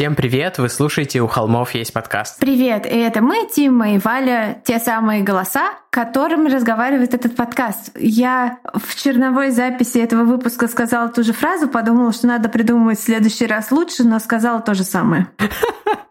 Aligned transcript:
Всем 0.00 0.14
привет! 0.14 0.56
Вы 0.56 0.70
слушаете 0.70 1.20
«У 1.20 1.26
холмов 1.26 1.74
есть 1.74 1.92
подкаст». 1.92 2.40
Привет! 2.40 2.86
И 2.86 2.96
это 2.96 3.20
мы, 3.20 3.46
Тима 3.54 3.96
и 3.96 3.98
Валя, 3.98 4.62
те 4.64 4.78
самые 4.78 5.22
голоса, 5.22 5.74
которым 5.90 6.46
разговаривает 6.46 7.12
этот 7.12 7.36
подкаст. 7.36 7.90
Я 7.98 8.60
в 8.72 8.94
черновой 8.94 9.50
записи 9.50 9.98
этого 9.98 10.24
выпуска 10.24 10.68
сказала 10.68 11.10
ту 11.10 11.22
же 11.22 11.34
фразу, 11.34 11.68
подумала, 11.68 12.14
что 12.14 12.28
надо 12.28 12.48
придумывать 12.48 12.98
в 12.98 13.02
следующий 13.02 13.44
раз 13.44 13.70
лучше, 13.70 14.04
но 14.04 14.18
сказала 14.20 14.62
то 14.62 14.72
же 14.72 14.84
самое. 14.84 15.28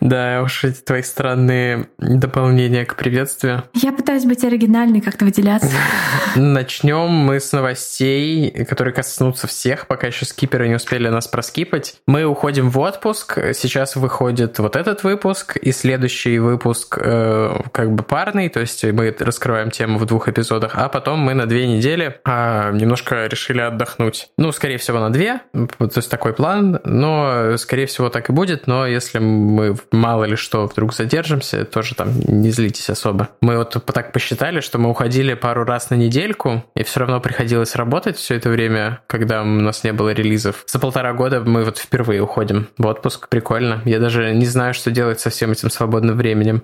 Да, 0.00 0.42
уж 0.42 0.64
эти 0.64 0.80
твои 0.80 1.02
странные 1.02 1.88
дополнения 1.98 2.84
к 2.84 2.96
приветствию. 2.96 3.64
Я 3.74 3.92
пытаюсь 3.92 4.24
быть 4.24 4.44
оригинальной, 4.44 5.00
как-то 5.00 5.24
выделяться. 5.24 5.70
Начнем 6.34 7.08
мы 7.08 7.40
с 7.40 7.52
новостей, 7.52 8.64
которые 8.64 8.94
коснутся 8.94 9.46
всех, 9.46 9.86
пока 9.86 10.06
еще 10.06 10.24
скиперы 10.24 10.68
не 10.68 10.74
успели 10.74 11.08
нас 11.08 11.28
проскипать. 11.28 11.96
Мы 12.06 12.24
уходим 12.24 12.70
в 12.70 12.78
отпуск. 12.78 13.38
Сейчас 13.54 13.96
выходит 13.96 14.58
вот 14.58 14.76
этот 14.76 15.04
выпуск, 15.04 15.56
и 15.56 15.72
следующий 15.72 16.38
выпуск 16.38 16.98
э, 17.00 17.60
как 17.72 17.94
бы 17.94 18.02
парный, 18.02 18.48
то 18.48 18.60
есть 18.60 18.84
мы 18.84 19.14
раскрываем 19.18 19.70
тему 19.70 19.98
в 19.98 20.06
двух 20.06 20.28
эпизодах, 20.28 20.72
а 20.74 20.88
потом 20.88 21.20
мы 21.20 21.34
на 21.34 21.46
две 21.46 21.66
недели 21.66 22.20
э, 22.24 22.72
немножко 22.72 23.26
решили 23.26 23.60
отдохнуть. 23.60 24.28
Ну, 24.36 24.52
скорее 24.52 24.78
всего, 24.78 24.98
на 24.98 25.10
две, 25.10 25.40
то 25.52 25.90
есть 25.96 26.10
такой 26.10 26.32
план, 26.32 26.80
но, 26.84 27.56
скорее 27.56 27.86
всего, 27.86 28.08
так 28.08 28.30
и 28.30 28.32
будет, 28.32 28.66
но 28.66 28.86
если 28.86 29.18
мы 29.18 29.31
мало 29.90 30.24
ли 30.24 30.36
что 30.36 30.66
вдруг 30.66 30.94
задержимся, 30.94 31.64
тоже 31.64 31.94
там 31.94 32.12
не 32.26 32.50
злитесь 32.50 32.90
особо. 32.90 33.30
Мы 33.40 33.56
вот 33.56 33.76
так 33.84 34.12
посчитали, 34.12 34.60
что 34.60 34.78
мы 34.78 34.90
уходили 34.90 35.34
пару 35.34 35.64
раз 35.64 35.90
на 35.90 35.94
недельку, 35.94 36.64
и 36.74 36.82
все 36.82 37.00
равно 37.00 37.20
приходилось 37.20 37.74
работать 37.76 38.16
все 38.16 38.36
это 38.36 38.48
время, 38.50 39.00
когда 39.06 39.42
у 39.42 39.46
нас 39.46 39.84
не 39.84 39.92
было 39.92 40.10
релизов. 40.10 40.64
За 40.66 40.78
полтора 40.78 41.12
года 41.12 41.40
мы 41.40 41.64
вот 41.64 41.78
впервые 41.78 42.22
уходим 42.22 42.68
в 42.78 42.86
отпуск. 42.86 43.28
Прикольно. 43.28 43.82
Я 43.84 43.98
даже 43.98 44.34
не 44.34 44.46
знаю, 44.46 44.74
что 44.74 44.90
делать 44.90 45.20
со 45.20 45.30
всем 45.30 45.52
этим 45.52 45.70
свободным 45.70 46.16
временем. 46.16 46.62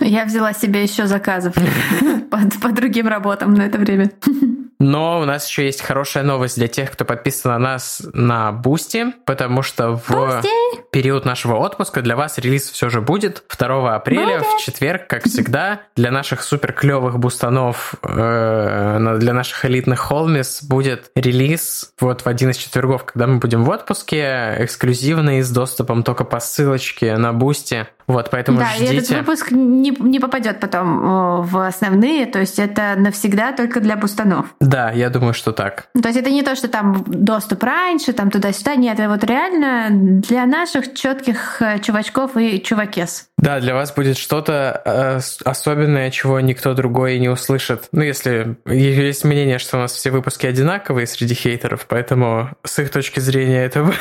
Я 0.00 0.24
взяла 0.24 0.52
себе 0.52 0.82
еще 0.82 1.06
заказов 1.06 1.54
по 2.62 2.68
другим 2.72 3.08
работам 3.08 3.54
на 3.54 3.62
это 3.62 3.78
время. 3.78 4.10
Но 4.78 5.20
у 5.20 5.24
нас 5.24 5.48
еще 5.48 5.64
есть 5.64 5.82
хорошая 5.82 6.24
новость 6.24 6.56
для 6.56 6.68
тех, 6.68 6.90
кто 6.90 7.04
подписан 7.04 7.52
на 7.52 7.58
нас 7.58 8.02
на 8.12 8.52
Boosty, 8.52 9.06
потому 9.24 9.62
что 9.62 9.96
в 9.96 10.10
Boosty. 10.10 10.48
период 10.90 11.24
нашего 11.24 11.56
отпуска 11.56 12.02
для 12.02 12.16
вас 12.16 12.38
релиз 12.38 12.70
все 12.70 12.88
же 12.88 13.00
будет 13.00 13.42
2 13.56 13.94
апреля 13.94 14.38
будет. 14.38 14.46
в 14.46 14.64
четверг, 14.64 15.06
как 15.06 15.24
всегда. 15.24 15.82
Для 15.96 16.10
наших 16.10 16.42
супер 16.42 16.72
клевых 16.72 17.18
бустанов, 17.18 17.94
э, 18.02 19.16
для 19.18 19.32
наших 19.32 19.64
элитных 19.64 20.00
homies 20.00 20.62
будет 20.62 21.10
релиз 21.14 21.92
вот 22.00 22.22
в 22.22 22.26
один 22.26 22.50
из 22.50 22.56
четвергов, 22.56 23.04
когда 23.04 23.26
мы 23.26 23.38
будем 23.38 23.64
в 23.64 23.70
отпуске, 23.70 24.56
эксклюзивный 24.58 25.42
с 25.42 25.50
доступом 25.50 26.02
только 26.02 26.24
по 26.24 26.40
ссылочке 26.40 27.16
на 27.16 27.32
Boosty. 27.32 27.86
Вот, 28.06 28.28
поэтому 28.30 28.58
да, 28.58 28.68
ждите. 28.76 28.94
и 28.94 28.98
этот 28.98 29.10
выпуск 29.10 29.50
не, 29.50 29.90
не 29.90 30.20
попадет 30.20 30.60
потом 30.60 31.42
в 31.42 31.66
основные, 31.66 32.26
то 32.26 32.38
есть 32.38 32.58
это 32.58 32.94
навсегда 32.96 33.52
только 33.52 33.80
для 33.80 33.96
бустанов. 33.96 34.54
Да, 34.64 34.90
я 34.90 35.10
думаю, 35.10 35.34
что 35.34 35.52
так. 35.52 35.88
То 36.00 36.08
есть 36.08 36.18
это 36.18 36.30
не 36.30 36.42
то, 36.42 36.56
что 36.56 36.68
там 36.68 37.04
доступ 37.06 37.62
раньше, 37.62 38.12
там 38.12 38.30
туда-сюда, 38.30 38.76
нет, 38.76 38.98
это 38.98 39.08
вот 39.08 39.22
реально 39.24 40.20
для 40.22 40.46
наших 40.46 40.94
четких 40.94 41.60
э, 41.60 41.78
чувачков 41.80 42.36
и 42.36 42.60
чувакес. 42.62 43.28
Да, 43.36 43.60
для 43.60 43.74
вас 43.74 43.92
будет 43.92 44.16
что-то 44.16 44.80
э, 44.84 45.20
особенное, 45.44 46.10
чего 46.10 46.40
никто 46.40 46.72
другой 46.72 47.18
не 47.18 47.28
услышит. 47.28 47.88
Ну, 47.92 48.02
если 48.02 48.56
есть 48.66 49.24
мнение, 49.24 49.58
что 49.58 49.76
у 49.76 49.80
нас 49.80 49.92
все 49.92 50.10
выпуски 50.10 50.46
одинаковые 50.46 51.06
среди 51.06 51.34
хейтеров, 51.34 51.84
поэтому 51.86 52.50
с 52.64 52.78
их 52.78 52.90
точки 52.90 53.20
зрения 53.20 53.64
это 53.64 53.92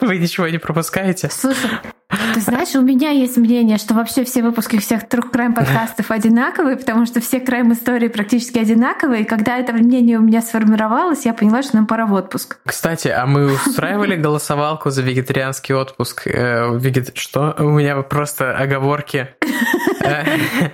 вы 0.00 0.18
ничего 0.18 0.48
не 0.48 0.58
пропускаете. 0.58 1.28
Слушай, 1.30 1.70
ты 2.36 2.42
знаешь, 2.42 2.74
у 2.74 2.82
меня 2.82 3.12
есть 3.12 3.38
мнение, 3.38 3.78
что 3.78 3.94
вообще 3.94 4.22
все 4.22 4.42
выпуски 4.42 4.78
всех 4.78 5.08
трех 5.08 5.30
крайм 5.30 5.54
подкастов 5.54 6.10
одинаковые, 6.10 6.76
потому 6.76 7.06
что 7.06 7.22
все 7.22 7.40
крайм 7.40 7.72
истории 7.72 8.08
практически 8.08 8.58
одинаковые. 8.58 9.22
И 9.22 9.24
когда 9.24 9.56
это 9.56 9.72
мнение 9.72 10.18
у 10.18 10.20
меня 10.20 10.42
сформировалось, 10.42 11.24
я 11.24 11.32
поняла, 11.32 11.62
что 11.62 11.76
нам 11.76 11.86
пора 11.86 12.04
в 12.04 12.12
отпуск. 12.12 12.58
Кстати, 12.66 13.08
а 13.08 13.24
мы 13.24 13.54
устраивали 13.54 14.16
голосовалку 14.16 14.90
за 14.90 15.00
вегетарианский 15.00 15.74
отпуск? 15.74 16.26
Э, 16.26 16.78
что? 17.14 17.56
У 17.58 17.70
меня 17.70 18.02
просто 18.02 18.54
оговорки 18.54 19.28
э, 20.04 20.24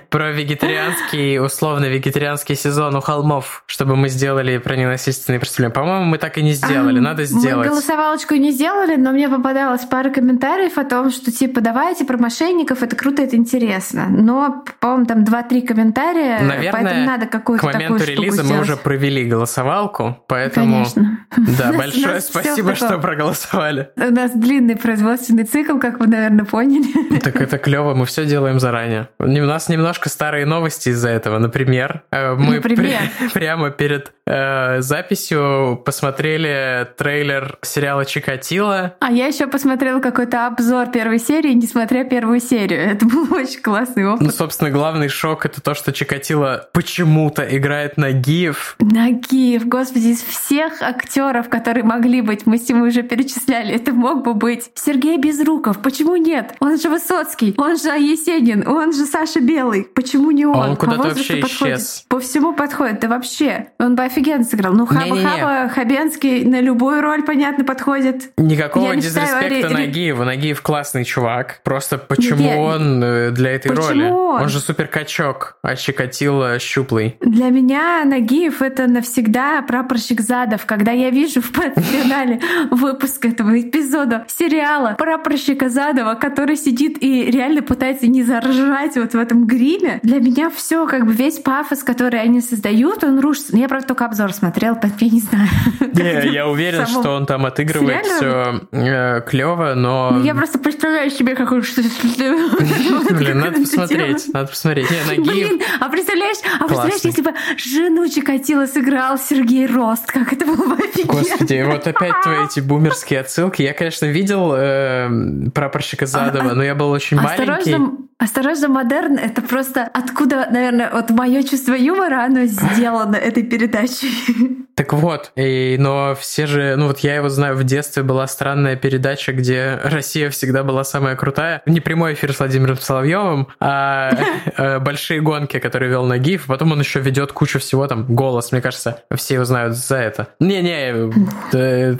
про 0.09 0.33
вегетарианский, 0.33 1.39
условно 1.39 1.85
вегетарианский 1.85 2.57
сезон 2.57 2.97
у 2.97 2.99
холмов, 2.99 3.63
чтобы 3.67 3.95
мы 3.95 4.09
сделали 4.09 4.57
про 4.57 4.75
ненасильственные 4.75 5.39
преступления. 5.39 5.73
По-моему, 5.73 6.03
мы 6.03 6.17
так 6.17 6.37
и 6.37 6.43
не 6.43 6.51
сделали. 6.51 6.99
Надо 6.99 7.23
сделать. 7.23 7.67
Мы 7.67 7.71
голосовалочку 7.71 8.35
не 8.35 8.51
сделали, 8.51 8.97
но 8.97 9.13
мне 9.13 9.29
попадалась 9.29 9.85
пара 9.85 10.09
комментариев 10.09 10.77
о 10.77 10.83
том, 10.83 11.09
что 11.09 11.31
типа 11.31 11.52
давайте 11.61 12.05
про 12.05 12.17
мошенников, 12.17 12.83
это 12.83 12.95
круто, 12.95 13.21
это 13.21 13.35
интересно. 13.35 14.07
Но, 14.09 14.63
по-моему, 14.79 15.05
там 15.05 15.23
2-3 15.23 15.65
комментария, 15.65 16.39
Наверное, 16.41 16.71
поэтому 16.71 17.05
надо 17.05 17.25
какую-то 17.25 17.67
к 17.67 17.73
моменту 17.73 17.99
такую 17.99 18.17
релиза 18.17 18.43
мы 18.43 18.61
уже 18.61 18.77
провели 18.77 19.25
голосовалку, 19.25 20.17
поэтому... 20.27 20.85
Конечно. 20.85 21.19
Да, 21.57 21.73
большое 21.77 22.21
спасибо, 22.21 22.75
что 22.75 22.97
проголосовали. 22.99 23.89
У 23.95 24.11
нас 24.11 24.31
длинный 24.31 24.75
производственный 24.75 25.43
цикл, 25.43 25.77
как 25.77 25.99
вы, 25.99 26.07
наверное, 26.07 26.45
поняли. 26.45 27.19
Так 27.19 27.41
это 27.41 27.57
клево, 27.57 27.93
мы 27.93 28.05
все 28.05 28.25
делаем 28.25 28.59
заранее. 28.59 29.09
У 29.19 29.25
нас 29.25 29.69
немножко 29.69 30.09
старые 30.09 30.45
новости 30.45 30.89
из-за 30.89 31.09
этого. 31.09 31.37
Например, 31.37 32.03
э, 32.11 32.33
мы 32.35 32.55
Например? 32.55 32.99
прямо 33.33 33.69
перед 33.71 34.13
э, 34.25 34.81
записью 34.81 35.81
посмотрели 35.85 36.87
трейлер 36.97 37.57
сериала 37.61 38.05
Чикатило. 38.05 38.95
А 38.99 39.11
я 39.11 39.27
еще 39.27 39.47
посмотрела 39.47 39.99
какой-то 39.99 40.47
обзор 40.47 40.87
первой 40.87 41.19
серии, 41.19 41.42
не 41.49 41.67
смотря 41.67 42.03
первую 42.03 42.39
серию. 42.39 42.79
Это 42.79 43.05
был 43.05 43.27
очень 43.33 43.61
классный 43.61 44.07
опыт. 44.07 44.21
Ну, 44.21 44.31
собственно, 44.31 44.69
главный 44.69 45.09
шок 45.09 45.45
это 45.45 45.61
то, 45.61 45.73
что 45.73 45.91
Чикатило 45.91 46.69
почему-то 46.73 47.43
играет 47.43 47.97
Нагиев. 47.97 48.75
Нагиев, 48.79 49.67
господи, 49.67 50.07
из 50.07 50.21
всех 50.21 50.81
актеров, 50.81 51.49
которые 51.49 51.83
могли 51.83 52.21
быть, 52.21 52.45
мы 52.45 52.57
с 52.57 52.67
ним 52.69 52.83
уже 52.83 53.03
перечисляли, 53.03 53.73
это 53.73 53.91
мог 53.91 54.23
бы 54.23 54.33
быть 54.33 54.71
Сергей 54.75 55.17
Безруков. 55.17 55.81
Почему 55.81 56.15
нет? 56.15 56.55
Он 56.59 56.79
же 56.79 56.89
Высоцкий, 56.89 57.53
он 57.57 57.77
же 57.77 57.89
Есенин, 57.89 58.67
он 58.67 58.93
же 58.93 59.05
Саша 59.05 59.39
Белый. 59.39 59.83
Почему 59.83 60.31
не 60.31 60.45
он? 60.45 60.55
А 60.55 60.69
он 60.69 60.75
куда-то 60.75 61.09
вообще 61.09 61.37
подходит. 61.37 61.77
исчез. 61.79 62.05
По 62.07 62.19
всему 62.19 62.53
подходит. 62.53 62.99
Да 62.99 63.07
вообще, 63.07 63.67
он 63.79 63.95
бы 63.95 64.03
офигенно 64.03 64.43
сыграл. 64.43 64.73
Ну, 64.73 64.85
Хаба 64.85 65.15
Хаба, 65.15 65.69
Хабенский 65.69 66.43
на 66.45 66.61
любую 66.61 67.01
роль, 67.01 67.23
понятно, 67.23 67.63
подходит. 67.63 68.31
Никакого 68.37 68.89
Я 68.89 68.95
не 68.95 69.01
дизреспекта 69.01 69.55
считаю, 69.55 69.73
Нагиеву. 69.73 70.23
Нагиев 70.23 70.61
классный 70.61 71.03
чувак. 71.03 71.22
Просто 71.63 71.97
почему 71.97 72.43
Нет, 72.43 72.57
он 72.57 73.03
э, 73.03 73.31
для 73.31 73.51
этой 73.51 73.69
почему 73.69 73.87
роли? 73.87 74.03
он? 74.03 74.41
Он 74.43 74.49
же 74.49 74.59
супер 74.59 74.87
качок, 74.87 75.57
а 75.61 75.75
Чикатило 75.75 76.59
щуплый. 76.59 77.17
Для 77.21 77.49
меня 77.49 78.03
Нагиев— 78.05 78.61
это 78.61 78.87
навсегда 78.87 79.61
прапорщик 79.61 80.21
Задов. 80.21 80.65
Когда 80.65 80.91
я 80.91 81.09
вижу 81.09 81.41
в 81.41 81.51
финале 81.81 82.39
выпуска 82.71 83.27
этого 83.27 83.59
эпизода 83.59 84.25
сериала 84.27 84.95
прапорщика 84.97 85.69
Задова, 85.69 86.15
который 86.15 86.55
сидит 86.55 87.01
и 87.01 87.29
реально 87.31 87.61
пытается 87.61 88.07
не 88.07 88.23
заржать 88.23 88.95
вот 88.95 89.13
в 89.13 89.17
этом 89.17 89.45
гриме, 89.45 89.99
для 90.03 90.19
меня 90.19 90.49
все 90.49 90.85
как 90.87 91.05
бы 91.05 91.13
весь 91.13 91.39
пафос, 91.39 91.83
который 91.83 92.21
они 92.21 92.41
создают, 92.41 93.03
он 93.03 93.19
рушится. 93.19 93.55
Я, 93.55 93.67
правда, 93.67 93.87
только 93.87 94.05
обзор 94.05 94.33
смотрел, 94.33 94.75
поэтому 94.75 94.99
я 95.01 95.09
не 95.09 95.21
знаю. 95.21 95.49
Не, 95.93 96.33
я 96.33 96.47
уверен, 96.47 96.85
что 96.87 97.11
он 97.11 97.25
там 97.25 97.45
отыгрывает 97.45 98.05
все 98.05 98.61
э, 98.71 99.21
клево, 99.21 99.73
но... 99.75 100.11
Ну, 100.11 100.23
я 100.23 100.35
просто 100.35 100.59
представляю 100.59 101.09
себе, 101.13 101.35
как 101.35 101.51
он 101.51 101.63
что 101.63 101.81
Блин, 101.81 103.39
надо 103.39 103.59
посмотреть, 103.59 104.33
надо 104.33 104.47
посмотреть. 104.47 104.87
Блин, 105.17 105.61
а 105.79 105.89
представляешь, 105.89 106.37
а 106.59 106.65
представляешь, 106.65 107.01
если 107.03 107.21
бы 107.21 107.33
жену 107.57 108.07
Чикатило 108.07 108.65
сыграл 108.65 109.17
Сергей 109.17 109.65
Рост, 109.65 110.11
как 110.11 110.33
это 110.33 110.45
было 110.45 110.75
бы 110.75 110.83
офигенно. 110.83 111.19
Господи, 111.19 111.63
вот 111.65 111.87
опять 111.87 112.21
твои 112.23 112.45
эти 112.45 112.59
бумерские 112.59 113.21
отсылки. 113.21 113.61
Я, 113.61 113.73
конечно, 113.73 114.05
видел 114.05 114.53
э, 114.55 115.49
прапорщика 115.53 116.05
Задова, 116.05 116.53
но 116.53 116.63
я 116.63 116.75
был 116.75 116.89
очень 116.89 117.17
маленький. 117.17 117.75
Осторожно, 118.23 118.69
модерн— 118.69 119.17
это 119.21 119.41
просто 119.41 119.83
откуда, 119.83 120.47
наверное, 120.49 120.89
вот 120.93 121.09
мое 121.09 121.43
чувство 121.43 121.73
юмора, 121.73 122.23
оно 122.23 122.45
сделано 122.45 123.17
этой 123.17 123.43
передачей. 123.43 124.63
Так 124.75 124.93
вот, 124.93 125.31
и, 125.35 125.75
но 125.77 126.15
все 126.15 126.47
же, 126.47 126.75
ну 126.77 126.87
вот 126.87 126.99
я 126.99 127.15
его 127.15 127.29
знаю, 127.29 127.55
в 127.55 127.63
детстве 127.63 128.01
была 128.01 128.25
странная 128.27 128.75
передача, 128.75 129.33
где 129.33 129.79
Россия 129.83 130.29
всегда 130.29 130.63
была 130.63 130.83
самая 131.03 131.17
крутая. 131.17 131.61
Не 131.65 131.81
прямой 131.81 132.13
эфир 132.13 132.31
с 132.31 132.39
Владимиром 132.39 132.77
Соловьевым, 132.77 133.49
а 133.59 134.11
э, 134.57 134.79
большие 134.79 135.19
гонки, 135.19 135.59
которые 135.59 135.89
вел 135.89 136.05
Нагиев. 136.05 136.45
Потом 136.45 136.71
он 136.71 136.79
еще 136.79 137.01
ведет 137.01 137.33
кучу 137.33 137.59
всего, 137.59 137.85
там, 137.87 138.05
голос, 138.05 138.53
мне 138.53 138.61
кажется, 138.61 139.01
все 139.13 139.33
его 139.33 139.43
знают 139.43 139.75
за 139.75 139.97
это. 139.97 140.27
Не-не, 140.39 141.11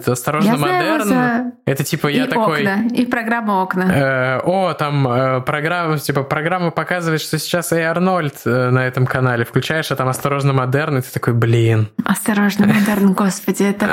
осторожно, 0.10 0.56
модерн. 0.56 1.52
Это 1.66 1.84
типа 1.84 2.08
я 2.08 2.28
такой... 2.28 2.66
и 2.94 3.06
программа 3.06 3.62
окна. 3.62 3.84
Э, 3.84 4.40
о, 4.46 4.74
там 4.74 5.06
э, 5.06 5.42
программа, 5.42 6.00
типа 6.00 6.24
программа 6.24 6.72
показывает, 6.72 7.20
что 7.20 7.38
сейчас 7.40 7.74
и 7.74 7.80
Арнольд 7.80 8.46
на 8.46 8.88
этом 8.88 9.06
канале. 9.06 9.44
Включаешь, 9.44 9.92
а 9.92 9.98
там 9.98 10.08
осторожно, 10.08 10.54
модерн, 10.54 11.00
и 11.00 11.02
ты 11.02 11.12
такой, 11.12 11.34
блин. 11.34 11.90
Осторожно, 12.06 12.68
модерн, 12.68 13.12
господи, 13.18 13.64
это... 13.64 13.90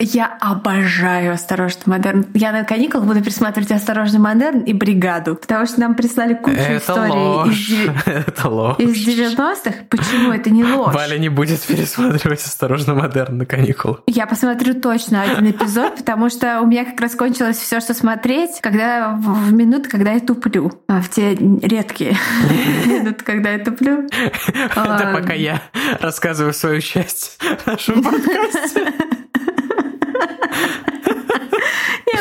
Я 0.00 0.36
обожаю 0.40 1.34
«Осторожно, 1.34 1.82
модерн». 1.86 2.26
Я 2.34 2.50
на 2.50 2.64
каникулах 2.64 3.06
буду 3.06 3.20
пересматривать 3.22 3.70
«Осторожно, 3.70 4.18
модерн» 4.18 4.31
и 4.40 4.72
«Бригаду», 4.72 5.36
потому 5.36 5.66
что 5.66 5.80
нам 5.80 5.94
прислали 5.94 6.34
кучу 6.34 6.56
это 6.56 6.78
историй 6.78 7.12
ложь. 7.12 7.70
из, 7.70 7.90
это 8.06 8.48
ложь. 8.48 8.78
из 8.78 9.08
90-х. 9.08 9.72
Почему 9.88 10.32
это 10.32 10.50
не 10.50 10.64
ложь? 10.64 10.94
Валя 10.94 11.18
не 11.18 11.28
будет 11.28 11.60
пересматривать 11.60 12.42
«Осторожно, 12.44 12.94
модерн» 12.94 13.38
на 13.38 13.46
каникулах. 13.46 14.00
Я 14.06 14.26
посмотрю 14.26 14.74
точно 14.74 15.22
один 15.22 15.50
эпизод, 15.50 15.96
потому 15.96 16.30
что 16.30 16.60
у 16.60 16.66
меня 16.66 16.84
как 16.84 17.00
раз 17.00 17.14
кончилось 17.14 17.56
все, 17.56 17.80
что 17.80 17.94
смотреть, 17.94 18.60
когда 18.60 19.12
в 19.14 19.52
минуты, 19.52 19.88
когда 19.88 20.12
я 20.12 20.20
туплю. 20.20 20.72
А, 20.88 21.00
в 21.00 21.08
те 21.08 21.34
редкие 21.34 22.16
минуты, 22.86 23.24
когда 23.24 23.50
я 23.50 23.58
туплю. 23.58 24.08
Это 24.46 25.10
пока 25.14 25.32
я 25.32 25.62
рассказываю 26.00 26.54
свою 26.54 26.80
часть 26.80 27.38
нашего 27.66 28.02
подкасте. 28.02 28.92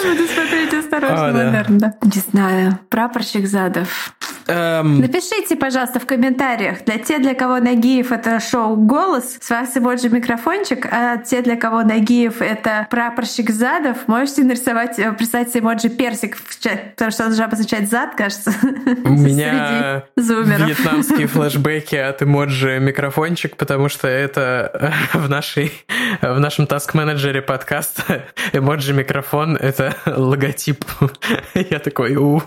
Буду 0.03 0.27
смотреть 0.27 0.73
осторожно, 0.73 1.29
О, 1.29 1.31
да. 1.31 1.43
наверное. 1.43 1.95
Не 2.01 2.21
знаю. 2.31 2.79
Прапорщик 2.89 3.47
Задов. 3.47 4.13
Эм, 4.47 4.99
Напишите, 4.99 5.55
пожалуйста, 5.55 5.99
в 5.99 6.05
комментариях. 6.05 6.83
Для 6.85 6.97
тех, 6.97 7.21
для 7.21 7.33
кого 7.33 7.59
Нагиев— 7.59 8.11
это 8.13 8.39
шоу 8.39 8.75
«Голос», 8.75 9.37
с 9.41 9.49
вас 9.49 9.75
эмоджи 9.75 10.09
микрофончик, 10.09 10.87
а 10.91 11.17
те, 11.17 11.41
для 11.41 11.55
кого 11.55 11.81
Нагиев— 11.83 12.41
это 12.41 12.87
прапорщик 12.89 13.49
Задов, 13.49 14.07
можете 14.07 14.43
нарисовать, 14.43 14.97
э, 14.99 15.11
прислать 15.13 15.55
эмоджи 15.55 15.89
персик 15.89 16.37
в 16.37 16.59
чат, 16.59 16.91
потому 16.95 17.11
что 17.11 17.25
он 17.25 17.33
же 17.33 17.43
обозначает 17.43 17.89
зад, 17.89 18.15
кажется. 18.15 18.53
У 19.03 19.09
меня 19.09 20.03
вьетнамские 20.15 21.27
флешбеки 21.27 21.95
от 21.95 22.23
эмоджи 22.23 22.79
микрофончик, 22.79 23.55
потому 23.55 23.89
что 23.89 24.07
это 24.07 24.93
в, 25.13 25.29
нашей, 25.29 25.71
в 26.21 26.39
нашем 26.39 26.67
таск-менеджере 26.67 27.41
подкаста 27.41 28.25
эмоджи 28.53 28.93
микрофон— 28.93 29.55
это 29.59 29.95
логотип. 30.05 30.83
Я 31.53 31.79
такой, 31.79 32.15
у, 32.15 32.41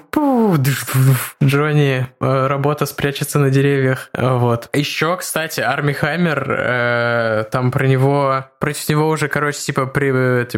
Джонни, 1.43 1.83
работа 2.20 2.86
спрячется 2.86 3.38
на 3.38 3.50
деревьях. 3.50 4.10
Вот. 4.16 4.69
Еще, 4.72 5.16
кстати, 5.16 5.60
Арми 5.60 5.92
Хаммер, 5.92 6.46
э, 6.50 7.44
там 7.50 7.70
про 7.70 7.86
него, 7.86 8.46
против 8.60 8.88
него 8.88 9.08
уже, 9.08 9.28
короче, 9.28 9.58
типа 9.58 9.82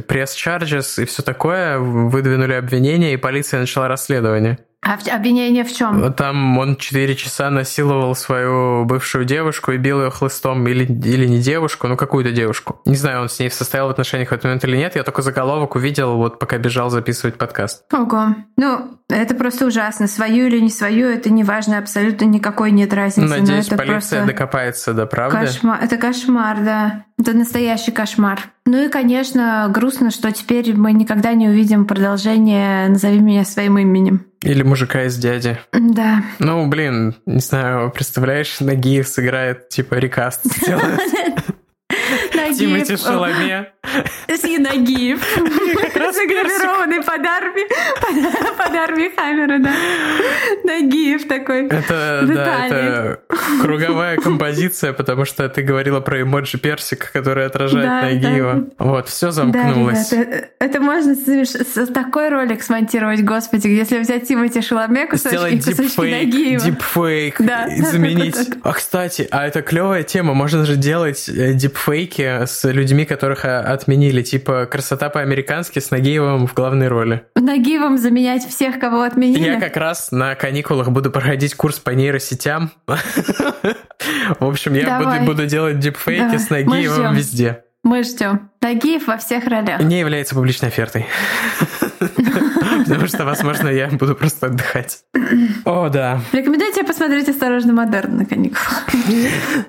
пресс-чарджес 0.00 1.02
и 1.02 1.04
все 1.04 1.22
такое, 1.22 1.78
выдвинули 1.78 2.54
обвинения, 2.54 3.14
и 3.14 3.16
полиция 3.16 3.60
начала 3.60 3.88
расследование. 3.88 4.58
А 4.82 4.98
обвинение 5.14 5.64
в 5.64 5.72
чем? 5.72 6.12
Там 6.14 6.58
он 6.58 6.76
4 6.76 7.16
часа 7.16 7.50
насиловал 7.50 8.14
свою 8.14 8.84
бывшую 8.84 9.24
девушку 9.24 9.72
и 9.72 9.78
бил 9.78 10.02
ее 10.02 10.10
хлыстом. 10.10 10.66
Или, 10.68 10.84
или 10.84 11.26
не 11.26 11.40
девушку, 11.40 11.88
ну 11.88 11.96
какую-то 11.96 12.30
девушку. 12.30 12.80
Не 12.86 12.94
знаю, 12.94 13.22
он 13.22 13.28
с 13.28 13.38
ней 13.40 13.50
состоял 13.50 13.88
в 13.88 13.90
отношениях 13.90 14.28
в 14.28 14.32
этот 14.32 14.44
момент 14.44 14.64
или 14.64 14.76
нет. 14.76 14.94
Я 14.94 15.02
только 15.02 15.22
заголовок 15.22 15.74
увидел, 15.74 16.16
вот 16.16 16.38
пока 16.38 16.58
бежал 16.58 16.90
записывать 16.90 17.36
подкаст. 17.36 17.84
Ого. 17.92 18.36
Ну, 18.56 18.98
это 19.08 19.34
просто 19.34 19.66
ужасно. 19.66 20.06
Свою 20.06 20.46
или 20.46 20.60
не 20.60 20.70
свою, 20.70 21.08
это 21.08 21.30
не 21.30 21.42
важно 21.42 21.78
абсолютно 21.78 22.26
никакой 22.26 22.70
нет 22.70 22.92
разницы. 22.92 23.28
Надеюсь, 23.28 23.66
полиция 23.66 23.86
просто 23.86 24.24
докопается 24.24 24.94
до 24.94 25.06
правды. 25.06 25.38
Кошмар. 25.38 25.80
Это 25.82 25.96
кошмар, 25.96 26.58
да. 26.60 27.04
Это 27.18 27.32
настоящий 27.32 27.90
кошмар. 27.90 28.40
Ну 28.66 28.84
и, 28.84 28.88
конечно, 28.88 29.68
грустно, 29.72 30.10
что 30.10 30.30
теперь 30.30 30.74
мы 30.76 30.92
никогда 30.92 31.32
не 31.34 31.48
увидим 31.48 31.86
продолжение 31.86 32.88
«Назови 32.88 33.18
меня 33.20 33.44
своим 33.44 33.78
именем». 33.78 34.26
Или 34.42 34.62
мужика 34.62 35.04
из 35.04 35.16
дяди. 35.16 35.58
Да. 35.72 36.22
Ну, 36.38 36.66
блин, 36.68 37.14
не 37.26 37.40
знаю, 37.40 37.90
представляешь, 37.90 38.60
Нагиев 38.60 39.08
сыграет, 39.08 39.68
типа, 39.68 39.94
рекаст 39.94 40.42
сделает. 40.62 41.00
Тимати 42.58 42.96
Шаломе. 42.96 43.72
И 44.44 44.58
Нагиев. 44.58 45.20
Загравированный 45.94 47.02
под 47.02 47.24
армией, 47.26 47.68
под 48.58 48.74
армией 48.74 49.10
Хаммера, 49.16 49.58
да. 49.58 49.70
Нагиев 50.64 51.26
такой. 51.28 51.66
Это, 51.68 52.22
да, 52.26 52.66
это 52.66 53.20
круговая 53.62 54.16
композиция, 54.16 54.92
потому 54.92 55.24
что 55.24 55.48
ты 55.48 55.62
говорила 55.62 56.00
про 56.00 56.22
эмоджи 56.22 56.58
персик, 56.58 57.10
который 57.12 57.46
отражает 57.46 57.86
Да, 57.86 58.02
Нагиева. 58.02 58.64
Вот, 58.78 59.08
все 59.08 59.30
замкнулось. 59.30 60.10
Да, 60.10 60.16
ребята, 60.16 60.48
это 60.58 60.80
можно 60.80 61.14
с- 61.14 61.86
такой 61.92 62.28
ролик 62.28 62.62
смонтировать, 62.62 63.22
господи, 63.24 63.68
если 63.68 63.98
взять 63.98 64.26
Тимати 64.28 64.60
Шаломе, 64.62 65.06
кусочки, 65.06 65.28
Сделать 65.28 65.64
кусочки 65.64 65.82
дипфейк, 65.82 66.24
Нагиева. 66.24 66.64
дипфейк 66.64 67.36
Да, 67.40 67.68
заменить. 67.90 68.34
да, 68.34 68.44
да, 68.54 68.60
А, 68.64 68.72
кстати, 68.72 69.28
а 69.30 69.46
это 69.46 69.62
клевая 69.62 70.02
тема. 70.02 70.34
Можно 70.34 70.64
же 70.64 70.76
делать 70.76 71.28
э, 71.28 71.52
дипфейки 71.54 72.45
с 72.46 72.70
людьми, 72.70 73.04
которых 73.04 73.44
а, 73.44 73.60
отменили. 73.60 74.22
Типа 74.22 74.66
«Красота 74.66 75.10
по-американски» 75.10 75.78
с 75.78 75.90
Нагиевым 75.90 76.46
в 76.46 76.54
главной 76.54 76.88
роли. 76.88 77.26
Нагиевым 77.34 77.98
заменять 77.98 78.46
всех, 78.46 78.78
кого 78.78 79.02
отменили. 79.02 79.44
Я 79.44 79.60
как 79.60 79.76
раз 79.76 80.12
на 80.12 80.34
каникулах 80.34 80.90
буду 80.90 81.10
проходить 81.10 81.54
курс 81.54 81.78
по 81.78 81.90
нейросетям. 81.90 82.70
В 82.86 84.44
общем, 84.44 84.74
я 84.74 85.22
буду, 85.24 85.46
делать 85.46 85.78
дипфейки 85.78 86.36
с 86.38 86.50
Нагиевым 86.50 87.14
везде. 87.14 87.62
Мы 87.82 88.02
ждем. 88.02 88.50
Нагиев 88.60 89.06
во 89.06 89.16
всех 89.16 89.46
ролях. 89.46 89.80
Не 89.80 90.00
является 90.00 90.34
публичной 90.34 90.70
офертой. 90.70 91.06
Потому 92.86 93.06
что, 93.08 93.24
возможно, 93.24 93.68
я 93.68 93.88
буду 93.88 94.14
просто 94.14 94.46
отдыхать. 94.46 95.00
О, 95.64 95.88
да. 95.88 96.20
Рекомендую 96.32 96.72
тебе 96.72 96.84
посмотреть 96.84 97.28
«Осторожно, 97.28 97.72
модерн» 97.72 98.16
на 98.18 98.24
каникулах. 98.26 98.84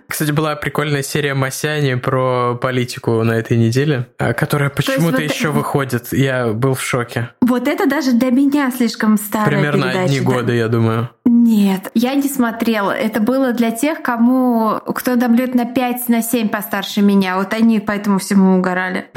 Кстати, 0.08 0.32
была 0.32 0.56
прикольная 0.56 1.04
серия 1.04 1.34
Масяни 1.34 1.96
про 1.96 2.56
политику 2.56 3.24
на 3.24 3.34
этой 3.34 3.58
неделе, 3.58 4.08
а, 4.18 4.34
которая 4.34 4.70
почему-то 4.70 5.18
вот- 5.18 5.22
еще 5.22 5.50
выходит. 5.50 6.14
Я 6.14 6.48
был 6.48 6.74
в 6.74 6.82
шоке. 6.82 7.30
Вот 7.42 7.68
это 7.68 7.88
даже 7.88 8.12
для 8.14 8.32
меня 8.32 8.72
слишком 8.72 9.18
старая 9.18 9.48
Примерно 9.48 9.84
передача. 9.88 10.06
одни 10.06 10.20
да. 10.20 10.26
годы, 10.26 10.56
я 10.56 10.68
думаю. 10.68 11.10
Нет, 11.26 11.92
я 11.94 12.14
не 12.16 12.28
смотрела. 12.30 12.92
Это 12.92 13.20
было 13.20 13.52
для 13.54 13.72
тех, 13.72 14.02
кому 14.02 14.80
кто 14.86 15.16
там 15.18 15.36
лет 15.36 15.56
на 15.56 15.66
5, 15.66 16.10
на 16.10 16.22
7 16.22 16.50
постарше 16.50 17.02
меня. 17.02 17.38
Вот 17.38 17.54
они 17.54 17.80
по 17.80 17.92
этому 17.92 18.20
всему 18.20 18.58
угорали. 18.58 19.08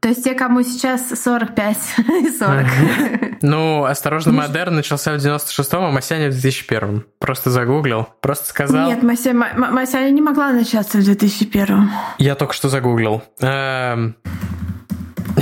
То 0.00 0.08
есть 0.08 0.24
те, 0.24 0.34
кому 0.34 0.62
сейчас 0.62 1.08
45 1.22 1.76
и 2.24 2.30
40. 2.30 2.66
Ну, 3.42 3.84
«Осторожно, 3.84 4.32
модерн» 4.32 4.74
начался 4.74 5.14
в 5.14 5.16
96-м, 5.16 5.84
а 5.84 5.90
Масяня 5.90 6.30
в 6.30 6.34
2001-м. 6.34 7.06
Просто 7.18 7.48
загуглил. 7.48 8.06
Просто 8.20 8.46
сказал. 8.48 8.86
Нет, 8.86 9.02
Мася, 9.02 9.32
Ма- 9.32 9.48
Ма- 9.56 9.70
Масяня 9.70 10.10
не 10.10 10.20
могла 10.20 10.52
начаться 10.52 10.98
в 10.98 11.04
2001. 11.04 11.90
Я 12.18 12.34
только 12.34 12.52
что 12.52 12.68
загуглил. 12.68 13.22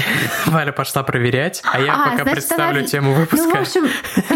Валя 0.46 0.72
пошла 0.72 1.02
проверять, 1.02 1.62
а 1.72 1.80
я 1.80 1.92
А, 1.94 1.96
пока 2.04 2.16
значит, 2.22 2.32
представлю 2.32 2.78
она- 2.80 2.86
тему 2.86 3.10
Ну, 3.10 3.16
выпуска. 3.20 3.48
в 3.56 3.60
общем, 3.60 3.86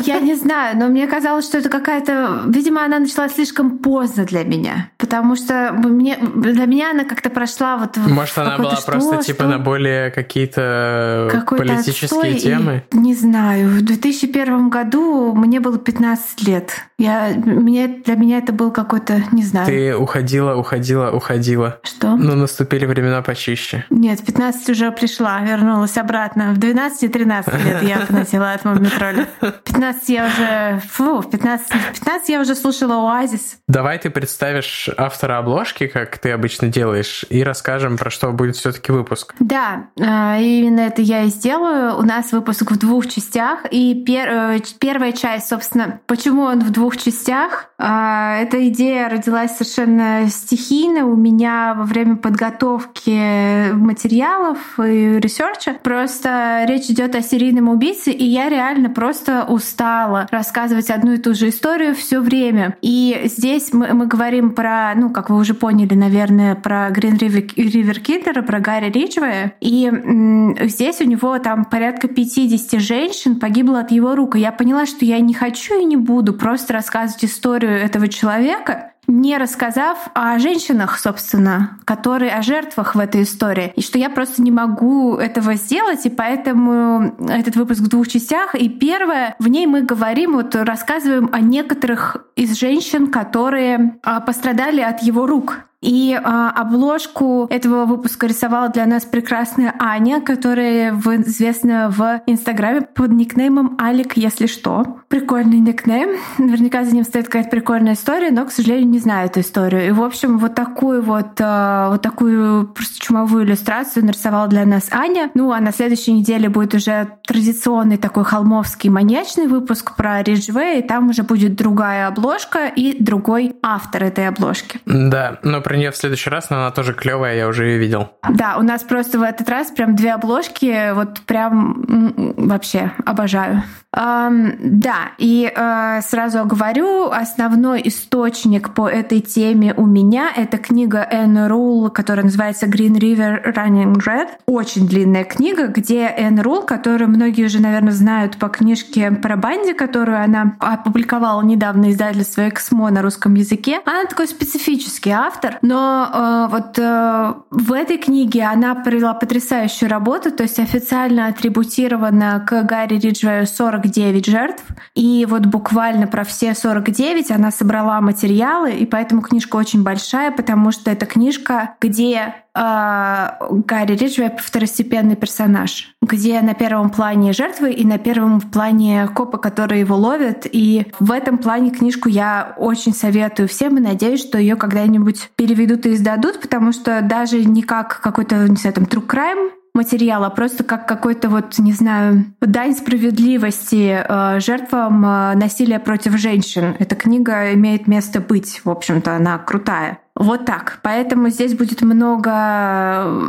я 0.04 0.20
не 0.20 0.34
знаю, 0.34 0.76
но 0.78 0.88
мне 0.88 1.06
казалось, 1.06 1.44
что 1.46 1.58
это 1.58 1.68
какая-то... 1.68 2.42
Видимо, 2.46 2.84
она 2.84 2.98
начала 2.98 3.28
слишком 3.28 3.78
поздно 3.78 4.24
для 4.24 4.44
меня. 4.44 4.90
Потому 4.98 5.36
что 5.36 5.72
мне, 5.72 6.18
для 6.34 6.66
меня 6.66 6.90
она 6.90 7.04
как-то 7.04 7.30
прошла 7.30 7.76
вот 7.76 7.96
в 7.96 8.08
Может, 8.12 8.38
она 8.38 8.56
была 8.58 8.76
что, 8.76 8.92
просто 8.92 9.18
типа 9.22 9.44
что? 9.44 9.52
на 9.52 9.58
более 9.58 10.10
какие-то 10.10 11.44
политические 11.48 12.06
отстой, 12.06 12.30
и- 12.34 12.40
темы? 12.40 12.82
не 12.92 13.14
знаю. 13.14 13.68
В 13.70 13.82
2001 13.82 14.68
году 14.70 15.32
мне 15.34 15.60
было 15.60 15.78
15 15.78 16.42
лет. 16.46 16.72
Я, 16.98 17.32
мне, 17.36 17.88
для 17.88 18.14
меня 18.14 18.38
это 18.38 18.52
был 18.52 18.70
какой-то, 18.70 19.22
не 19.32 19.42
знаю. 19.42 19.66
Ты 19.66 19.96
уходила, 19.96 20.54
уходила, 20.54 21.10
уходила. 21.10 21.80
Что? 21.82 22.16
Но 22.16 22.34
наступили 22.34 22.86
времена 22.86 23.22
почище. 23.22 23.84
Нет, 23.90 24.20
в 24.20 24.24
15 24.24 24.68
уже 24.70 24.90
пришла, 24.92 25.40
вернулась 25.56 25.96
обратно. 25.96 26.52
В 26.52 26.58
12 26.58 27.04
и 27.04 27.08
13 27.08 27.64
лет 27.64 27.82
я 27.82 28.00
поносила 28.06 28.52
от 28.52 28.64
Мумитроля. 28.64 29.28
В 29.40 29.50
15 29.50 30.08
я 30.08 30.26
уже... 30.26 30.80
Фу, 30.90 31.20
в 31.20 31.30
15, 31.30 31.68
в 31.68 31.92
15 31.92 32.28
я 32.28 32.40
уже 32.40 32.54
слушала 32.54 32.94
Оазис. 32.94 33.58
Давай 33.68 33.98
ты 33.98 34.10
представишь 34.10 34.88
автора 34.96 35.38
обложки, 35.38 35.86
как 35.86 36.18
ты 36.18 36.30
обычно 36.30 36.68
делаешь, 36.68 37.24
и 37.28 37.42
расскажем, 37.42 37.96
про 37.96 38.10
что 38.10 38.32
будет 38.32 38.56
все-таки 38.56 38.92
выпуск. 38.92 39.34
Да, 39.38 39.86
э, 39.98 40.42
именно 40.42 40.80
это 40.80 41.02
я 41.02 41.22
и 41.22 41.28
сделаю. 41.28 41.96
У 41.96 42.02
нас 42.02 42.32
выпуск 42.32 42.70
в 42.70 42.78
двух 42.78 43.08
частях. 43.08 43.64
И 43.70 44.04
пер- 44.06 44.56
э, 44.56 44.60
первая 44.78 45.12
часть, 45.12 45.48
собственно, 45.48 46.00
почему 46.06 46.42
он 46.42 46.60
в 46.60 46.70
двух 46.70 46.96
частях? 46.96 47.71
А, 47.84 48.36
Эта 48.36 48.68
идея 48.68 49.08
родилась 49.08 49.56
совершенно 49.56 50.28
стихийно 50.28 51.04
у 51.04 51.16
меня 51.16 51.74
во 51.76 51.82
время 51.82 52.14
подготовки 52.14 53.72
материалов 53.72 54.58
и 54.78 55.18
ресерча. 55.18 55.74
Просто 55.82 56.64
речь 56.68 56.88
идет 56.90 57.16
о 57.16 57.22
серийном 57.22 57.68
убийце, 57.68 58.12
и 58.12 58.24
я 58.24 58.48
реально 58.48 58.88
просто 58.88 59.44
устала 59.48 60.28
рассказывать 60.30 60.90
одну 60.90 61.14
и 61.14 61.18
ту 61.18 61.34
же 61.34 61.48
историю 61.48 61.96
все 61.96 62.20
время. 62.20 62.76
И 62.82 63.22
здесь 63.24 63.72
мы, 63.72 63.92
мы 63.94 64.06
говорим 64.06 64.52
про, 64.52 64.92
ну, 64.94 65.10
как 65.10 65.30
вы 65.30 65.36
уже 65.36 65.54
поняли, 65.54 65.94
наверное, 65.94 66.54
про 66.54 66.88
River, 66.90 67.52
River 67.56 68.00
Killer, 68.00 68.42
про 68.42 68.60
Гарри 68.60 68.92
Риджвея. 68.92 69.54
И 69.60 69.86
м, 69.86 70.56
здесь 70.68 71.00
у 71.00 71.04
него 71.04 71.36
там 71.40 71.64
порядка 71.64 72.06
50 72.06 72.80
женщин 72.80 73.40
погибло 73.40 73.80
от 73.80 73.90
его 73.90 74.14
рук. 74.14 74.36
И 74.36 74.40
я 74.40 74.52
поняла, 74.52 74.86
что 74.86 75.04
я 75.04 75.18
не 75.18 75.34
хочу 75.34 75.80
и 75.80 75.84
не 75.84 75.96
буду 75.96 76.32
просто 76.32 76.74
рассказывать 76.74 77.24
историю 77.24 77.71
этого 77.74 78.08
человека, 78.08 78.92
не 79.08 79.36
рассказав 79.36 80.10
о 80.14 80.38
женщинах, 80.38 80.98
собственно, 80.98 81.78
которые 81.84 82.32
о 82.32 82.42
жертвах 82.42 82.94
в 82.94 82.98
этой 82.98 83.22
истории. 83.22 83.72
И 83.76 83.82
что 83.82 83.98
я 83.98 84.08
просто 84.08 84.42
не 84.42 84.50
могу 84.50 85.16
этого 85.16 85.54
сделать, 85.54 86.06
и 86.06 86.10
поэтому 86.10 87.14
этот 87.28 87.56
выпуск 87.56 87.80
в 87.80 87.88
двух 87.88 88.08
частях. 88.08 88.54
И 88.54 88.68
первое, 88.68 89.34
в 89.38 89.48
ней 89.48 89.66
мы 89.66 89.82
говорим, 89.82 90.34
вот 90.34 90.54
рассказываем 90.54 91.30
о 91.32 91.40
некоторых 91.40 92.16
из 92.36 92.56
женщин, 92.58 93.08
которые 93.08 93.98
а, 94.02 94.20
пострадали 94.20 94.80
от 94.80 95.02
его 95.02 95.26
рук. 95.26 95.64
И 95.82 96.18
а, 96.22 96.50
обложку 96.50 97.48
этого 97.50 97.86
выпуска 97.86 98.28
рисовала 98.28 98.68
для 98.68 98.86
нас 98.86 99.04
прекрасная 99.04 99.74
Аня, 99.80 100.20
которая 100.20 100.94
известна 100.94 101.90
в 101.90 102.22
Инстаграме 102.26 102.82
под 102.82 103.10
никнеймом 103.10 103.76
Алик, 103.80 104.16
если 104.16 104.46
что. 104.46 104.98
Прикольный 105.08 105.58
никнейм. 105.58 106.20
Наверняка 106.38 106.84
за 106.84 106.94
ним 106.94 107.04
стоит 107.04 107.26
какая-то 107.26 107.50
прикольная 107.50 107.94
история, 107.94 108.30
но, 108.30 108.46
к 108.46 108.52
сожалению, 108.52 108.88
не 108.88 109.00
знаю 109.00 109.26
эту 109.26 109.40
историю. 109.40 109.88
И, 109.88 109.90
в 109.90 110.02
общем, 110.02 110.38
вот 110.38 110.54
такую 110.54 111.02
вот, 111.02 111.40
а, 111.40 111.90
вот 111.90 112.00
такую 112.00 112.68
просто 112.68 113.00
чумовую 113.00 113.44
иллюстрацию 113.44 114.04
нарисовала 114.04 114.46
для 114.46 114.64
нас 114.64 114.88
Аня. 114.92 115.30
Ну, 115.34 115.50
а 115.50 115.58
на 115.58 115.72
следующей 115.72 116.12
неделе 116.12 116.48
будет 116.48 116.74
уже 116.74 117.08
традиционный 117.26 117.96
такой 117.96 118.24
холмовский 118.24 118.88
маньячный 118.88 119.48
выпуск 119.48 119.96
про 119.96 120.22
Риджвей, 120.22 120.78
и 120.78 120.82
там 120.82 121.08
уже 121.08 121.24
будет 121.24 121.56
другая 121.56 122.06
обложка 122.06 122.66
и 122.66 123.02
другой 123.02 123.56
автор 123.62 124.04
этой 124.04 124.28
обложки. 124.28 124.78
Да, 124.86 125.40
но 125.42 125.60
про 125.72 125.78
нее 125.78 125.90
в 125.90 125.96
следующий 125.96 126.28
раз, 126.28 126.50
но 126.50 126.58
она 126.58 126.70
тоже 126.70 126.92
клевая, 126.92 127.34
я 127.34 127.48
уже 127.48 127.64
ее 127.64 127.78
видел. 127.78 128.10
Да, 128.28 128.58
у 128.58 128.62
нас 128.62 128.82
просто 128.82 129.18
в 129.18 129.22
этот 129.22 129.48
раз 129.48 129.70
прям 129.70 129.96
две 129.96 130.12
обложки, 130.12 130.92
вот 130.92 131.22
прям 131.22 132.12
вообще 132.36 132.92
обожаю. 133.06 133.62
Ам, 133.94 134.52
да, 134.58 135.12
и 135.18 135.52
э, 135.54 136.00
сразу 136.02 136.46
говорю, 136.46 137.10
основной 137.10 137.82
источник 137.84 138.72
по 138.72 138.88
этой 138.88 139.20
теме 139.20 139.74
у 139.76 139.84
меня 139.84 140.30
это 140.34 140.56
книга 140.56 141.06
Энн 141.10 141.46
Рул, 141.46 141.90
которая 141.90 142.24
называется 142.24 142.66
Green 142.66 142.98
River 142.98 143.54
Running 143.54 143.94
Red. 143.96 144.28
Очень 144.46 144.88
длинная 144.88 145.24
книга, 145.24 145.66
где 145.66 146.06
Энн 146.06 146.40
Рул, 146.40 146.62
которую 146.62 147.10
многие 147.10 147.44
уже, 147.44 147.60
наверное, 147.60 147.92
знают 147.92 148.38
по 148.38 148.48
книжке 148.48 149.10
про 149.10 149.36
Банди, 149.36 149.74
которую 149.74 150.22
она 150.22 150.56
опубликовала 150.58 151.42
недавно 151.42 151.90
издательство 151.90 152.48
Эксмо 152.48 152.90
на 152.90 153.02
русском 153.02 153.34
языке. 153.34 153.80
Она 153.84 154.06
такой 154.06 154.26
специфический 154.26 155.10
автор, 155.10 155.58
но 155.62 156.10
э, 156.12 156.48
вот 156.50 156.78
э, 156.78 157.34
в 157.50 157.72
этой 157.72 157.96
книге 157.96 158.42
она 158.42 158.74
провела 158.74 159.14
потрясающую 159.14 159.88
работу, 159.88 160.32
то 160.32 160.42
есть 160.42 160.58
официально 160.58 161.28
атрибутирована 161.28 162.44
к 162.46 162.64
Гарри 162.64 162.98
Риджвею 162.98 163.46
49 163.46 164.26
жертв. 164.26 164.64
И 164.94 165.24
вот 165.28 165.46
буквально 165.46 166.08
про 166.08 166.24
все 166.24 166.54
49 166.54 167.30
она 167.30 167.52
собрала 167.52 168.00
материалы, 168.00 168.72
и 168.72 168.84
поэтому 168.86 169.22
книжка 169.22 169.54
очень 169.56 169.84
большая, 169.84 170.32
потому 170.32 170.72
что 170.72 170.90
это 170.90 171.06
книжка, 171.06 171.76
где 171.80 172.41
Гарри 172.54 173.96
Риджвей 173.96 174.30
второстепенный 174.36 175.16
персонаж, 175.16 175.94
где 176.02 176.40
на 176.42 176.54
первом 176.54 176.90
плане 176.90 177.32
жертвы 177.32 177.72
и 177.72 177.86
на 177.86 177.98
первом 177.98 178.40
плане 178.40 179.08
копы, 179.08 179.38
которые 179.38 179.80
его 179.80 179.96
ловят. 179.96 180.46
И 180.50 180.86
в 181.00 181.12
этом 181.12 181.38
плане 181.38 181.70
книжку 181.70 182.08
я 182.08 182.54
очень 182.58 182.94
советую 182.94 183.48
всем 183.48 183.78
и 183.78 183.80
надеюсь, 183.80 184.20
что 184.20 184.38
ее 184.38 184.56
когда-нибудь 184.56 185.30
переведут 185.36 185.86
и 185.86 185.94
издадут, 185.94 186.40
потому 186.40 186.72
что 186.72 187.00
даже 187.02 187.44
не 187.44 187.62
как 187.62 188.00
какой-то, 188.00 188.48
не 188.48 188.56
знаю, 188.56 188.74
там, 188.74 188.84
true 188.84 189.06
crime 189.06 189.50
материал, 189.74 190.24
а 190.24 190.30
просто 190.30 190.64
как 190.64 190.86
какой-то 190.86 191.28
вот, 191.28 191.58
не 191.58 191.72
знаю, 191.72 192.26
дань 192.40 192.74
справедливости 192.74 194.04
э, 194.06 194.40
жертвам 194.40 195.04
э, 195.04 195.34
насилия 195.34 195.78
против 195.78 196.18
женщин. 196.18 196.76
Эта 196.78 196.94
книга 196.94 197.54
имеет 197.54 197.86
место 197.86 198.20
быть, 198.20 198.60
в 198.64 198.70
общем-то, 198.70 199.16
она 199.16 199.38
крутая. 199.38 200.01
Вот 200.14 200.44
так. 200.44 200.80
Поэтому 200.82 201.30
здесь 201.30 201.54
будет 201.54 201.80
много 201.82 202.30
э, 202.30 203.28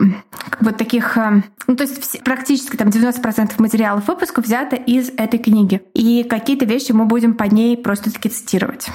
как 0.50 0.64
бы 0.64 0.72
таких... 0.74 1.18
э, 1.18 1.42
Ну, 1.68 1.76
то 1.76 1.84
есть 1.84 2.24
практически 2.24 2.76
там 2.76 2.90
90% 2.90 3.54
материалов 3.58 4.08
выпуска 4.08 4.42
взято 4.42 4.76
из 4.76 5.10
этой 5.18 5.40
книги. 5.40 5.82
И 5.94 6.24
какие-то 6.24 6.66
вещи 6.66 6.92
мы 6.92 7.06
будем 7.06 7.36
по 7.36 7.44
ней 7.44 7.78
просто-таки 7.78 8.30
цитировать. 8.30 8.90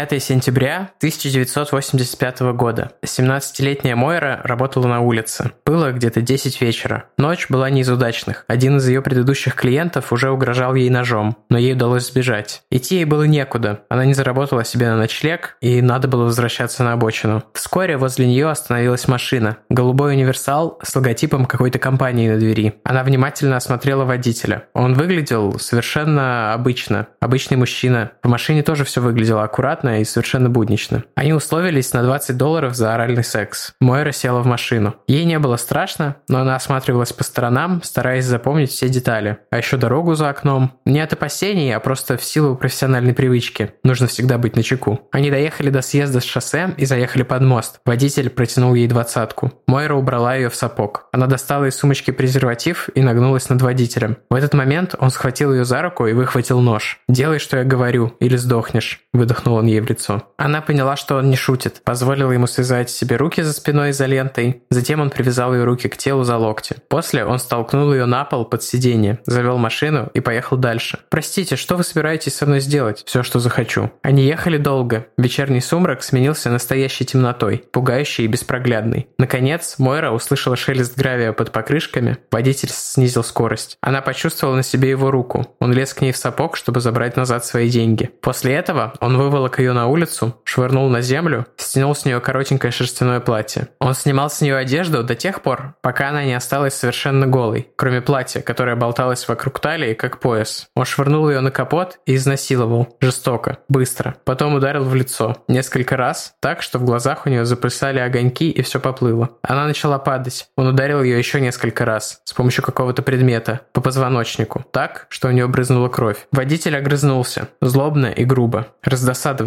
Пятое 0.00 0.18
сентября 0.18 0.92
1985 0.96 2.40
года. 2.54 2.92
17-летняя 3.04 3.96
Мойра 3.96 4.40
работала 4.44 4.86
на 4.86 5.00
улице. 5.00 5.50
Было 5.66 5.92
где-то 5.92 6.22
10 6.22 6.58
вечера. 6.62 7.04
Ночь 7.18 7.50
была 7.50 7.68
не 7.68 7.82
из 7.82 7.90
удачных. 7.90 8.46
Один 8.48 8.78
из 8.78 8.88
ее 8.88 9.02
предыдущих 9.02 9.54
клиентов 9.54 10.10
уже 10.10 10.30
угрожал 10.30 10.74
ей 10.74 10.88
ножом, 10.88 11.36
но 11.50 11.58
ей 11.58 11.74
удалось 11.74 12.06
сбежать. 12.06 12.62
Идти 12.70 12.94
ей 12.94 13.04
было 13.04 13.24
некуда. 13.24 13.82
Она 13.90 14.06
не 14.06 14.14
заработала 14.14 14.64
себе 14.64 14.88
на 14.88 14.96
ночлег, 14.96 15.58
и 15.60 15.82
надо 15.82 16.08
было 16.08 16.24
возвращаться 16.24 16.82
на 16.82 16.94
обочину. 16.94 17.44
Вскоре 17.52 17.98
возле 17.98 18.26
нее 18.26 18.48
остановилась 18.48 19.06
машина. 19.06 19.58
Голубой 19.68 20.14
универсал 20.14 20.78
с 20.82 20.96
логотипом 20.96 21.44
какой-то 21.44 21.78
компании 21.78 22.30
на 22.30 22.38
двери. 22.38 22.80
Она 22.84 23.04
внимательно 23.04 23.58
осмотрела 23.58 24.06
водителя. 24.06 24.64
Он 24.72 24.94
выглядел 24.94 25.58
совершенно 25.58 26.54
обычно. 26.54 27.08
Обычный 27.20 27.58
мужчина. 27.58 28.12
В 28.22 28.28
машине 28.28 28.62
тоже 28.62 28.84
все 28.84 29.02
выглядело 29.02 29.42
аккуратно 29.42 29.89
и 29.98 30.04
совершенно 30.04 30.48
буднично. 30.48 31.04
Они 31.14 31.32
условились 31.32 31.92
на 31.92 32.02
20 32.02 32.36
долларов 32.36 32.74
за 32.74 32.94
оральный 32.94 33.24
секс. 33.24 33.74
Мойра 33.80 34.12
села 34.12 34.40
в 34.40 34.46
машину. 34.46 34.94
Ей 35.06 35.24
не 35.24 35.38
было 35.38 35.56
страшно, 35.56 36.16
но 36.28 36.40
она 36.40 36.56
осматривалась 36.56 37.12
по 37.12 37.24
сторонам, 37.24 37.82
стараясь 37.82 38.24
запомнить 38.24 38.70
все 38.70 38.88
детали. 38.88 39.38
А 39.50 39.58
еще 39.58 39.76
дорогу 39.76 40.14
за 40.14 40.28
окном. 40.28 40.72
Не 40.84 41.00
от 41.00 41.12
опасений, 41.12 41.74
а 41.74 41.80
просто 41.80 42.16
в 42.16 42.24
силу 42.24 42.56
профессиональной 42.56 43.14
привычки. 43.14 43.72
Нужно 43.82 44.06
всегда 44.06 44.38
быть 44.38 44.56
на 44.56 44.62
чеку. 44.62 45.00
Они 45.12 45.30
доехали 45.30 45.70
до 45.70 45.82
съезда 45.82 46.20
с 46.20 46.24
шоссе 46.24 46.74
и 46.76 46.84
заехали 46.84 47.22
под 47.22 47.42
мост. 47.42 47.80
Водитель 47.84 48.30
протянул 48.30 48.74
ей 48.74 48.86
двадцатку. 48.86 49.52
Мойра 49.66 49.94
убрала 49.94 50.34
ее 50.34 50.48
в 50.48 50.54
сапог. 50.54 51.08
Она 51.12 51.26
достала 51.26 51.66
из 51.66 51.76
сумочки 51.76 52.10
презерватив 52.10 52.88
и 52.94 53.02
нагнулась 53.02 53.48
над 53.48 53.62
водителем. 53.62 54.18
В 54.28 54.34
этот 54.34 54.54
момент 54.54 54.94
он 54.98 55.10
схватил 55.10 55.52
ее 55.52 55.64
за 55.64 55.82
руку 55.82 56.06
и 56.06 56.12
выхватил 56.12 56.60
нож. 56.60 57.00
«Делай, 57.08 57.38
что 57.38 57.56
я 57.56 57.64
говорю, 57.64 58.14
или 58.20 58.36
сдохнешь»,— 58.36 59.00
выдохнул 59.12 59.56
он 59.56 59.66
ей 59.66 59.79
в 59.80 59.88
лицо. 59.88 60.22
Она 60.36 60.60
поняла, 60.60 60.96
что 60.96 61.16
он 61.16 61.30
не 61.30 61.36
шутит, 61.36 61.82
позволила 61.84 62.32
ему 62.32 62.46
связать 62.46 62.90
себе 62.90 63.16
руки 63.16 63.42
за 63.42 63.52
спиной 63.52 63.90
изолентой, 63.90 64.62
затем 64.70 65.00
он 65.00 65.10
привязал 65.10 65.54
ее 65.54 65.64
руки 65.64 65.88
к 65.88 65.96
телу 65.96 66.24
за 66.24 66.36
локти. 66.36 66.76
После 66.88 67.24
он 67.24 67.38
столкнул 67.38 67.92
ее 67.92 68.06
на 68.06 68.24
пол 68.24 68.44
под 68.44 68.62
сиденье, 68.62 69.18
завел 69.26 69.58
машину 69.58 70.10
и 70.14 70.20
поехал 70.20 70.56
дальше. 70.56 70.98
«Простите, 71.08 71.56
что 71.56 71.76
вы 71.76 71.84
собираетесь 71.84 72.34
со 72.34 72.46
мной 72.46 72.60
сделать?» 72.60 73.02
«Все, 73.06 73.22
что 73.22 73.38
захочу». 73.38 73.90
Они 74.02 74.24
ехали 74.24 74.58
долго. 74.58 75.06
Вечерний 75.16 75.60
сумрак 75.60 76.02
сменился 76.02 76.50
настоящей 76.50 77.04
темнотой, 77.04 77.64
пугающей 77.72 78.24
и 78.24 78.28
беспроглядной. 78.28 79.08
Наконец, 79.18 79.76
Мойра 79.78 80.10
услышала 80.10 80.56
шелест 80.56 80.96
гравия 80.96 81.32
под 81.32 81.52
покрышками. 81.52 82.18
Водитель 82.30 82.70
снизил 82.70 83.24
скорость. 83.24 83.76
Она 83.80 84.00
почувствовала 84.00 84.56
на 84.56 84.62
себе 84.62 84.90
его 84.90 85.10
руку. 85.10 85.56
Он 85.60 85.72
лез 85.72 85.94
к 85.94 86.00
ней 86.00 86.12
в 86.12 86.16
сапог, 86.16 86.56
чтобы 86.56 86.80
забрать 86.80 87.16
назад 87.16 87.44
свои 87.44 87.68
деньги. 87.68 88.10
После 88.20 88.54
этого 88.54 88.94
он 89.00 89.16
выволок 89.16 89.58
ее 89.58 89.69
на 89.72 89.86
улицу, 89.86 90.40
швырнул 90.44 90.88
на 90.88 91.00
землю, 91.00 91.46
стянул 91.56 91.94
с 91.94 92.04
нее 92.04 92.20
коротенькое 92.20 92.72
шерстяное 92.72 93.20
платье. 93.20 93.68
Он 93.80 93.94
снимал 93.94 94.30
с 94.30 94.40
нее 94.40 94.56
одежду 94.56 95.02
до 95.02 95.14
тех 95.14 95.42
пор, 95.42 95.74
пока 95.82 96.08
она 96.08 96.24
не 96.24 96.34
осталась 96.34 96.74
совершенно 96.74 97.26
голой, 97.26 97.68
кроме 97.76 98.00
платья, 98.00 98.40
которое 98.40 98.76
болталось 98.76 99.28
вокруг 99.28 99.60
талии, 99.60 99.94
как 99.94 100.20
пояс. 100.20 100.68
Он 100.74 100.84
швырнул 100.84 101.28
ее 101.30 101.40
на 101.40 101.50
капот 101.50 101.98
и 102.06 102.14
изнасиловал. 102.14 102.96
Жестоко, 103.00 103.58
быстро. 103.68 104.16
Потом 104.24 104.54
ударил 104.54 104.84
в 104.84 104.94
лицо. 104.94 105.36
Несколько 105.48 105.96
раз, 105.96 106.34
так, 106.40 106.62
что 106.62 106.78
в 106.78 106.84
глазах 106.84 107.26
у 107.26 107.30
нее 107.30 107.44
заплясали 107.44 107.98
огоньки 107.98 108.50
и 108.50 108.62
все 108.62 108.80
поплыло. 108.80 109.30
Она 109.42 109.66
начала 109.66 109.98
падать. 109.98 110.48
Он 110.56 110.68
ударил 110.68 111.02
ее 111.02 111.18
еще 111.18 111.40
несколько 111.40 111.84
раз 111.84 112.20
с 112.24 112.32
помощью 112.32 112.64
какого-то 112.64 113.02
предмета 113.02 113.60
по 113.72 113.80
позвоночнику, 113.80 114.64
так, 114.70 115.06
что 115.08 115.28
у 115.28 115.30
нее 115.30 115.46
брызнула 115.46 115.88
кровь. 115.88 116.26
Водитель 116.32 116.76
огрызнулся, 116.76 117.48
злобно 117.60 118.06
и 118.06 118.24
грубо, 118.24 118.68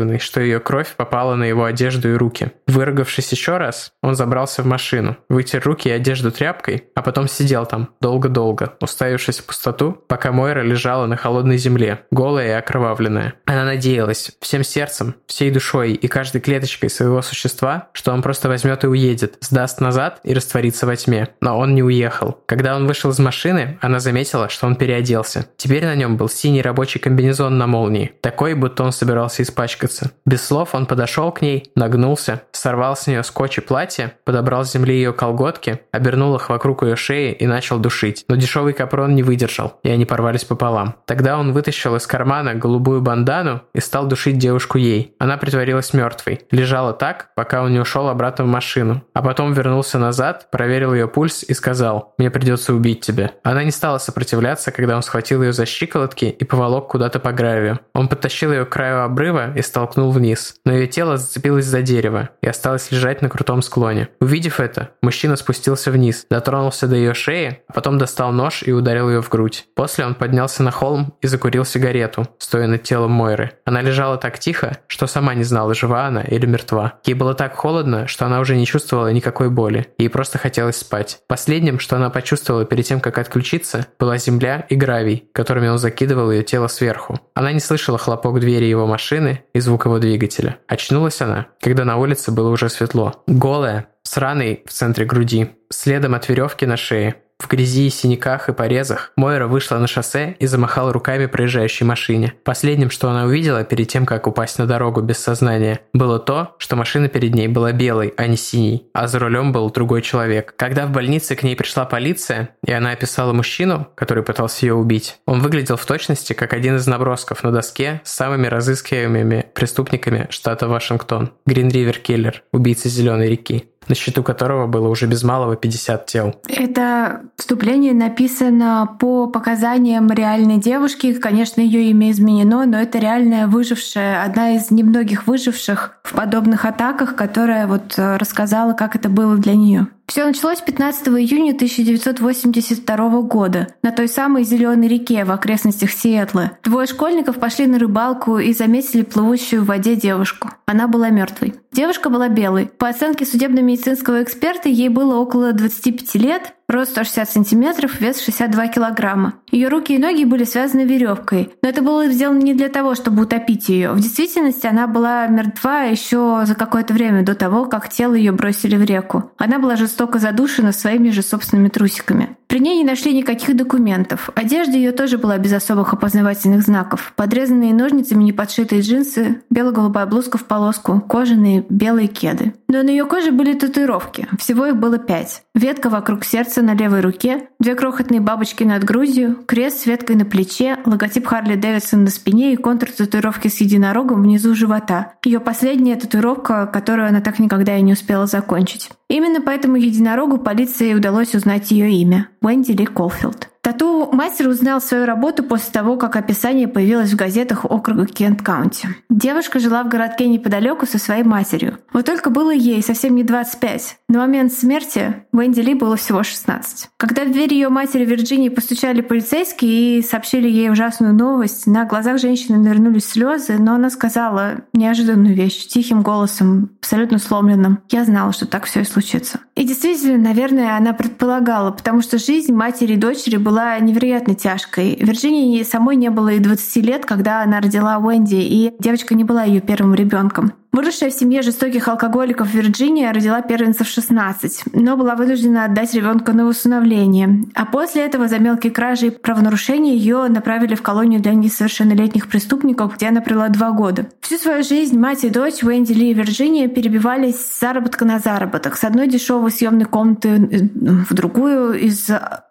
раздосадованный, 0.03 0.19
что 0.19 0.41
ее 0.41 0.59
кровь 0.59 0.95
попала 0.95 1.35
на 1.35 1.43
его 1.43 1.65
одежду 1.65 2.09
и 2.09 2.15
руки. 2.15 2.51
Выругавшись 2.67 3.31
еще 3.31 3.57
раз, 3.57 3.91
он 4.01 4.15
забрался 4.15 4.63
в 4.63 4.65
машину, 4.65 5.17
вытер 5.29 5.61
руки 5.63 5.89
и 5.89 5.91
одежду 5.91 6.31
тряпкой, 6.31 6.85
а 6.95 7.01
потом 7.01 7.27
сидел 7.27 7.65
там 7.65 7.89
долго-долго, 8.01 8.73
уставившись 8.81 9.39
в 9.39 9.45
пустоту, 9.45 9.97
пока 10.07 10.31
Мойра 10.31 10.61
лежала 10.61 11.05
на 11.07 11.17
холодной 11.17 11.57
земле, 11.57 12.05
голая 12.11 12.47
и 12.47 12.59
окровавленная. 12.59 13.33
Она 13.45 13.65
надеялась 13.65 14.31
всем 14.41 14.63
сердцем, 14.63 15.15
всей 15.27 15.51
душой 15.51 15.93
и 15.93 16.07
каждой 16.07 16.41
клеточкой 16.41 16.89
своего 16.89 17.21
существа, 17.21 17.89
что 17.93 18.11
он 18.11 18.21
просто 18.21 18.49
возьмет 18.49 18.83
и 18.83 18.87
уедет, 18.87 19.37
сдаст 19.41 19.81
назад 19.81 20.19
и 20.23 20.33
растворится 20.33 20.85
во 20.85 20.95
тьме. 20.95 21.29
Но 21.41 21.57
он 21.57 21.75
не 21.75 21.83
уехал. 21.83 22.39
Когда 22.45 22.75
он 22.75 22.87
вышел 22.87 23.11
из 23.11 23.19
машины, 23.19 23.77
она 23.81 23.99
заметила, 23.99 24.49
что 24.49 24.67
он 24.67 24.75
переоделся. 24.75 25.47
Теперь 25.57 25.85
на 25.85 25.95
нем 25.95 26.17
был 26.17 26.29
синий 26.29 26.61
рабочий 26.61 26.99
комбинезон 26.99 27.57
на 27.57 27.67
молнии, 27.67 28.13
такой, 28.21 28.53
будто 28.53 28.83
он 28.83 28.91
собирался 28.91 29.43
испачкаться. 29.43 29.92
Без 30.25 30.45
слов 30.45 30.73
он 30.73 30.85
подошел 30.85 31.31
к 31.31 31.41
ней, 31.41 31.71
нагнулся, 31.75 32.43
сорвал 32.51 32.95
с 32.95 33.07
нее 33.07 33.23
скотч 33.23 33.57
и 33.57 33.61
платье, 33.61 34.13
подобрал 34.23 34.65
с 34.65 34.71
земли 34.71 34.95
ее 34.95 35.13
колготки, 35.13 35.81
обернул 35.91 36.35
их 36.35 36.49
вокруг 36.49 36.83
ее 36.83 36.95
шеи 36.95 37.31
и 37.31 37.45
начал 37.45 37.79
душить. 37.79 38.25
Но 38.27 38.35
дешевый 38.35 38.73
капрон 38.73 39.13
не 39.15 39.23
выдержал, 39.23 39.79
и 39.83 39.89
они 39.89 40.05
порвались 40.05 40.45
пополам. 40.45 40.95
Тогда 41.05 41.37
он 41.37 41.51
вытащил 41.53 41.95
из 41.95 42.07
кармана 42.07 42.55
голубую 42.55 43.01
бандану 43.01 43.61
и 43.73 43.79
стал 43.79 44.07
душить 44.07 44.37
девушку 44.37 44.77
ей. 44.77 45.15
Она 45.19 45.37
притворилась 45.37 45.93
мертвой, 45.93 46.41
лежала 46.51 46.93
так, 46.93 47.29
пока 47.35 47.61
он 47.61 47.73
не 47.73 47.79
ушел 47.79 48.07
обратно 48.07 48.45
в 48.45 48.47
машину. 48.47 49.03
А 49.13 49.21
потом 49.21 49.53
вернулся 49.53 49.99
назад, 49.99 50.49
проверил 50.51 50.93
ее 50.93 51.07
пульс 51.07 51.43
и 51.43 51.53
сказал 51.53 52.13
«Мне 52.17 52.31
придется 52.31 52.73
убить 52.73 53.01
тебя». 53.01 53.31
Она 53.43 53.63
не 53.63 53.71
стала 53.71 53.97
сопротивляться, 53.97 54.71
когда 54.71 54.95
он 54.95 55.03
схватил 55.03 55.43
ее 55.43 55.53
за 55.53 55.65
щиколотки 55.65 56.25
и 56.25 56.43
поволок 56.43 56.87
куда-то 56.87 57.19
по 57.19 57.31
гравию. 57.31 57.79
Он 57.93 58.07
подтащил 58.07 58.51
ее 58.51 58.65
к 58.65 58.69
краю 58.69 59.03
обрыва 59.03 59.53
и 59.55 59.61
столкнул 59.83 60.11
вниз, 60.11 60.55
но 60.63 60.71
ее 60.71 60.87
тело 60.87 61.17
зацепилось 61.17 61.65
за 61.65 61.81
дерево 61.81 62.29
и 62.41 62.47
осталось 62.47 62.89
лежать 62.91 63.21
на 63.21 63.27
крутом 63.27 63.61
склоне. 63.61 64.07
Увидев 64.21 64.61
это, 64.61 64.91
мужчина 65.01 65.35
спустился 65.35 65.91
вниз, 65.91 66.25
дотронулся 66.29 66.87
до 66.87 66.95
ее 66.95 67.13
шеи, 67.13 67.59
а 67.67 67.73
потом 67.73 67.97
достал 67.97 68.31
нож 68.31 68.63
и 68.63 68.71
ударил 68.71 69.09
ее 69.09 69.21
в 69.21 69.27
грудь. 69.27 69.65
После 69.75 70.05
он 70.05 70.15
поднялся 70.15 70.63
на 70.63 70.71
холм 70.71 71.15
и 71.21 71.27
закурил 71.27 71.65
сигарету, 71.65 72.25
стоя 72.37 72.67
над 72.67 72.83
телом 72.83 73.11
Мойры. 73.11 73.51
Она 73.65 73.81
лежала 73.81 74.15
так 74.15 74.39
тихо, 74.39 74.77
что 74.87 75.05
сама 75.05 75.33
не 75.33 75.43
знала, 75.43 75.73
жива 75.73 76.07
она 76.07 76.21
или 76.21 76.45
мертва. 76.45 76.93
Ей 77.03 77.13
было 77.13 77.33
так 77.33 77.53
холодно, 77.55 78.07
что 78.07 78.25
она 78.25 78.39
уже 78.39 78.55
не 78.55 78.65
чувствовала 78.65 79.11
никакой 79.11 79.49
боли. 79.49 79.87
Ей 79.97 80.07
просто 80.07 80.37
хотелось 80.37 80.77
спать. 80.77 81.19
Последним, 81.27 81.79
что 81.79 81.97
она 81.97 82.09
почувствовала 82.09 82.63
перед 82.63 82.85
тем, 82.85 83.01
как 83.01 83.17
отключиться, 83.17 83.87
была 83.99 84.17
земля 84.17 84.65
и 84.69 84.75
гравий, 84.75 85.27
которыми 85.33 85.67
он 85.67 85.77
закидывал 85.77 86.31
ее 86.31 86.43
тело 86.43 86.67
сверху. 86.67 87.19
Она 87.33 87.51
не 87.51 87.59
слышала 87.59 87.97
хлопок 87.97 88.39
двери 88.39 88.65
его 88.65 88.87
машины 88.87 89.43
и 89.53 89.59
звук 89.59 89.72
его 89.85 89.99
двигателя. 89.99 90.59
Очнулась 90.67 91.21
она, 91.21 91.47
когда 91.59 91.85
на 91.85 91.97
улице 91.97 92.31
было 92.31 92.49
уже 92.49 92.69
светло. 92.69 93.23
Голая, 93.27 93.87
с 94.03 94.17
раной 94.17 94.63
в 94.65 94.71
центре 94.71 95.05
груди, 95.05 95.51
следом 95.69 96.15
от 96.15 96.27
веревки 96.29 96.65
на 96.65 96.77
шее, 96.77 97.15
в 97.39 97.47
грязи, 97.47 97.89
синяках 97.89 98.49
и 98.49 98.53
порезах 98.53 99.11
Мойра 99.15 99.47
вышла 99.47 99.77
на 99.77 99.87
шоссе 99.87 100.35
и 100.39 100.45
замахала 100.45 100.93
руками 100.93 101.25
проезжающей 101.25 101.85
машине. 101.85 102.33
Последним, 102.43 102.89
что 102.89 103.09
она 103.09 103.25
увидела 103.25 103.63
перед 103.63 103.87
тем, 103.89 104.05
как 104.05 104.27
упасть 104.27 104.59
на 104.59 104.65
дорогу 104.65 105.01
без 105.01 105.17
сознания, 105.17 105.81
было 105.93 106.19
то, 106.19 106.55
что 106.57 106.75
машина 106.75 107.09
перед 107.09 107.35
ней 107.35 107.47
была 107.47 107.71
белой, 107.71 108.13
а 108.17 108.27
не 108.27 108.37
синей, 108.37 108.87
а 108.93 109.07
за 109.07 109.19
рулем 109.19 109.51
был 109.51 109.69
другой 109.69 110.01
человек. 110.01 110.53
Когда 110.55 110.85
в 110.85 110.91
больнице 110.91 111.35
к 111.35 111.43
ней 111.43 111.55
пришла 111.55 111.85
полиция, 111.85 112.49
и 112.65 112.71
она 112.71 112.91
описала 112.91 113.33
мужчину, 113.33 113.87
который 113.95 114.23
пытался 114.23 114.65
ее 114.65 114.75
убить, 114.75 115.17
он 115.25 115.41
выглядел 115.41 115.75
в 115.75 115.85
точности 115.85 116.33
как 116.33 116.53
один 116.53 116.77
из 116.77 116.87
набросков 116.87 117.43
на 117.43 117.51
доске 117.51 118.01
с 118.03 118.11
самыми 118.11 118.47
разыскиваемыми 118.47 119.47
преступниками 119.53 120.27
штата 120.29 120.67
Вашингтон. 120.67 121.31
Грин 121.45 121.69
Ривер 121.69 121.99
Киллер, 121.99 122.43
убийца 122.51 122.87
Зеленой 122.89 123.29
реки 123.29 123.72
на 123.87 123.95
счету 123.95 124.23
которого 124.23 124.67
было 124.67 124.87
уже 124.87 125.07
без 125.07 125.23
малого 125.23 125.55
50 125.55 126.05
тел. 126.05 126.35
Это 126.47 127.21
вступление 127.37 127.93
написано 127.93 128.97
по 128.99 129.27
показаниям 129.27 130.11
реальной 130.11 130.57
девушки. 130.57 131.13
Конечно, 131.13 131.61
ее 131.61 131.89
имя 131.91 132.11
изменено, 132.11 132.65
но 132.65 132.79
это 132.79 132.99
реальная 132.99 133.47
выжившая, 133.47 134.23
одна 134.23 134.55
из 134.55 134.71
немногих 134.71 135.27
выживших 135.27 135.99
в 136.03 136.13
подобных 136.13 136.65
атаках, 136.65 137.15
которая 137.15 137.65
вот 137.65 137.97
э, 137.97 138.17
рассказала, 138.17 138.73
как 138.73 138.95
это 138.95 139.09
было 139.09 139.37
для 139.37 139.55
нее. 139.55 139.87
Все 140.05 140.25
началось 140.25 140.59
15 140.59 141.07
июня 141.07 141.53
1982 141.53 143.21
года 143.21 143.69
на 143.81 143.91
той 143.91 144.09
самой 144.09 144.43
Зеленой 144.43 144.87
реке 144.87 145.23
в 145.23 145.31
окрестностях 145.31 145.91
Сиэтла. 145.91 146.51
Двое 146.63 146.87
школьников 146.87 147.39
пошли 147.39 147.67
на 147.67 147.79
рыбалку 147.79 148.37
и 148.37 148.53
заметили 148.53 149.03
плывущую 149.03 149.63
в 149.63 149.67
воде 149.67 149.95
девушку. 149.95 150.51
Она 150.65 150.87
была 150.87 151.09
мертвой. 151.09 151.55
Девушка 151.71 152.09
была 152.09 152.27
белой. 152.27 152.67
По 152.67 152.89
оценке 152.89 153.25
судебно-медицинского 153.25 154.21
эксперта, 154.21 154.69
ей 154.69 154.89
было 154.89 155.15
около 155.15 155.53
25 155.53 156.15
лет, 156.15 156.53
рост 156.73 156.91
160 156.91 157.29
сантиметров, 157.29 158.01
вес 158.01 158.21
62 158.21 158.67
килограмма. 158.67 159.35
Ее 159.51 159.67
руки 159.67 159.95
и 159.95 159.99
ноги 159.99 160.25
были 160.25 160.43
связаны 160.43 160.81
веревкой, 160.81 161.53
но 161.61 161.69
это 161.69 161.81
было 161.81 162.07
сделано 162.07 162.39
не 162.39 162.53
для 162.53 162.69
того, 162.69 162.95
чтобы 162.95 163.23
утопить 163.23 163.69
ее. 163.69 163.91
В 163.91 163.99
действительности 163.99 164.67
она 164.67 164.87
была 164.87 165.27
мертва 165.27 165.83
еще 165.83 166.41
за 166.45 166.55
какое-то 166.55 166.93
время 166.93 167.23
до 167.23 167.35
того, 167.35 167.65
как 167.65 167.89
тело 167.89 168.15
ее 168.15 168.31
бросили 168.31 168.75
в 168.75 168.83
реку. 168.83 169.31
Она 169.37 169.59
была 169.59 169.75
жестоко 169.75 170.19
задушена 170.19 170.71
своими 170.71 171.09
же 171.09 171.21
собственными 171.21 171.69
трусиками. 171.69 172.35
При 172.53 172.59
ней 172.59 172.77
не 172.77 172.83
нашли 172.83 173.13
никаких 173.13 173.55
документов. 173.55 174.29
Одежда 174.35 174.73
ее 174.73 174.91
тоже 174.91 175.17
была 175.17 175.39
без 175.39 175.53
особых 175.53 175.93
опознавательных 175.93 176.61
знаков. 176.61 177.13
Подрезанные 177.15 177.73
ножницами 177.73 178.23
неподшитые 178.23 178.81
джинсы, 178.81 179.41
бело-голубая 179.49 180.05
блузка 180.05 180.37
в 180.37 180.45
полоску, 180.45 181.01
кожаные 181.01 181.65
белые 181.67 182.07
кеды. 182.07 182.53
Но 182.67 182.83
на 182.83 182.89
ее 182.89 183.05
коже 183.05 183.31
были 183.31 183.53
татуировки. 183.53 184.27
Всего 184.37 184.67
их 184.67 184.75
было 184.77 184.99
пять. 184.99 185.43
Ветка 185.55 185.89
вокруг 185.89 186.25
сердца 186.25 186.61
на 186.63 186.73
левой 186.73 187.01
руке, 187.01 187.49
две 187.59 187.75
крохотные 187.75 188.21
бабочки 188.21 188.63
над 188.63 188.83
грудью, 188.83 189.37
крест 189.45 189.81
с 189.81 189.85
веткой 189.85 190.15
на 190.15 190.25
плече, 190.25 190.77
логотип 190.85 191.27
Харли 191.27 191.55
Дэвидсон 191.55 192.03
на 192.03 192.09
спине 192.09 192.53
и 192.53 192.55
контур 192.57 192.89
татуировки 192.89 193.47
с 193.47 193.61
единорогом 193.61 194.23
внизу 194.23 194.55
живота. 194.55 195.13
Ее 195.23 195.39
последняя 195.39 195.95
татуировка, 195.95 196.65
которую 196.65 197.07
она 197.07 197.21
так 197.21 197.39
никогда 197.39 197.77
и 197.77 197.81
не 197.81 197.93
успела 197.93 198.25
закончить. 198.25 198.89
Именно 199.09 199.41
по 199.41 199.49
этому 199.51 199.75
единорогу 199.75 200.37
полиции 200.39 200.93
удалось 200.93 201.35
узнать 201.35 201.71
ее 201.71 201.91
имя– 201.91 202.29
Уэнди 202.41 202.71
Ли 202.71 202.85
Колфилд. 202.85 203.49
Тату-мастер 203.63 204.49
узнал 204.49 204.81
свою 204.81 205.05
работу 205.05 205.41
после 205.41 205.71
того, 205.71 205.95
как 205.95 206.17
описание 206.17 206.67
появилось 206.67 207.13
в 207.13 207.15
газетах 207.15 207.63
округа 207.63 208.05
Кент-Каунти. 208.05 208.89
Девушка 209.09 209.59
жила 209.59 209.83
в 209.83 209.87
городке 209.87 210.27
неподалеку 210.27 210.85
со 210.85 210.97
своей 210.97 211.23
матерью. 211.23 211.77
Вот 211.93 212.05
только 212.05 212.29
было 212.29 212.51
ей 212.51 212.83
совсем 212.83 213.15
не 213.15 213.23
25. 213.23 213.99
На 214.09 214.19
момент 214.19 214.51
смерти 214.51 215.23
Венди 215.31 215.61
Ли 215.61 215.75
было 215.75 215.95
всего 215.95 216.23
16. 216.23 216.89
Когда 216.97 217.23
в 217.23 217.31
дверь 217.31 217.53
ее 217.53 217.69
матери 217.69 218.03
Вирджинии 218.03 218.49
постучали 218.49 218.99
полицейские 218.99 219.99
и 219.99 220.01
сообщили 220.01 220.49
ей 220.49 220.69
ужасную 220.69 221.13
новость, 221.13 221.65
на 221.65 221.85
глазах 221.85 222.19
женщины 222.19 222.57
навернулись 222.57 223.05
слезы, 223.05 223.57
но 223.57 223.75
она 223.75 223.89
сказала 223.89 224.65
неожиданную 224.73 225.35
вещь 225.35 225.67
тихим 225.67 226.01
голосом, 226.01 226.71
абсолютно 226.81 227.17
сломленным. 227.17 227.79
«Я 227.89 228.03
знала, 228.03 228.33
что 228.33 228.45
так 228.45 228.65
все 228.65 228.81
и 228.81 228.83
случится. 228.83 229.39
И 229.55 229.63
действительно, 229.63 230.17
наверное, 230.17 230.75
она 230.75 230.93
предполагала, 230.93 231.71
потому 231.71 232.01
что 232.01 232.17
жизнь 232.17 232.53
матери 232.53 232.93
и 232.93 232.97
дочери 232.97 233.37
была 233.37 233.52
невероятно 233.79 234.35
тяжкой. 234.35 234.95
Вирджинии 234.99 235.63
самой 235.63 235.95
не 235.95 236.09
было 236.09 236.29
и 236.29 236.39
20 236.39 236.85
лет, 236.85 237.05
когда 237.05 237.41
она 237.41 237.61
родила 237.61 237.97
Уэнди, 237.97 238.35
и 238.35 238.73
девочка 238.79 239.15
не 239.15 239.23
была 239.23 239.43
ее 239.43 239.61
первым 239.61 239.93
ребенком. 239.93 240.53
Выросшая 240.73 241.11
в 241.11 241.13
семье 241.13 241.43
жестоких 241.43 241.87
алкоголиков 241.87 242.51
Вирджиния 242.51 243.13
родила 243.13 243.43
первенца 243.43 243.83
в 243.83 243.87
16, 243.87 244.63
но 244.73 244.97
была 244.97 245.15
вынуждена 245.15 245.65
отдать 245.65 245.93
ребенка 245.93 246.33
на 246.33 246.47
усыновление. 246.47 247.43
А 247.53 247.67
после 247.67 248.01
этого 248.01 248.27
за 248.27 248.39
мелкие 248.39 248.73
кражи 248.73 249.07
и 249.07 249.09
правонарушения 249.11 249.93
ее 249.93 250.25
направили 250.29 250.73
в 250.73 250.81
колонию 250.81 251.21
для 251.21 251.35
несовершеннолетних 251.35 252.27
преступников, 252.27 252.95
где 252.95 253.09
она 253.09 253.21
провела 253.21 253.49
два 253.49 253.69
года. 253.69 254.07
Всю 254.21 254.37
свою 254.37 254.63
жизнь 254.63 254.97
мать 254.97 255.23
и 255.23 255.29
дочь 255.29 255.63
Уэнди 255.63 255.93
Ли 255.93 256.09
и 256.09 256.13
Вирджиния 256.15 256.67
перебивались 256.67 257.35
с 257.35 257.59
заработка 257.59 258.03
на 258.03 258.17
заработок, 258.17 258.75
с 258.75 258.83
одной 258.83 259.07
дешевой 259.07 259.51
съемной 259.51 259.85
комнаты 259.85 260.71
в 260.73 261.13
другую, 261.13 261.79
из 261.79 262.09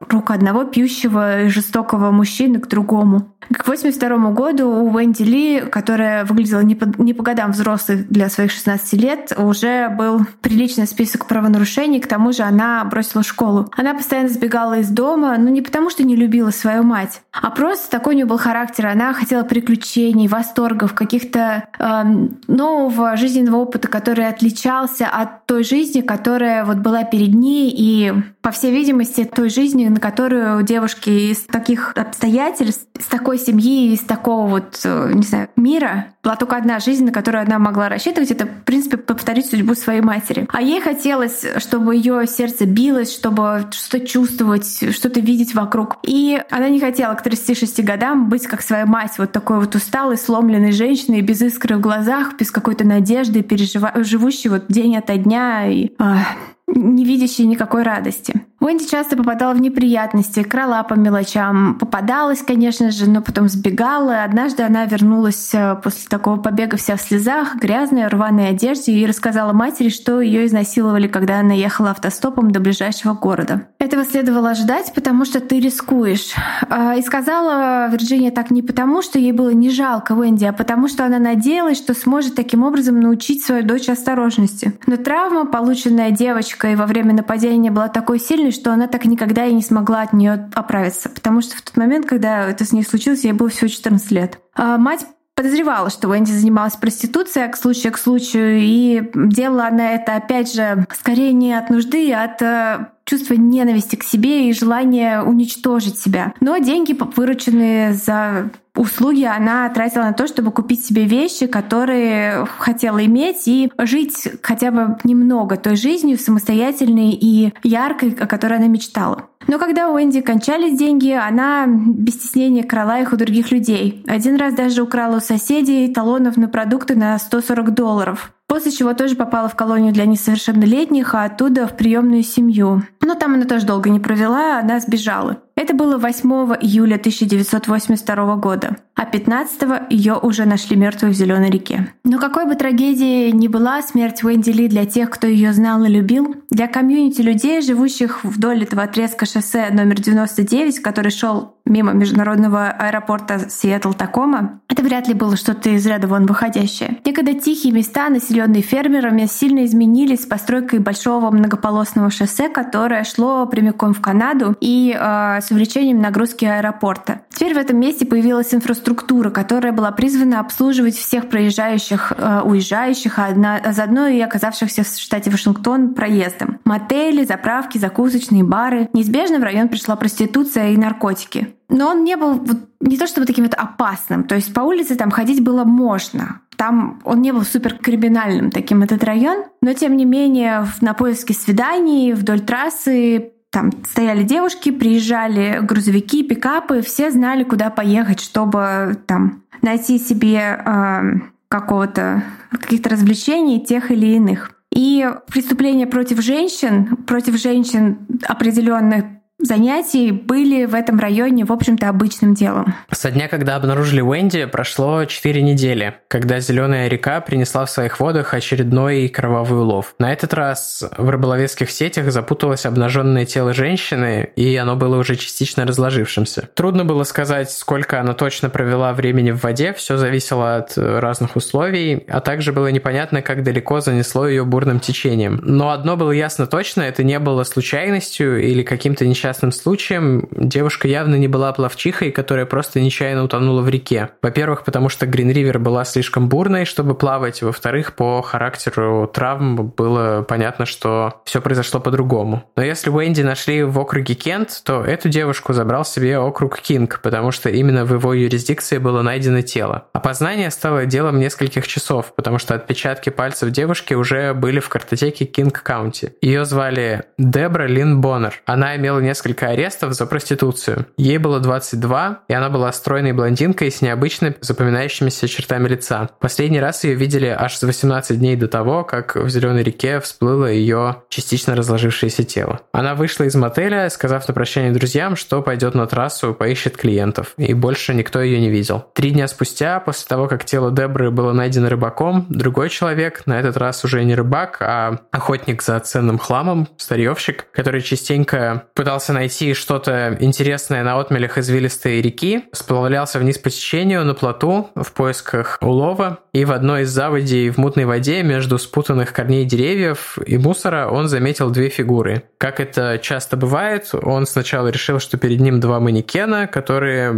рук 0.09 0.31
одного 0.31 0.63
пьющего 0.63 1.43
и 1.43 1.49
жестокого 1.49 2.13
мужчины 2.13 2.61
к 2.61 2.69
другому. 2.69 3.35
К 3.51 3.63
1982 3.63 4.31
году 4.31 4.69
у 4.71 4.95
Уэнди 4.95 5.23
Ли, 5.25 5.61
которая 5.61 6.25
выглядела 6.25 6.61
не 6.61 6.77
по, 6.77 6.87
не 7.03 7.15
по 7.15 7.25
годам 7.25 7.51
взрослых 7.51 8.12
для 8.12 8.29
своих 8.29 8.51
16 8.51 8.92
лет, 9.01 9.33
уже 9.37 9.88
был 9.88 10.20
приличный 10.42 10.87
список 10.87 11.27
правонарушений. 11.27 11.98
К 11.98 12.07
тому 12.07 12.33
же 12.33 12.42
она 12.42 12.85
бросила 12.85 13.22
школу. 13.22 13.70
Она 13.77 13.94
постоянно 13.94 14.29
сбегала 14.29 14.79
из 14.79 14.90
дома, 14.90 15.37
но 15.38 15.48
не 15.48 15.62
потому, 15.62 15.88
что 15.88 16.05
не 16.05 16.14
любила 16.14 16.51
свою 16.51 16.83
мать, 16.83 17.22
а 17.33 17.51
просто 17.51 17.90
такой 17.90 18.14
у 18.14 18.16
нее 18.16 18.27
был 18.27 18.38
характер. 18.38 18.87
Она 18.87 19.14
хотела 19.14 19.44
приключений, 19.44 20.29
восторгов, 20.29 20.92
каких-то 20.92 21.64
э, 21.79 22.03
нового 22.48 23.16
жизненного 23.16 23.57
опыта, 23.57 23.88
который 23.88 24.29
отличался 24.29 25.09
от 25.09 25.46
той 25.46 25.64
жизни, 25.64 26.03
которая 26.03 26.64
вот 26.64 26.79
была 26.79 27.05
перед 27.05 27.35
ней, 27.35 27.72
и, 27.75 28.12
по 28.42 28.51
всей 28.51 28.72
видимости, 28.72 29.25
той 29.25 29.48
жизни, 29.48 29.87
на 29.87 30.01
которую 30.01 30.62
девушки 30.62 31.33
из 31.33 31.40
таких 31.44 31.92
обстоятельств, 31.96 32.87
с 33.01 33.07
такой 33.07 33.38
семьи, 33.38 33.92
из 33.92 34.01
такого 34.01 34.46
вот, 34.46 34.81
э, 34.85 35.12
не 35.14 35.22
знаю, 35.22 35.48
мира 35.57 36.12
была 36.23 36.37
только 36.37 36.57
одна 36.57 36.79
жизнь, 36.79 37.05
на 37.05 37.13
которую 37.13 37.43
она 37.43 37.59
могла 37.59 37.89
рассчитывать, 37.89 38.31
это, 38.31 38.47
в 38.47 38.63
принципе, 38.65 38.97
повторить 38.97 39.47
судьбу 39.47 39.75
своей 39.75 40.01
матери. 40.01 40.47
А 40.53 40.63
ей 40.63 40.81
хотелось, 40.81 41.45
чтобы 41.59 41.97
ее 41.97 42.27
сердце 42.29 42.65
билось, 42.65 43.13
чтобы 43.13 43.67
что-то 43.73 44.07
чувствовать, 44.07 44.95
что-то 44.95 45.21
видеть 45.21 45.55
вокруг. 45.55 45.97
И 46.05 46.41
она 46.51 46.69
не 46.69 46.79
хотела 46.79 47.15
к 47.15 47.23
36 47.23 47.83
годам 47.83 48.29
быть 48.29 48.47
как 48.47 48.63
своя 48.63 48.87
мать, 48.87 49.13
вот 49.19 49.33
такой 49.33 49.59
вот 49.59 49.75
усталой, 49.75 50.17
сломленной 50.17 50.73
женщиной, 50.73 51.23
без 51.23 51.43
искры 51.43 51.77
в 51.77 51.81
глазах, 51.81 52.37
без 52.39 52.51
какой-то 52.51 52.85
надежды, 52.85 53.43
пережива... 53.43 53.93
живущей 53.97 54.51
вот 54.51 54.67
день 54.69 54.97
ото 54.97 55.17
дня 55.17 55.67
и 55.67 55.91
а, 55.99 56.21
не 56.69 57.05
видящей 57.05 57.47
никакой 57.47 57.83
радости. 57.83 58.43
Уэнди 58.62 58.87
часто 58.88 59.16
попадала 59.16 59.55
в 59.55 59.61
неприятности, 59.61 60.44
крала 60.44 60.85
по 60.85 60.94
мелочам. 60.94 61.77
Попадалась, 61.81 62.42
конечно 62.42 62.92
же, 62.92 63.11
но 63.11 63.20
потом 63.20 63.48
сбегала. 63.48 64.22
Однажды 64.22 64.62
она 64.62 64.85
вернулась 64.85 65.53
э, 65.53 65.75
после 65.83 66.09
такого 66.09 66.37
побега 66.37 66.77
вся 66.77 66.94
в 66.94 67.01
слезах, 67.01 67.57
грязная, 67.57 68.09
рваной 68.09 68.51
одежде 68.51 68.92
и 68.92 69.05
рассказала 69.05 69.53
матери, 69.53 69.88
что 69.88 70.20
ее 70.20 70.46
изнасиловали, 70.46 71.09
когда 71.09 71.40
она 71.40 71.55
ехала 71.55 71.90
автостопом 71.90 72.53
до 72.53 72.61
ближайшего 72.61 73.14
города. 73.14 73.66
Этого 73.81 74.05
следовало 74.05 74.51
ожидать, 74.51 74.92
потому 74.94 75.25
что 75.25 75.40
ты 75.40 75.59
рискуешь. 75.59 76.33
А, 76.70 76.94
и 76.94 77.03
сказала 77.03 77.88
Вирджиния 77.88 78.31
так 78.31 78.53
не 78.53 78.62
потому, 78.62 79.03
что 79.03 79.18
ей 79.18 79.33
было 79.33 79.51
не 79.51 79.70
жалко 79.70 80.12
Уэнди, 80.12 80.44
а 80.44 80.53
потому 80.53 80.87
что 80.87 81.05
она 81.05 81.18
надеялась, 81.18 81.79
что 81.79 81.94
сможет 81.94 82.37
таким 82.37 82.62
образом 82.62 83.01
научить 83.01 83.44
свою 83.44 83.64
дочь 83.64 83.88
осторожности. 83.88 84.72
Но 84.87 84.96
травма, 84.98 85.46
полученная 85.46 86.12
девочкой 86.12 86.77
во 86.77 86.87
время 86.87 87.12
нападения, 87.12 87.72
была 87.72 87.88
такой 87.88 88.20
сильной, 88.20 88.52
что 88.53 88.73
она 88.73 88.87
так 88.87 89.05
никогда 89.05 89.47
и 89.47 89.55
не 89.55 89.62
смогла 89.62 90.03
от 90.03 90.12
нее 90.12 90.51
оправиться, 90.55 91.09
потому 91.09 91.41
что 91.41 91.57
в 91.57 91.62
тот 91.62 91.77
момент, 91.77 92.07
когда 92.07 92.49
это 92.49 92.65
с 92.65 92.73
ней 92.73 92.85
случилось, 92.85 93.25
ей 93.25 93.33
было 93.33 93.49
всего 93.49 93.69
14 93.69 94.11
лет. 94.11 94.38
А 94.55 94.79
мать 94.79 95.07
подозревала, 95.42 95.90
что 95.90 96.09
Уэнди 96.09 96.31
занималась 96.31 96.76
проституцией 96.76 97.50
к 97.50 97.57
случаю 97.57 97.92
к 97.92 97.98
случаю, 97.98 98.59
и 98.61 99.11
делала 99.12 99.66
она 99.66 99.92
это, 99.92 100.14
опять 100.14 100.55
же, 100.55 100.87
скорее 100.96 101.33
не 101.33 101.52
от 101.52 101.68
нужды, 101.68 102.12
а 102.12 102.24
от 102.24 102.40
э, 102.40 102.87
чувства 103.05 103.35
ненависти 103.35 103.96
к 103.96 104.05
себе 104.05 104.48
и 104.48 104.52
желания 104.52 105.20
уничтожить 105.20 105.98
себя. 105.98 106.33
Но 106.40 106.59
деньги, 106.59 106.96
вырученные 107.16 107.92
за 107.94 108.50
услуги 108.76 109.24
она 109.24 109.68
тратила 109.68 110.05
на 110.05 110.12
то, 110.12 110.26
чтобы 110.26 110.52
купить 110.52 110.85
себе 110.85 111.05
вещи, 111.05 111.46
которые 111.46 112.46
хотела 112.59 113.05
иметь, 113.05 113.46
и 113.48 113.70
жить 113.78 114.28
хотя 114.42 114.70
бы 114.70 114.96
немного 115.05 115.57
той 115.57 115.76
жизнью 115.76 116.18
самостоятельной 116.18 117.11
и 117.11 117.52
яркой, 117.64 118.16
о 118.18 118.26
которой 118.26 118.59
она 118.59 118.68
мечтала. 118.68 119.28
Но 119.48 119.59
когда 119.59 119.90
у 119.90 119.98
Энди 119.98 120.20
кончались 120.20 120.78
деньги, 120.78 121.11
она 121.11 121.66
без 121.66 122.14
стеснения 122.14 122.62
крала 122.62 123.00
их 123.00 123.12
у 123.12 123.16
других 123.16 123.50
людей. 123.50 124.05
Один 124.07 124.37
раз 124.37 124.55
даже 124.55 124.83
украла 124.83 125.16
у 125.16 125.20
соседей 125.20 125.92
талонов 125.92 126.37
на 126.37 126.48
продукты 126.48 126.94
на 126.94 127.18
140 127.18 127.74
долларов 127.74 128.33
после 128.52 128.70
чего 128.70 128.92
тоже 128.92 129.16
попала 129.16 129.48
в 129.48 129.57
колонию 129.57 129.94
для 129.94 130.05
несовершеннолетних, 130.05 131.14
а 131.14 131.24
оттуда 131.24 131.66
в 131.66 131.74
приемную 131.74 132.22
семью. 132.22 132.83
Но 133.00 133.14
там 133.14 133.33
она 133.33 133.46
тоже 133.46 133.64
долго 133.64 133.88
не 133.88 133.98
провела, 133.98 134.59
она 134.59 134.78
сбежала. 134.78 135.41
Это 135.55 135.75
было 135.75 135.99
8 135.99 136.31
июля 136.61 136.97
1982 136.97 138.37
года, 138.37 138.77
а 138.95 139.05
15 139.05 139.91
ее 139.91 140.15
уже 140.15 140.45
нашли 140.45 140.77
мертвой 140.77 141.11
в 141.11 141.15
Зеленой 141.15 141.51
реке. 141.51 141.93
Но 142.05 142.19
какой 142.19 142.47
бы 142.47 142.55
трагедией 142.55 143.33
ни 143.33 143.49
была 143.49 143.83
смерть 143.83 144.25
Уэнди 144.25 144.51
Ли 144.51 144.69
для 144.69 144.87
тех, 144.87 145.11
кто 145.11 145.27
ее 145.27 145.53
знал 145.53 145.85
и 145.85 145.88
любил, 145.88 146.37
для 146.51 146.69
комьюнити 146.69 147.21
людей, 147.21 147.61
живущих 147.61 148.25
вдоль 148.25 148.62
этого 148.62 148.83
отрезка 148.83 149.27
шоссе 149.27 149.71
номер 149.71 150.01
99, 150.01 150.81
который 150.81 151.11
шел 151.11 151.57
мимо 151.64 151.92
международного 151.92 152.68
аэропорта 152.70 153.48
Сиэтл-Такома, 153.48 154.61
это 154.68 154.83
вряд 154.83 155.09
ли 155.09 155.14
было 155.14 155.37
что-то 155.37 155.70
из 155.70 155.87
ряда 155.87 156.07
вон 156.07 156.27
выходящее. 156.27 156.98
Некогда 157.05 157.35
тихие 157.35 157.72
места, 157.72 158.09
населенные 158.09 158.62
фермерами, 158.62 159.27
сильно 159.27 159.64
изменились 159.64 160.22
с 160.22 160.27
постройкой 160.27 160.79
большого 160.79 161.31
многополосного 161.31 162.11
шоссе, 162.11 162.48
которое 162.48 163.05
шло 163.05 163.46
прямиком 163.46 163.94
в 163.94 164.01
Канаду 164.01 164.57
и 164.61 164.96
э, 164.98 165.40
с 165.40 165.51
увеличением 165.51 166.01
нагрузки 166.01 166.44
аэропорта. 166.44 167.22
Теперь 167.31 167.55
в 167.55 167.59
этом 167.59 167.79
месте 167.79 168.07
появилась 168.07 168.55
инфраструктура, 168.55 169.31
которая 169.31 169.72
была 169.72 169.90
призвана 169.92 170.40
обслуживать 170.40 170.96
всех 170.96 171.29
проезжающих, 171.29 172.12
э, 172.16 172.40
уезжающих, 172.44 173.18
а, 173.18 173.27
одна, 173.27 173.61
а 173.62 173.72
заодно 173.72 174.07
и 174.07 174.20
оказавшихся 174.20 174.85
в 174.85 174.87
штате 174.87 175.31
Вашингтон 175.31 175.94
проездом. 175.94 176.59
Мотели, 176.64 177.25
заправки, 177.25 177.79
закусочные, 177.79 178.44
бары. 178.44 178.88
Неизбежно 178.92 179.38
в 179.38 179.42
район 179.42 179.68
пришла 179.68 179.96
проституция 179.96 180.70
и 180.70 180.77
наркотики. 180.77 181.48
Но 181.73 181.89
он 181.89 182.05
не 182.05 182.17
был 182.17 182.35
вот, 182.35 182.59
не 182.81 182.99
то 182.99 183.07
чтобы 183.07 183.27
таким 183.27 183.45
вот 183.45 183.55
опасным. 183.55 184.25
То 184.25 184.35
есть 184.35 184.53
по 184.53 184.61
улице 184.61 184.95
там 184.95 185.11
ходить 185.11 185.43
было 185.43 185.65
можно. 185.65 186.41
Там 186.57 187.01
он 187.05 187.23
не 187.23 187.33
был 187.33 187.43
супер 187.43 187.79
криминальным 187.79 188.51
таким 188.51 188.83
этот 188.83 189.03
район, 189.03 189.45
но 189.63 189.73
тем 189.73 189.97
не 189.97 190.05
менее 190.05 190.67
на 190.83 190.93
поиске 190.93 191.35
свиданий 191.35 192.13
вдоль 192.13 192.41
трассы 192.41 193.33
там 193.51 193.71
стояли 193.85 194.23
девушки, 194.23 194.71
приезжали 194.71 195.61
грузовики, 195.63 196.23
пикапы, 196.23 196.83
все 196.83 197.11
знали, 197.11 197.43
куда 197.45 197.71
поехать, 197.71 198.21
чтобы 198.21 198.97
там 199.07 199.43
найти 199.61 199.99
себе 199.99 200.63
э, 200.65 201.01
какого-то 201.49 202.23
каких-то 202.51 202.91
развлечений 202.91 203.65
тех 203.65 203.91
или 203.91 204.07
иных. 204.07 204.53
И 204.75 205.07
преступления 205.31 205.87
против 205.87 206.21
женщин, 206.23 206.97
против 207.07 207.39
женщин 207.39 207.99
определенных 208.27 209.05
занятий 209.44 210.12
были 210.12 210.64
в 210.64 210.74
этом 210.74 210.98
районе, 210.98 211.44
в 211.44 211.52
общем-то, 211.52 211.88
обычным 211.88 212.35
делом. 212.35 212.74
Со 212.90 213.11
дня, 213.11 213.28
когда 213.28 213.57
обнаружили 213.57 214.00
Уэнди, 214.00 214.46
прошло 214.46 215.05
4 215.05 215.42
недели, 215.42 215.94
когда 216.09 216.40
Зеленая 216.40 216.88
река 216.88 217.20
принесла 217.20 217.64
в 217.64 217.70
своих 217.70 218.00
водах 218.00 218.35
очередной 218.35 219.09
кровавый 219.09 219.61
улов. 219.61 219.94
На 219.98 220.12
этот 220.12 220.33
раз 220.35 220.85
в 220.96 221.09
рыболовецких 221.09 221.70
сетях 221.70 222.11
запуталось 222.11 222.66
обнаженное 222.66 223.26
тело 223.26 223.52
женщины, 223.52 224.31
и 224.37 224.57
оно 224.57 224.76
было 224.76 224.96
уже 224.96 225.16
частично 225.16 225.66
разложившимся. 225.66 226.48
Трудно 226.55 226.85
было 226.85 227.05
сказать, 227.05 227.50
сколько 227.50 228.00
она 228.00 228.14
точно 228.14 228.50
провела 228.50 228.92
времени 228.92 229.33
в 229.33 229.42
воде, 229.42 229.72
все 229.72 229.96
зависело 229.96 230.57
от 230.57 230.76
разных 230.76 231.37
условий, 231.37 232.05
а 232.09 232.20
также 232.20 232.52
было 232.52 232.68
непонятно, 232.68 233.22
как 233.22 233.42
далеко 233.42 233.81
занесло 233.81 234.28
ее 234.28 234.44
бурным 234.44 234.81
течением. 234.81 235.40
Но 235.42 235.70
одно 235.70 235.96
было 235.96 236.12
ясно 236.12 236.46
точно, 236.46 236.83
это 236.83 237.02
не 237.05 237.18
было 237.18 237.44
случайностью 237.44 238.42
или 238.42 238.62
каким-то 238.62 239.07
несчастным 239.07 239.32
несчастным 239.33 239.53
случаем, 239.53 240.29
девушка 240.31 240.88
явно 240.88 241.14
не 241.14 241.27
была 241.27 241.53
пловчихой, 241.55 242.11
которая 242.11 242.45
просто 242.45 242.81
нечаянно 242.81 243.25
утонула 243.25 243.62
в 243.62 243.68
реке. 243.71 244.11
Во-первых, 244.21 244.62
потому 244.62 244.90
что 244.90 245.07
Грин-Ривер 245.07 245.59
была 245.59 245.85
слишком 245.85 246.29
бурной, 246.29 246.66
чтобы 246.66 246.95
плавать. 246.95 247.40
Во-вторых, 247.40 247.95
по 247.95 248.21
характеру 248.21 249.11
травм 249.12 249.73
было 249.75 250.23
понятно, 250.29 250.66
что 250.66 251.23
все 251.25 251.40
произошло 251.40 251.81
по-другому. 251.81 252.45
Но 252.57 252.62
если 252.62 252.90
Уэнди 252.90 253.23
нашли 253.23 253.62
в 253.62 253.79
округе 253.79 254.14
Кент, 254.14 254.61
то 254.64 254.83
эту 254.83 255.09
девушку 255.09 255.55
забрал 255.55 255.87
себе 255.87 256.18
округ 256.18 256.61
Кинг, 256.61 257.01
потому 257.03 257.31
что 257.31 257.49
именно 257.49 257.87
в 257.87 257.95
его 257.95 258.12
юрисдикции 258.12 258.77
было 258.77 259.01
найдено 259.01 259.40
тело. 259.40 259.87
Опознание 259.95 260.51
стало 260.51 260.85
делом 260.85 261.18
нескольких 261.18 261.66
часов, 261.66 262.14
потому 262.14 262.38
что 262.38 262.55
отпечатки 262.55 263.09
пальцев 263.09 263.51
девушки 263.51 263.95
уже 263.95 264.35
были 264.35 264.61
в 264.61 264.68
картотеке 264.68 265.25
Кинг-Каунти. 265.25 266.12
Ее 266.21 266.45
звали 266.45 267.05
Дебра 267.16 267.66
Лин 267.66 268.03
Боннер. 268.03 268.42
Она 268.45 268.77
имела 268.77 268.99
несколько 268.99 269.22
арестов 269.27 269.93
за 269.95 270.07
проституцию. 270.07 270.87
Ей 270.97 271.19
было 271.19 271.41
22, 271.41 272.23
и 272.29 272.33
она 272.33 272.51
была 272.51 272.73
стройной 272.73 273.13
блондинкой 273.13 273.71
с 273.71 273.83
необычно 273.83 274.35
запоминающимися 274.41 275.29
чертами 275.29 275.69
лица. 275.69 276.11
Последний 276.21 276.61
раз 276.61 276.85
ее 276.85 276.95
видели 276.95 277.27
аж 277.27 277.59
за 277.59 277.67
18 277.67 278.19
дней 278.19 278.37
до 278.37 278.49
того, 278.49 278.85
как 278.85 279.17
в 279.17 279.29
Зеленой 279.29 279.63
реке 279.63 280.01
всплыло 280.01 280.47
ее 280.47 281.03
частично 281.09 281.55
разложившееся 281.57 282.25
тело. 282.25 282.61
Она 282.73 282.95
вышла 282.95 283.25
из 283.25 283.35
мотеля, 283.35 283.89
сказав 283.91 284.27
на 284.29 284.35
прощание 284.35 284.73
друзьям, 284.73 285.17
что 285.17 285.43
пойдет 285.43 285.75
на 285.75 285.87
трассу, 285.87 286.35
поищет 286.35 286.77
клиентов, 286.77 287.35
и 287.37 287.55
больше 287.55 287.95
никто 287.95 288.21
ее 288.21 288.41
не 288.41 288.51
видел. 288.51 288.85
Три 288.95 289.11
дня 289.11 289.29
спустя, 289.29 289.81
после 289.81 290.09
того, 290.09 290.29
как 290.29 290.45
тело 290.45 290.71
Дебры 290.71 291.11
было 291.11 291.33
найдено 291.33 291.69
рыбаком, 291.69 292.27
другой 292.29 292.71
человек, 292.71 293.23
на 293.27 293.39
этот 293.39 293.57
раз 293.57 293.85
уже 293.85 294.05
не 294.05 294.15
рыбак, 294.15 294.59
а 294.61 295.01
охотник 295.11 295.63
за 295.63 295.79
ценным 295.81 296.19
хламом, 296.19 296.69
старьевщик, 296.77 297.47
который 297.53 297.83
частенько 297.83 298.65
пытался 298.75 299.12
найти 299.12 299.55
что-то 299.55 300.16
интересное 300.20 300.83
на 300.83 300.98
отмелях 300.98 301.38
извилистой 301.38 302.01
реки, 302.01 302.44
сплавлялся 302.53 303.18
вниз 303.18 303.38
по 303.38 303.51
течению 303.51 304.05
на 304.05 304.14
плоту 304.14 304.70
в 304.75 304.92
поисках 304.92 305.59
улова, 305.61 306.18
и 306.33 306.44
в 306.44 306.53
одной 306.53 306.83
из 306.83 306.90
заводей 306.90 307.51
в 307.51 307.59
мутной 307.59 307.85
воде 307.85 308.22
между 308.22 308.59
спутанных 308.59 309.12
корней 309.12 309.44
деревьев 309.44 310.18
и 310.25 310.38
мусора 310.38 310.88
он 310.88 311.09
заметил 311.09 311.51
две 311.51 311.68
фигуры. 311.68 312.22
Как 312.38 312.61
это 312.61 312.98
часто 313.03 313.37
бывает, 313.37 313.90
он 313.92 314.27
сначала 314.27 314.68
решил, 314.68 314.98
что 314.98 315.18
перед 315.18 315.40
ним 315.40 315.61
два 315.61 315.81
манекена, 315.81 316.46
которые 316.46 317.14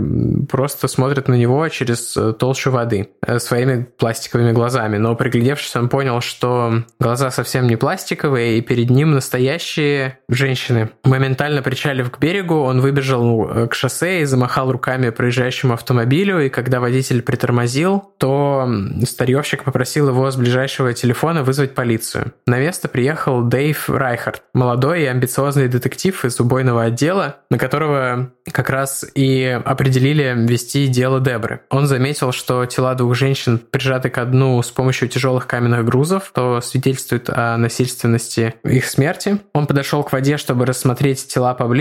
просто 0.51 0.89
смотрят 0.89 1.29
на 1.29 1.35
него 1.35 1.69
через 1.69 2.17
э, 2.17 2.33
толщу 2.33 2.71
воды 2.71 3.09
э, 3.27 3.39
своими 3.39 3.85
пластиковыми 3.99 4.53
глазами. 4.53 4.97
Но 4.97 5.15
приглядевшись, 5.15 5.77
он 5.77 5.89
понял, 5.89 6.21
что 6.21 6.83
глаза 6.99 7.31
совсем 7.31 7.67
не 7.67 7.77
пластиковые, 7.77 8.59
и 8.59 8.61
перед 8.61 8.91
ним 8.91 9.13
настоящие 9.13 10.19
женщины. 10.29 10.91
Моментально 11.05 11.63
причалив 11.85 12.11
к 12.11 12.19
берегу, 12.19 12.63
он 12.63 12.81
выбежал 12.81 13.47
э, 13.47 13.69
к 13.69 13.75
шоссе 13.75 14.23
и 14.23 14.25
замахал 14.25 14.73
руками 14.73 15.11
проезжающему 15.11 15.75
автомобилю, 15.75 16.41
и 16.41 16.49
когда 16.49 16.81
водитель 16.81 17.21
притормозил, 17.21 18.15
то 18.17 18.67
старьевщик 19.07 19.65
попросил 19.65 20.09
его 20.09 20.31
с 20.31 20.37
ближайшего 20.37 20.95
телефона 20.95 21.43
вызвать 21.43 21.75
полицию. 21.75 22.33
На 22.47 22.59
место 22.59 22.89
приехал 22.89 23.43
Дэйв 23.43 23.91
Райхард, 23.91 24.43
молодой 24.55 25.03
и 25.03 25.07
амбициозный 25.07 25.69
детектив 25.69 26.25
из 26.25 26.41
убойного 26.41 26.85
отдела, 26.85 27.37
на 27.51 27.59
которого 27.59 28.31
как 28.51 28.71
раз 28.71 29.05
и 29.15 29.61
определили 29.65 30.35
вести 30.37 30.87
дело 30.87 31.21
Дебры. 31.21 31.61
Он 31.69 31.87
заметил, 31.87 32.33
что 32.33 32.65
тела 32.65 32.95
двух 32.95 33.15
женщин 33.15 33.59
прижаты 33.59 34.09
к 34.09 34.25
дну 34.25 34.63
с 34.63 34.71
помощью 34.71 35.09
тяжелых 35.09 35.47
каменных 35.47 35.85
грузов, 35.85 36.31
то 36.35 36.63
свидетельствует 36.63 37.29
о 37.29 37.59
насильственности 37.59 38.55
их 38.65 38.87
смерти. 38.87 39.39
Он 39.53 39.67
подошел 39.67 40.03
к 40.03 40.13
воде, 40.13 40.39
чтобы 40.39 40.65
рассмотреть 40.65 41.27
тела 41.27 41.53
поближе, 41.53 41.74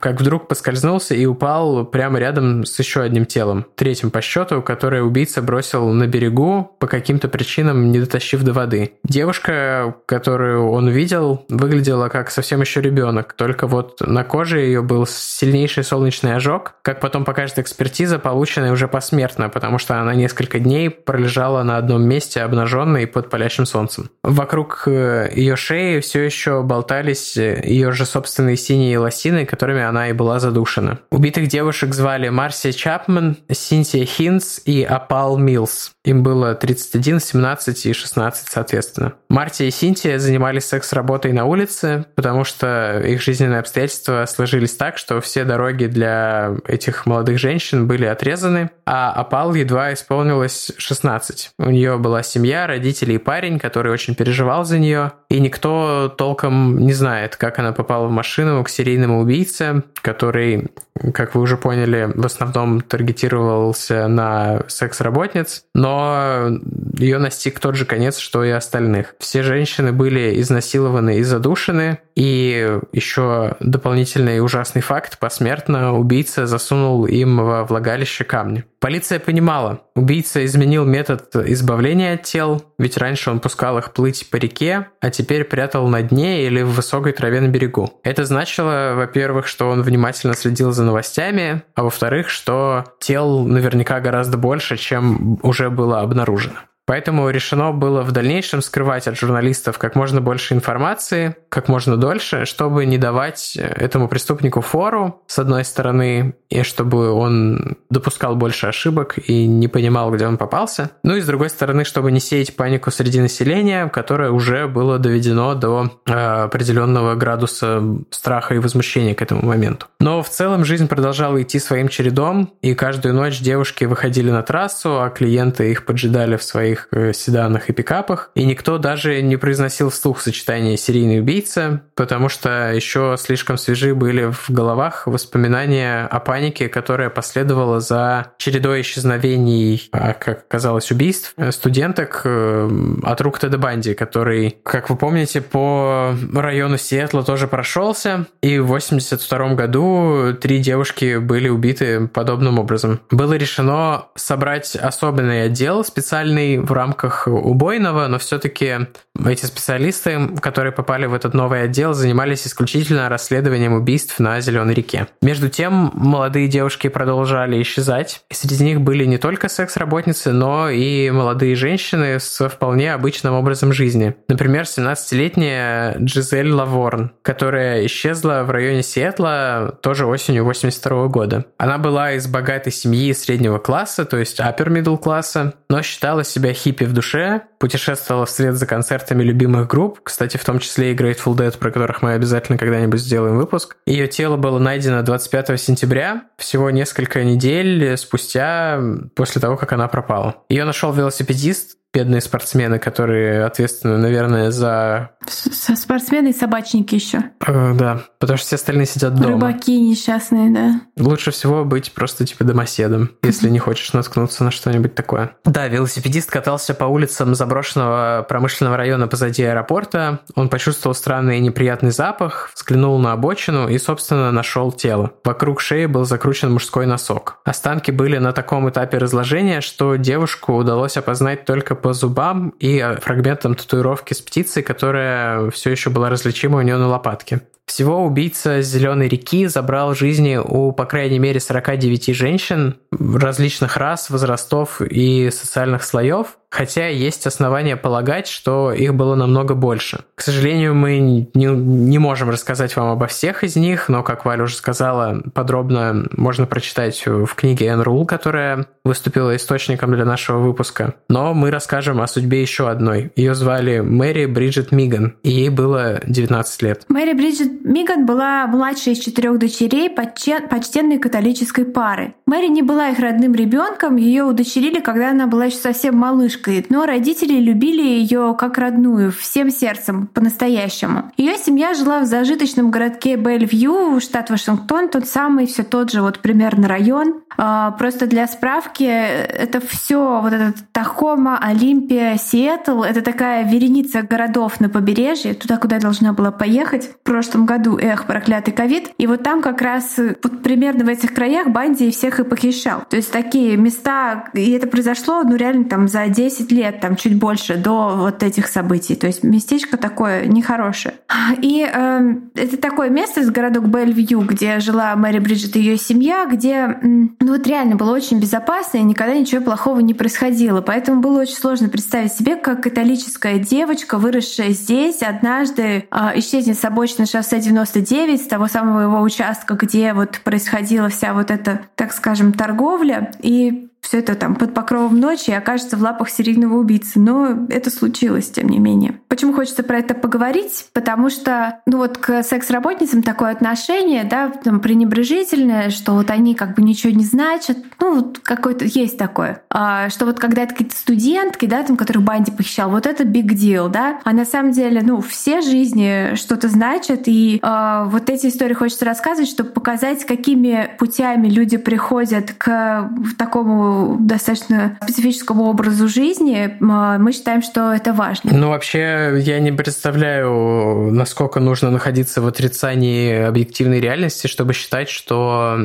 как 0.00 0.20
вдруг 0.20 0.48
поскользнулся 0.48 1.14
и 1.14 1.26
упал 1.26 1.84
прямо 1.84 2.18
рядом 2.18 2.64
с 2.64 2.78
еще 2.78 3.02
одним 3.02 3.26
телом, 3.26 3.66
третьим 3.74 4.10
по 4.10 4.20
счету, 4.20 4.62
которое 4.62 5.02
убийца 5.02 5.42
бросил 5.42 5.88
на 5.88 6.06
берегу, 6.06 6.76
по 6.78 6.86
каким-то 6.86 7.28
причинам 7.28 7.90
не 7.90 8.00
дотащив 8.00 8.42
до 8.42 8.52
воды. 8.52 8.92
Девушка, 9.04 9.94
которую 10.06 10.70
он 10.70 10.88
видел, 10.88 11.44
выглядела 11.48 12.08
как 12.08 12.30
совсем 12.30 12.60
еще 12.60 12.80
ребенок, 12.80 13.32
только 13.32 13.66
вот 13.66 14.00
на 14.00 14.24
коже 14.24 14.60
ее 14.60 14.82
был 14.82 15.06
сильнейший 15.06 15.84
солнечный 15.84 16.34
ожог, 16.34 16.74
как 16.82 17.00
потом 17.00 17.24
покажет 17.24 17.58
экспертиза, 17.58 18.18
полученная 18.18 18.72
уже 18.72 18.88
посмертно, 18.88 19.48
потому 19.48 19.78
что 19.78 20.00
она 20.00 20.14
несколько 20.14 20.58
дней 20.58 20.90
пролежала 20.90 21.62
на 21.62 21.76
одном 21.76 22.02
месте 22.02 22.42
обнаженной 22.42 23.06
под 23.06 23.30
палящим 23.30 23.66
солнцем. 23.66 24.10
Вокруг 24.22 24.84
э, 24.86 25.30
ее 25.34 25.56
шеи 25.56 26.00
все 26.00 26.22
еще 26.22 26.62
болтались 26.62 27.36
э, 27.36 27.60
ее 27.64 27.92
же 27.92 28.04
собственные 28.04 28.56
синие 28.56 28.98
лосины, 29.28 29.46
которыми 29.46 29.82
она 29.82 30.08
и 30.08 30.12
была 30.12 30.40
задушена. 30.40 30.98
Убитых 31.10 31.48
девушек 31.48 31.94
звали 31.94 32.28
Марсия 32.28 32.72
Чапман, 32.72 33.36
Синтия 33.50 34.04
Хинс 34.04 34.60
и 34.64 34.82
Апал 34.82 35.38
Милс. 35.38 35.92
Им 36.04 36.22
было 36.22 36.54
31, 36.54 37.20
17 37.20 37.86
и 37.86 37.92
16 37.92 38.48
соответственно. 38.48 39.12
Марти 39.28 39.64
и 39.64 39.70
Синтия 39.70 40.18
занимались 40.18 40.64
секс-работой 40.64 41.32
на 41.32 41.44
улице, 41.44 42.06
потому 42.14 42.44
что 42.44 43.00
их 43.04 43.20
жизненные 43.20 43.60
обстоятельства 43.60 44.24
сложились 44.26 44.74
так, 44.74 44.96
что 44.96 45.20
все 45.20 45.44
дороги 45.44 45.84
для 45.84 46.52
этих 46.66 47.04
молодых 47.04 47.38
женщин 47.38 47.86
были 47.86 48.06
отрезаны, 48.06 48.70
а 48.86 49.12
Апал 49.12 49.54
едва 49.54 49.92
исполнилось 49.92 50.72
16. 50.78 51.50
У 51.58 51.70
нее 51.70 51.98
была 51.98 52.22
семья, 52.22 52.66
родители 52.66 53.14
и 53.14 53.18
парень, 53.18 53.58
который 53.58 53.92
очень 53.92 54.14
переживал 54.14 54.64
за 54.64 54.78
нее, 54.78 55.12
и 55.28 55.40
никто 55.40 56.12
толком 56.16 56.78
не 56.78 56.94
знает, 56.94 57.36
как 57.36 57.58
она 57.58 57.72
попала 57.72 58.06
в 58.06 58.10
машину 58.10 58.64
к 58.64 58.70
серийному 58.70 59.17
убийце, 59.18 59.82
который, 60.02 60.68
как 61.12 61.34
вы 61.34 61.42
уже 61.42 61.56
поняли, 61.56 62.10
в 62.14 62.24
основном 62.24 62.80
таргетировался 62.80 64.08
на 64.08 64.62
секс-работниц, 64.68 65.64
но 65.74 66.48
ее 66.96 67.18
настиг 67.18 67.60
тот 67.60 67.76
же 67.76 67.84
конец, 67.84 68.18
что 68.18 68.44
и 68.44 68.50
остальных. 68.50 69.14
Все 69.18 69.42
женщины 69.42 69.92
были 69.92 70.40
изнасилованы 70.40 71.18
и 71.18 71.22
задушены, 71.22 71.98
и 72.18 72.80
еще 72.92 73.54
дополнительный 73.60 74.40
ужасный 74.40 74.82
факт, 74.82 75.20
посмертно 75.20 75.96
убийца 75.96 76.48
засунул 76.48 77.06
им 77.06 77.36
во 77.36 77.64
влагалище 77.64 78.24
камни. 78.24 78.64
Полиция 78.80 79.20
понимала, 79.20 79.82
убийца 79.94 80.44
изменил 80.44 80.84
метод 80.84 81.36
избавления 81.36 82.14
от 82.14 82.24
тел, 82.24 82.60
ведь 82.76 82.96
раньше 82.96 83.30
он 83.30 83.38
пускал 83.38 83.78
их 83.78 83.92
плыть 83.92 84.28
по 84.30 84.36
реке, 84.36 84.88
а 85.00 85.10
теперь 85.10 85.44
прятал 85.44 85.86
на 85.86 86.02
дне 86.02 86.44
или 86.44 86.62
в 86.62 86.70
высокой 86.70 87.12
траве 87.12 87.40
на 87.40 87.46
берегу. 87.46 87.88
Это 88.02 88.24
значило, 88.24 88.94
во-первых, 88.96 89.46
что 89.46 89.68
он 89.68 89.82
внимательно 89.82 90.34
следил 90.34 90.72
за 90.72 90.82
новостями, 90.82 91.62
а 91.76 91.84
во-вторых, 91.84 92.30
что 92.30 92.84
тел 92.98 93.46
наверняка 93.46 94.00
гораздо 94.00 94.38
больше, 94.38 94.76
чем 94.76 95.38
уже 95.42 95.70
было 95.70 96.00
обнаружено. 96.00 96.58
Поэтому 96.88 97.28
решено 97.28 97.72
было 97.72 98.00
в 98.00 98.12
дальнейшем 98.12 98.62
скрывать 98.62 99.06
от 99.08 99.18
журналистов 99.18 99.76
как 99.76 99.94
можно 99.94 100.22
больше 100.22 100.54
информации, 100.54 101.36
как 101.50 101.68
можно 101.68 101.98
дольше, 101.98 102.46
чтобы 102.46 102.86
не 102.86 102.96
давать 102.96 103.56
этому 103.56 104.08
преступнику 104.08 104.62
фору, 104.62 105.20
с 105.26 105.38
одной 105.38 105.66
стороны, 105.66 106.34
и 106.48 106.62
чтобы 106.62 107.10
он 107.10 107.76
допускал 107.90 108.36
больше 108.36 108.68
ошибок 108.68 109.18
и 109.18 109.46
не 109.46 109.68
понимал, 109.68 110.10
где 110.10 110.26
он 110.26 110.38
попался. 110.38 110.90
Ну 111.02 111.16
и 111.16 111.20
с 111.20 111.26
другой 111.26 111.50
стороны, 111.50 111.84
чтобы 111.84 112.10
не 112.10 112.20
сеять 112.20 112.56
панику 112.56 112.90
среди 112.90 113.20
населения, 113.20 113.88
которое 113.88 114.30
уже 114.30 114.66
было 114.66 114.98
доведено 114.98 115.54
до 115.54 115.90
э, 116.06 116.12
определенного 116.12 117.16
градуса 117.16 117.82
страха 118.08 118.54
и 118.54 118.58
возмущения 118.58 119.14
к 119.14 119.20
этому 119.20 119.44
моменту. 119.44 119.88
Но 120.00 120.22
в 120.22 120.30
целом 120.30 120.64
жизнь 120.64 120.88
продолжала 120.88 121.42
идти 121.42 121.58
своим 121.58 121.88
чередом, 121.88 122.54
и 122.62 122.74
каждую 122.74 123.14
ночь 123.14 123.40
девушки 123.40 123.84
выходили 123.84 124.30
на 124.30 124.42
трассу, 124.42 125.02
а 125.02 125.10
клиенты 125.10 125.70
их 125.70 125.84
поджидали 125.84 126.36
в 126.36 126.42
своих 126.42 126.77
своих 126.78 126.88
э, 126.92 127.12
седанах 127.12 127.68
и 127.68 127.72
пикапах, 127.72 128.30
и 128.34 128.44
никто 128.44 128.78
даже 128.78 129.20
не 129.22 129.36
произносил 129.36 129.90
вслух 129.90 130.20
сочетание 130.20 130.76
«серийный 130.76 131.20
убийца», 131.20 131.82
потому 131.94 132.28
что 132.28 132.72
еще 132.72 133.16
слишком 133.18 133.58
свежи 133.58 133.94
были 133.94 134.30
в 134.30 134.50
головах 134.50 135.06
воспоминания 135.06 136.06
о 136.06 136.20
панике, 136.20 136.68
которая 136.68 137.10
последовала 137.10 137.80
за 137.80 138.32
чередой 138.38 138.82
исчезновений, 138.82 139.88
а, 139.92 140.14
как 140.14 140.44
оказалось, 140.48 140.90
убийств 140.90 141.34
студенток 141.50 142.22
э, 142.24 142.70
от 143.02 143.20
рук 143.20 143.38
Теда 143.38 143.58
Банди, 143.58 143.94
который, 143.94 144.58
как 144.62 144.90
вы 144.90 144.96
помните, 144.96 145.40
по 145.40 146.14
району 146.34 146.78
Сиэтла 146.78 147.24
тоже 147.24 147.48
прошелся, 147.48 148.26
и 148.42 148.58
в 148.58 148.66
82 148.66 149.54
году 149.54 150.34
три 150.40 150.58
девушки 150.58 151.18
были 151.18 151.48
убиты 151.48 152.08
подобным 152.08 152.58
образом. 152.58 153.00
Было 153.10 153.34
решено 153.34 154.06
собрать 154.14 154.76
особенный 154.76 155.44
отдел 155.44 155.84
специальный 155.84 156.58
в 156.68 156.72
рамках 156.72 157.26
убойного, 157.26 158.06
но 158.08 158.18
все-таки 158.18 158.86
эти 159.26 159.46
специалисты, 159.46 160.28
которые 160.40 160.72
попали 160.72 161.06
в 161.06 161.14
этот 161.14 161.34
новый 161.34 161.64
отдел, 161.64 161.94
занимались 161.94 162.46
исключительно 162.46 163.08
расследованием 163.08 163.72
убийств 163.72 164.18
на 164.20 164.40
Зеленой 164.40 164.74
реке. 164.74 165.08
Между 165.22 165.48
тем, 165.48 165.90
молодые 165.94 166.48
девушки 166.48 166.88
продолжали 166.88 167.60
исчезать. 167.62 168.22
И 168.30 168.34
среди 168.34 168.64
них 168.64 168.80
были 168.80 169.04
не 169.04 169.18
только 169.18 169.48
секс-работницы, 169.48 170.32
но 170.32 170.70
и 170.70 171.10
молодые 171.10 171.56
женщины 171.56 172.20
с 172.20 172.48
вполне 172.48 172.94
обычным 172.94 173.34
образом 173.34 173.72
жизни. 173.72 174.14
Например, 174.28 174.62
17-летняя 174.62 175.96
Джизель 175.98 176.50
Лаворн, 176.50 177.12
которая 177.22 177.86
исчезла 177.86 178.42
в 178.44 178.50
районе 178.50 178.82
Сиэтла 178.82 179.78
тоже 179.82 180.06
осенью 180.06 180.44
82 180.44 181.08
года. 181.08 181.46
Она 181.58 181.78
была 181.78 182.12
из 182.12 182.26
богатой 182.26 182.72
семьи 182.72 183.12
среднего 183.12 183.58
класса, 183.58 184.04
то 184.04 184.16
есть 184.16 184.40
upper 184.40 184.68
middle 184.68 184.98
класса, 184.98 185.54
но 185.68 185.82
считала 185.82 186.24
себя 186.24 186.54
хиппи 186.58 186.84
в 186.84 186.92
душе, 186.92 187.42
путешествовала 187.58 188.26
вслед 188.26 188.54
за 188.54 188.66
концертами 188.66 189.22
любимых 189.22 189.68
групп, 189.68 190.00
кстати, 190.02 190.36
в 190.36 190.44
том 190.44 190.58
числе 190.58 190.92
и 190.92 190.96
Grateful 190.96 191.36
Dead, 191.36 191.56
про 191.56 191.70
которых 191.70 192.02
мы 192.02 192.12
обязательно 192.12 192.58
когда-нибудь 192.58 193.00
сделаем 193.00 193.36
выпуск. 193.36 193.76
Ее 193.86 194.08
тело 194.08 194.36
было 194.36 194.58
найдено 194.58 195.02
25 195.02 195.60
сентября, 195.60 196.24
всего 196.36 196.70
несколько 196.70 197.24
недель 197.24 197.96
спустя 197.96 198.80
после 199.14 199.40
того, 199.40 199.56
как 199.56 199.72
она 199.72 199.88
пропала. 199.88 200.42
Ее 200.48 200.64
нашел 200.64 200.92
велосипедист, 200.92 201.78
бедные 201.92 202.20
спортсмены, 202.20 202.78
которые 202.78 203.44
ответственны, 203.44 203.98
наверное, 203.98 204.50
за... 204.50 205.10
Со 205.28 205.76
спортсмены 205.76 206.28
и 206.28 206.32
собачники 206.32 206.94
еще. 206.94 207.24
Э, 207.46 207.74
да, 207.74 208.00
потому 208.18 208.38
что 208.38 208.46
все 208.46 208.56
остальные 208.56 208.86
сидят 208.86 209.14
дома. 209.14 209.32
Рыбаки 209.32 209.78
несчастные, 209.80 210.50
да. 210.50 210.80
Лучше 210.96 211.30
всего 211.30 211.64
быть 211.64 211.92
просто 211.92 212.26
типа 212.26 212.44
домоседом, 212.44 213.10
если 213.22 213.48
не 213.50 213.58
хочешь 213.58 213.92
наткнуться 213.92 214.44
на 214.44 214.50
что-нибудь 214.50 214.94
такое. 214.94 215.32
Да, 215.44 215.68
велосипедист 215.68 216.30
катался 216.30 216.74
по 216.74 216.84
улицам 216.84 217.34
заброшенного 217.34 218.24
промышленного 218.28 218.76
района 218.76 219.08
позади 219.08 219.42
аэропорта. 219.42 220.20
Он 220.34 220.48
почувствовал 220.48 220.94
странный 220.94 221.38
и 221.38 221.40
неприятный 221.40 221.90
запах, 221.90 222.50
взглянул 222.54 222.98
на 222.98 223.12
обочину 223.12 223.68
и, 223.68 223.78
собственно, 223.78 224.32
нашел 224.32 224.72
тело. 224.72 225.12
Вокруг 225.24 225.60
шеи 225.60 225.86
был 225.86 226.04
закручен 226.04 226.52
мужской 226.52 226.86
носок. 226.86 227.38
Останки 227.44 227.90
были 227.90 228.18
на 228.18 228.32
таком 228.32 228.68
этапе 228.70 228.98
разложения, 228.98 229.60
что 229.60 229.96
девушку 229.96 230.54
удалось 230.54 230.96
опознать 230.96 231.44
только 231.44 231.74
по 231.74 231.92
зубам 231.92 232.50
и 232.58 232.96
фрагментам 233.02 233.54
татуировки 233.54 234.14
с 234.14 234.20
птицей, 234.20 234.62
которая 234.62 235.17
все 235.52 235.70
еще 235.70 235.90
была 235.90 236.10
различима 236.10 236.58
у 236.58 236.62
нее 236.62 236.76
на 236.76 236.88
лопатке. 236.88 237.42
Всего 237.68 238.02
убийца 238.02 238.62
Зеленой 238.62 239.08
реки 239.08 239.46
забрал 239.46 239.94
жизни 239.94 240.40
у, 240.42 240.72
по 240.72 240.86
крайней 240.86 241.18
мере, 241.18 241.38
49 241.38 242.14
женщин 242.14 242.78
различных 242.90 243.76
рас, 243.76 244.08
возрастов 244.08 244.80
и 244.80 245.30
социальных 245.30 245.84
слоев, 245.84 246.37
хотя 246.50 246.88
есть 246.88 247.26
основания 247.26 247.76
полагать, 247.76 248.26
что 248.26 248.72
их 248.72 248.94
было 248.94 249.14
намного 249.14 249.54
больше. 249.54 250.00
К 250.14 250.22
сожалению, 250.22 250.74
мы 250.74 250.98
не, 250.98 251.28
не 251.34 251.98
можем 251.98 252.30
рассказать 252.30 252.74
вам 252.76 252.90
обо 252.90 253.06
всех 253.06 253.44
из 253.44 253.56
них, 253.56 253.88
но, 253.88 254.02
как 254.02 254.24
Валя 254.24 254.44
уже 254.44 254.56
сказала, 254.56 255.22
подробно 255.34 256.06
можно 256.12 256.46
прочитать 256.46 257.04
в 257.06 257.34
книге 257.34 257.66
Энн 257.66 257.82
Рул, 257.82 258.06
которая 258.06 258.66
выступила 258.84 259.36
источником 259.36 259.92
для 259.92 260.04
нашего 260.04 260.38
выпуска. 260.38 260.94
Но 261.08 261.34
мы 261.34 261.50
расскажем 261.50 262.00
о 262.00 262.06
судьбе 262.06 262.40
еще 262.40 262.68
одной. 262.68 263.12
Ее 263.16 263.34
звали 263.34 263.80
Мэри 263.80 264.26
Бриджит 264.26 264.72
Миган, 264.72 265.16
и 265.22 265.30
ей 265.30 265.50
было 265.50 266.00
19 266.06 266.62
лет. 266.62 266.84
Мэри 266.88 267.12
Бриджит 267.12 267.64
Миган 267.64 268.06
была 268.06 268.46
младшей 268.46 268.94
из 268.94 269.00
четырех 269.00 269.38
дочерей 269.38 269.90
почтенной 269.90 270.98
католической 270.98 271.64
пары. 271.64 272.14
Мэри 272.26 272.48
не 272.48 272.62
была 272.62 272.88
их 272.88 272.98
родным 272.98 273.34
ребенком, 273.34 273.96
ее 273.96 274.24
удочерили, 274.24 274.80
когда 274.80 275.10
она 275.10 275.26
была 275.26 275.46
еще 275.46 275.58
совсем 275.58 275.96
малышкой, 275.96 276.37
но 276.70 276.86
родители 276.86 277.40
любили 277.40 277.82
ее 277.82 278.34
как 278.38 278.58
родную, 278.58 279.12
всем 279.12 279.50
сердцем, 279.50 280.06
по-настоящему. 280.06 281.10
Ее 281.16 281.36
семья 281.36 281.74
жила 281.74 282.00
в 282.00 282.06
зажиточном 282.06 282.70
городке 282.70 283.16
Бельвью, 283.16 284.00
штат 284.00 284.30
Вашингтон, 284.30 284.88
тот 284.88 285.06
самый, 285.06 285.46
все 285.46 285.62
тот 285.62 285.90
же 285.90 286.02
вот 286.02 286.20
примерно 286.20 286.68
район. 286.68 287.20
А, 287.36 287.72
просто 287.72 288.06
для 288.06 288.26
справки, 288.26 288.84
это 288.84 289.60
все, 289.60 290.20
вот 290.20 290.32
этот 290.32 290.56
Тахома, 290.72 291.38
Олимпия, 291.38 292.16
Сиэтл, 292.16 292.82
это 292.82 293.02
такая 293.02 293.48
вереница 293.48 294.02
городов 294.02 294.60
на 294.60 294.68
побережье, 294.68 295.34
туда, 295.34 295.56
куда 295.56 295.76
я 295.76 295.82
должна 295.82 296.12
была 296.12 296.30
поехать 296.30 296.90
в 296.90 296.98
прошлом 297.02 297.46
году, 297.46 297.78
эх, 297.78 298.06
проклятый 298.06 298.52
ковид. 298.52 298.90
И 298.98 299.06
вот 299.06 299.22
там 299.22 299.42
как 299.42 299.62
раз 299.62 299.96
вот 299.98 300.42
примерно 300.42 300.84
в 300.84 300.88
этих 300.88 301.14
краях 301.14 301.48
Банди 301.48 301.90
всех 301.90 302.20
и 302.20 302.24
похищал. 302.24 302.84
То 302.88 302.96
есть 302.96 303.12
такие 303.12 303.56
места, 303.56 304.28
и 304.34 304.50
это 304.52 304.66
произошло, 304.66 305.22
ну 305.22 305.36
реально 305.36 305.64
там 305.64 305.88
за 305.88 306.06
10 306.28 306.52
лет, 306.52 306.80
там 306.80 306.96
чуть 306.96 307.18
больше 307.18 307.56
до 307.56 307.94
вот 307.96 308.22
этих 308.22 308.48
событий. 308.48 308.94
То 308.94 309.06
есть 309.06 309.22
местечко 309.22 309.76
такое 309.76 310.26
нехорошее. 310.26 310.94
И 311.40 311.66
э, 311.70 312.14
это 312.34 312.56
такое 312.58 312.90
место, 312.90 313.22
с 313.22 313.30
городок 313.30 313.66
Бельвью, 313.66 314.20
где 314.20 314.60
жила 314.60 314.94
Мэри 314.96 315.18
Бриджит 315.18 315.56
и 315.56 315.60
ее 315.60 315.78
семья, 315.78 316.26
где 316.26 316.78
ну 316.82 317.10
вот 317.20 317.46
реально 317.46 317.76
было 317.76 317.94
очень 317.94 318.20
безопасно 318.20 318.78
и 318.78 318.82
никогда 318.82 319.14
ничего 319.14 319.42
плохого 319.42 319.80
не 319.80 319.94
происходило. 319.94 320.60
Поэтому 320.60 321.00
было 321.00 321.22
очень 321.22 321.36
сложно 321.36 321.68
представить 321.68 322.12
себе, 322.12 322.36
как 322.36 322.62
католическая 322.62 323.38
девочка, 323.38 323.98
выросшая 323.98 324.50
здесь, 324.50 325.02
однажды 325.02 325.62
э, 325.62 326.10
исчезнет 326.16 326.58
с 326.58 326.64
обочины 326.64 327.06
шоссе 327.06 327.40
99, 327.40 328.22
с 328.22 328.26
того 328.26 328.48
самого 328.48 328.80
его 328.80 329.00
участка, 329.00 329.54
где 329.54 329.94
вот 329.94 330.20
происходила 330.24 330.88
вся 330.88 331.14
вот 331.14 331.30
эта, 331.30 331.62
так 331.74 331.92
скажем, 331.92 332.32
торговля. 332.32 333.12
И 333.22 333.68
все 333.80 333.98
это 333.98 334.14
там 334.14 334.34
под 334.34 334.54
покровом 334.54 335.00
ночи 335.00 335.30
и 335.30 335.34
окажется 335.34 335.76
в 335.76 335.82
лапах 335.82 336.10
серийного 336.10 336.56
убийцы. 336.58 336.98
Но 336.98 337.46
это 337.48 337.70
случилось, 337.70 338.30
тем 338.30 338.48
не 338.48 338.58
менее. 338.58 339.00
Почему 339.08 339.32
хочется 339.32 339.62
про 339.62 339.78
это 339.78 339.94
поговорить? 339.94 340.66
Потому 340.72 341.10
что, 341.10 341.60
ну 341.66 341.78
вот 341.78 341.98
к 341.98 342.22
секс-работницам 342.22 343.02
такое 343.02 343.30
отношение, 343.30 344.04
да, 344.04 344.28
там, 344.28 344.60
пренебрежительное, 344.60 345.70
что 345.70 345.92
вот 345.92 346.10
они 346.10 346.34
как 346.34 346.54
бы 346.54 346.62
ничего 346.62 346.92
не 346.92 347.04
значат. 347.04 347.58
Ну, 347.80 347.96
вот 347.96 348.18
какое-то 348.18 348.64
есть 348.64 348.98
такое. 348.98 349.42
А, 349.50 349.88
что 349.88 350.04
вот 350.04 350.18
когда 350.18 350.42
это 350.42 350.52
какие-то 350.52 350.76
студентки, 350.76 351.46
да, 351.46 351.62
там, 351.62 351.76
которых 351.76 352.02
Банди 352.02 352.30
похищал, 352.30 352.70
вот 352.70 352.86
это 352.86 353.04
big 353.04 353.28
deal, 353.28 353.68
да. 353.68 354.00
А 354.04 354.12
на 354.12 354.24
самом 354.24 354.52
деле, 354.52 354.82
ну, 354.82 355.00
все 355.00 355.40
жизни 355.40 356.14
что-то 356.14 356.48
значат. 356.48 357.02
И 357.06 357.38
а, 357.42 357.84
вот 357.84 358.10
эти 358.10 358.26
истории 358.26 358.54
хочется 358.54 358.84
рассказывать, 358.84 359.30
чтобы 359.30 359.50
показать, 359.50 360.04
какими 360.04 360.70
путями 360.78 361.28
люди 361.28 361.56
приходят 361.56 362.32
к 362.36 362.90
такому 363.16 363.67
достаточно 364.00 364.78
специфическому 364.82 365.44
образу 365.44 365.88
жизни, 365.88 366.56
мы 366.60 367.12
считаем, 367.12 367.42
что 367.42 367.72
это 367.72 367.92
важно. 367.92 368.30
Ну, 368.32 368.48
вообще, 368.48 369.20
я 369.20 369.40
не 369.40 369.52
представляю, 369.52 370.90
насколько 370.92 371.40
нужно 371.40 371.70
находиться 371.70 372.20
в 372.20 372.26
отрицании 372.26 373.24
объективной 373.24 373.80
реальности, 373.80 374.26
чтобы 374.26 374.52
считать, 374.52 374.88
что 374.88 375.58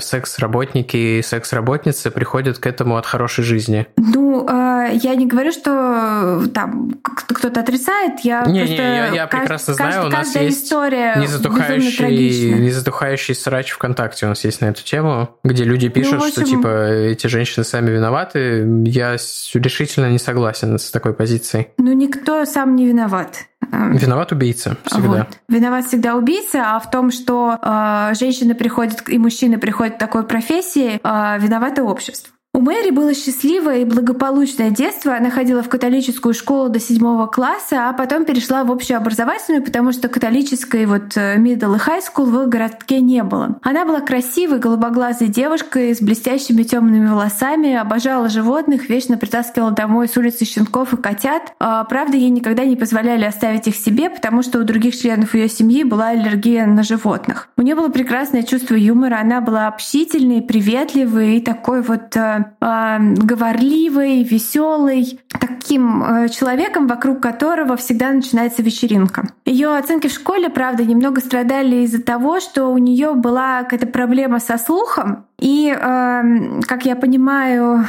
секс-работники 0.00 1.18
и 1.18 1.22
секс-работницы 1.22 2.10
приходят 2.10 2.58
к 2.58 2.66
этому 2.66 2.96
от 2.96 3.06
хорошей 3.06 3.44
жизни. 3.44 3.86
Ну, 3.96 4.46
а, 4.48 4.86
я 4.92 5.14
не 5.14 5.26
говорю, 5.26 5.52
что 5.52 6.42
там 6.52 6.98
кто-то 7.02 7.60
отрицает, 7.60 8.20
я 8.20 8.44
не, 8.46 8.60
просто... 8.60 8.76
Не, 8.76 8.96
я, 8.96 9.06
я 9.14 9.26
прекрасно 9.26 9.74
знаю, 9.74 9.92
каждый, 9.92 10.08
у 10.08 10.10
нас 10.10 10.34
есть 10.36 10.64
история 10.64 11.14
незатухающий, 11.16 12.54
незатухающий 12.54 13.34
срач 13.34 13.70
ВКонтакте 13.70 14.26
у 14.26 14.28
нас 14.30 14.44
есть 14.44 14.60
на 14.60 14.66
эту 14.66 14.82
тему, 14.82 15.30
где 15.42 15.64
люди 15.64 15.88
пишут, 15.88 16.14
ну, 16.14 16.26
общем... 16.26 16.32
что 16.32 16.44
типа 16.44 16.68
эти 16.68 17.26
женщины 17.34 17.64
сами 17.64 17.90
виноваты. 17.90 18.66
Я 18.86 19.12
решительно 19.12 20.10
не 20.10 20.18
согласен 20.18 20.78
с 20.78 20.90
такой 20.90 21.14
позицией. 21.14 21.68
Ну, 21.78 21.92
никто 21.92 22.44
сам 22.44 22.76
не 22.76 22.86
виноват. 22.86 23.46
Виноват 23.72 24.30
убийца 24.32 24.76
всегда. 24.84 25.08
Вот. 25.08 25.38
Виноват 25.48 25.86
всегда 25.86 26.14
убийца, 26.14 26.76
а 26.76 26.78
в 26.78 26.90
том, 26.90 27.10
что 27.10 27.58
э, 27.60 28.14
женщины 28.14 28.54
приходят 28.54 29.08
и 29.08 29.18
мужчины 29.18 29.58
приходят 29.58 29.96
к 29.96 29.98
такой 29.98 30.24
профессии, 30.24 31.00
э, 31.02 31.38
виновато 31.40 31.82
общество. 31.82 32.30
У 32.56 32.60
Мэри 32.60 32.90
было 32.90 33.14
счастливое 33.14 33.78
и 33.78 33.84
благополучное 33.84 34.70
детство. 34.70 35.16
Она 35.16 35.30
ходила 35.30 35.60
в 35.60 35.68
католическую 35.68 36.34
школу 36.34 36.68
до 36.68 36.78
седьмого 36.78 37.26
класса, 37.26 37.88
а 37.88 37.92
потом 37.92 38.24
перешла 38.24 38.62
в 38.62 38.70
общеобразовательную, 38.70 39.64
потому 39.64 39.90
что 39.90 40.08
католической 40.08 40.86
вот 40.86 41.16
э, 41.16 41.36
middle 41.36 41.74
и 41.74 41.80
high 41.80 42.00
school 42.00 42.26
в 42.26 42.48
городке 42.48 43.00
не 43.00 43.24
было. 43.24 43.58
Она 43.62 43.84
была 43.84 44.00
красивой, 44.02 44.60
голубоглазой 44.60 45.26
девушкой 45.26 45.96
с 45.96 46.00
блестящими 46.00 46.62
темными 46.62 47.08
волосами, 47.08 47.74
обожала 47.74 48.28
животных, 48.28 48.88
вечно 48.88 49.18
притаскивала 49.18 49.72
домой 49.72 50.06
с 50.06 50.16
улицы 50.16 50.44
щенков 50.44 50.94
и 50.94 50.96
котят. 50.96 51.54
А, 51.58 51.82
правда, 51.82 52.16
ей 52.16 52.30
никогда 52.30 52.64
не 52.64 52.76
позволяли 52.76 53.24
оставить 53.24 53.66
их 53.66 53.74
себе, 53.74 54.08
потому 54.08 54.44
что 54.44 54.60
у 54.60 54.62
других 54.62 54.96
членов 54.96 55.34
ее 55.34 55.48
семьи 55.48 55.82
была 55.82 56.10
аллергия 56.10 56.66
на 56.66 56.84
животных. 56.84 57.48
У 57.56 57.62
нее 57.62 57.74
было 57.74 57.88
прекрасное 57.88 58.44
чувство 58.44 58.76
юмора, 58.76 59.18
она 59.20 59.40
была 59.40 59.66
общительной, 59.66 60.40
приветливой 60.40 61.38
и 61.38 61.40
такой 61.40 61.82
вот 61.82 62.16
э, 62.60 62.98
говорливый, 63.00 64.22
веселый, 64.22 65.20
таким 65.28 66.02
э, 66.02 66.28
человеком, 66.28 66.86
вокруг 66.86 67.20
которого 67.20 67.76
всегда 67.76 68.10
начинается 68.10 68.62
вечеринка. 68.62 69.28
Ее 69.44 69.76
оценки 69.76 70.08
в 70.08 70.12
школе, 70.12 70.50
правда, 70.50 70.84
немного 70.84 71.20
страдали 71.20 71.84
из-за 71.84 72.02
того, 72.02 72.40
что 72.40 72.66
у 72.66 72.78
нее 72.78 73.14
была 73.14 73.62
какая-то 73.62 73.86
проблема 73.86 74.40
со 74.40 74.58
слухом. 74.58 75.26
И, 75.40 75.68
э, 75.70 76.60
как 76.66 76.84
я 76.84 76.96
понимаю, 76.96 77.86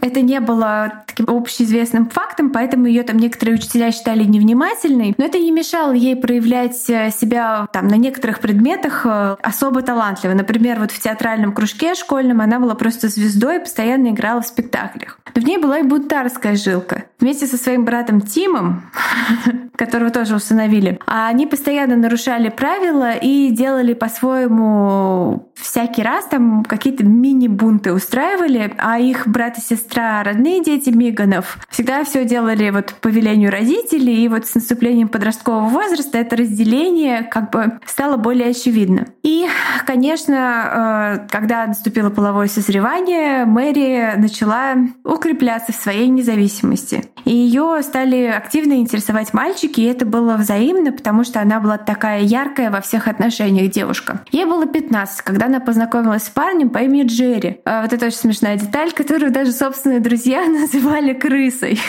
это 0.00 0.20
не 0.20 0.40
было 0.40 1.04
таким 1.06 1.26
общеизвестным 1.28 2.08
фактом, 2.08 2.50
поэтому 2.50 2.86
ее 2.86 3.02
там 3.02 3.18
некоторые 3.18 3.56
учителя 3.56 3.92
считали 3.92 4.24
невнимательной, 4.24 5.14
но 5.16 5.24
это 5.24 5.38
не 5.38 5.50
мешало 5.50 5.92
ей 5.92 6.16
проявлять 6.16 6.88
э, 6.88 7.10
себя 7.10 7.66
там 7.72 7.88
на 7.88 7.96
некоторых 7.96 8.40
предметах 8.40 9.06
э, 9.06 9.36
особо 9.42 9.82
талантливо. 9.82 10.34
Например, 10.34 10.80
вот 10.80 10.90
в 10.90 11.00
театральном 11.00 11.52
кружке 11.52 11.94
школьном 11.94 12.40
она 12.40 12.58
была 12.58 12.74
просто 12.74 13.08
звездой 13.08 13.56
и 13.56 13.60
постоянно 13.60 14.08
играла 14.08 14.42
в 14.42 14.46
спектаклях. 14.46 15.18
Но 15.34 15.40
в 15.40 15.44
ней 15.44 15.58
была 15.58 15.78
и 15.78 15.82
бунтарская 15.82 16.56
жилка. 16.56 17.04
Вместе 17.20 17.46
со 17.46 17.56
своим 17.56 17.84
братом 17.84 18.20
Тимом, 18.20 18.90
которого 19.76 20.10
тоже 20.10 20.34
установили, 20.34 20.98
они 21.06 21.46
постоянно 21.46 21.96
нарушали 21.96 22.48
правила 22.48 23.12
и 23.12 23.50
делали 23.50 23.94
по-своему 23.94 25.50
всякий 25.54 26.02
раз 26.02 26.26
там 26.26 26.64
какие-то 26.64 27.04
мини-бунты 27.04 27.92
устраивали, 27.92 28.74
а 28.78 28.98
их 28.98 29.26
брат 29.26 29.58
и 29.58 29.60
сестра, 29.60 29.75
родные 30.22 30.62
дети 30.62 30.90
Миганов, 30.90 31.58
всегда 31.70 32.04
все 32.04 32.24
делали 32.24 32.70
вот 32.70 32.94
по 33.00 33.08
велению 33.08 33.50
родителей, 33.50 34.24
и 34.24 34.28
вот 34.28 34.46
с 34.46 34.54
наступлением 34.54 35.08
подросткового 35.08 35.68
возраста 35.68 36.18
это 36.18 36.36
разделение 36.36 37.22
как 37.22 37.50
бы 37.50 37.78
стало 37.86 38.16
более 38.16 38.50
очевидно. 38.50 39.06
И, 39.22 39.46
конечно, 39.86 41.18
э, 41.24 41.28
когда 41.30 41.66
наступило 41.66 42.10
половое 42.10 42.48
созревание, 42.48 43.44
Мэри 43.44 44.14
начала 44.16 44.74
укрепляться 45.04 45.72
в 45.72 45.76
своей 45.76 46.08
независимости. 46.08 47.04
И 47.24 47.34
ее 47.34 47.80
стали 47.82 48.24
активно 48.26 48.74
интересовать 48.74 49.34
мальчики, 49.34 49.80
и 49.80 49.84
это 49.84 50.06
было 50.06 50.36
взаимно, 50.36 50.92
потому 50.92 51.24
что 51.24 51.40
она 51.40 51.60
была 51.60 51.76
такая 51.76 52.20
яркая 52.20 52.70
во 52.70 52.80
всех 52.80 53.08
отношениях 53.08 53.70
девушка. 53.70 54.20
Ей 54.30 54.44
было 54.44 54.66
15, 54.66 55.22
когда 55.22 55.46
она 55.46 55.60
познакомилась 55.60 56.22
с 56.24 56.30
парнем 56.30 56.70
по 56.70 56.78
имени 56.78 57.02
Джерри. 57.04 57.60
А 57.64 57.82
вот 57.82 57.92
это 57.92 58.06
очень 58.06 58.18
смешная 58.18 58.56
деталь, 58.56 58.92
которую 58.92 59.32
даже 59.32 59.52
собственные 59.66 60.00
друзья 60.00 60.46
называли 60.48 61.12
крысой. 61.12 61.78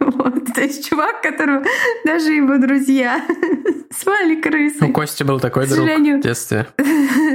Вот. 0.00 0.52
То 0.54 0.60
есть 0.60 0.88
чувак, 0.88 1.22
которого 1.22 1.64
даже 2.04 2.32
его 2.32 2.58
друзья 2.58 3.24
звали 4.02 4.34
крысой. 4.40 4.88
У 4.88 4.92
Кости 4.92 5.22
был 5.22 5.40
такой 5.40 5.66
друг 5.66 5.86
в 5.88 6.20
детстве. 6.20 6.66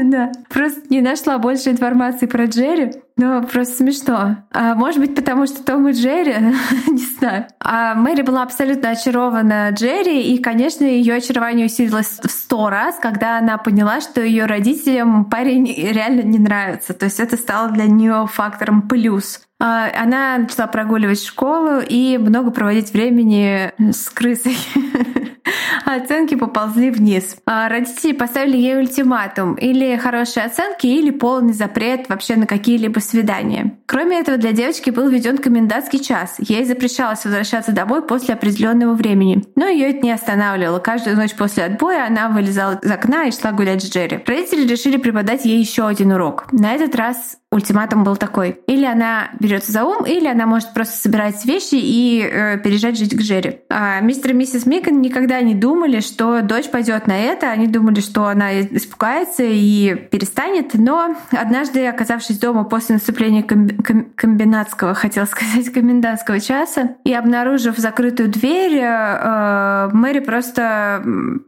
Да. 0.04 0.32
Просто 0.50 0.82
не 0.90 1.02
нашла 1.02 1.40
больше 1.40 1.72
информации 1.72 2.26
про 2.28 2.46
Джерри. 2.46 2.92
Ну, 3.20 3.44
просто 3.44 3.76
смешно. 3.76 4.38
А, 4.54 4.76
может 4.76 5.02
быть, 5.02 5.14
потому 5.14 5.46
что 5.46 5.62
Том 5.62 5.90
и 5.90 5.92
Джерри, 5.92 6.36
не 6.88 7.06
знаю. 7.20 7.48
А 7.60 7.94
Мэри 7.94 8.22
была 8.22 8.44
абсолютно 8.44 8.92
очарована 8.92 9.72
Джерри, 9.72 10.34
и, 10.34 10.38
конечно, 10.38 10.86
ее 10.86 11.16
очарование 11.16 11.66
усилилось 11.66 12.22
в 12.24 12.32
сто 12.32 12.70
раз, 12.70 12.96
когда 12.98 13.38
она 13.38 13.58
поняла, 13.58 14.00
что 14.00 14.22
ее 14.22 14.46
родителям 14.46 15.26
парень 15.26 15.66
реально 15.66 16.22
не 16.22 16.40
нравится. 16.40 16.94
То 16.94 17.06
есть 17.08 17.20
это 17.20 17.36
стало 17.36 17.72
для 17.72 17.88
нее 17.88 18.26
фактором 18.32 18.84
плюс. 18.84 19.42
А, 19.60 19.90
она 20.02 20.38
начала 20.38 20.68
прогуливать 20.68 21.22
школу 21.22 21.82
и 21.82 22.18
много 22.18 22.52
проводить 22.52 22.94
времени 22.94 23.74
с 23.78 24.10
крысой. 24.10 24.58
Оценки 25.86 26.36
поползли 26.36 26.91
вниз. 26.91 27.38
А, 27.45 27.70
родители 27.70 28.14
поставили 28.14 28.58
ей 28.58 28.78
ультиматум. 28.78 29.56
Или 29.56 29.95
хорошие 29.97 30.45
оценки, 30.45 30.88
или 30.88 31.12
полный 31.12 31.54
запрет 31.54 32.10
вообще 32.10 32.36
на 32.36 32.45
какие-либо 32.45 33.00
свидания. 33.00 33.79
Кроме 33.90 34.20
этого, 34.20 34.38
для 34.38 34.52
девочки 34.52 34.92
был 34.92 35.10
введен 35.10 35.40
комендантский 35.40 35.98
час. 35.98 36.36
Ей 36.38 36.64
запрещалось 36.64 37.26
возвращаться 37.26 37.72
домой 37.72 38.06
после 38.06 38.36
определенного 38.36 38.94
времени. 38.94 39.44
Но 39.56 39.66
ее 39.66 39.90
это 39.90 40.02
не 40.02 40.12
останавливало. 40.12 40.78
Каждую 40.78 41.16
ночь 41.16 41.34
после 41.34 41.64
отбоя 41.64 42.06
она 42.06 42.30
вылезала 42.30 42.80
из 42.84 42.92
окна 42.92 43.24
и 43.24 43.32
шла 43.32 43.52
гулять 43.52 43.82
с 43.82 43.90
Джерри. 43.90 44.24
Родители 44.28 44.68
решили 44.68 44.98
преподать 44.98 45.44
ей 45.44 45.60
еще 45.60 45.88
один 45.88 46.12
урок. 46.12 46.46
На 46.52 46.76
этот 46.76 46.94
раз 46.94 47.40
ультиматум 47.52 48.04
был 48.04 48.16
такой. 48.16 48.60
Или 48.68 48.86
она 48.86 49.32
берется 49.40 49.72
за 49.72 49.84
ум, 49.84 50.06
или 50.06 50.28
она 50.28 50.46
может 50.46 50.72
просто 50.74 50.96
собирать 50.96 51.44
вещи 51.46 51.76
и 51.76 52.22
э, 52.22 52.60
переезжать 52.60 52.98
жить 52.98 53.18
к 53.18 53.22
Джерри. 53.22 53.62
А 53.70 54.00
мистер 54.02 54.32
и 54.32 54.34
миссис 54.36 54.68
Микон 54.68 55.02
никогда 55.02 55.42
не 55.42 55.56
думали, 55.56 56.00
что 56.02 56.42
дочь 56.44 56.70
пойдет 56.70 57.08
на 57.08 57.18
это. 57.18 57.50
Они 57.50 57.66
думали, 57.66 58.02
что 58.02 58.28
она 58.28 58.62
испугается 58.62 59.44
и 59.44 59.96
перестанет. 59.96 60.76
Но 60.76 61.16
однажды, 61.32 61.88
оказавшись 61.88 62.38
дома 62.38 62.66
после 62.66 62.96
наступления 62.96 63.42
ком- 63.42 63.79
ком- 63.84 64.12
комбинатского, 64.16 64.94
хотел 64.94 65.26
сказать, 65.26 65.70
комендантского 65.74 66.40
часа, 66.40 66.96
и 67.04 67.14
обнаружив 67.14 67.78
закрытую 67.78 68.30
дверь, 68.30 68.78
э, 68.78 68.84
э, 68.84 69.90
Мэри 69.94 70.20
просто 70.20 71.04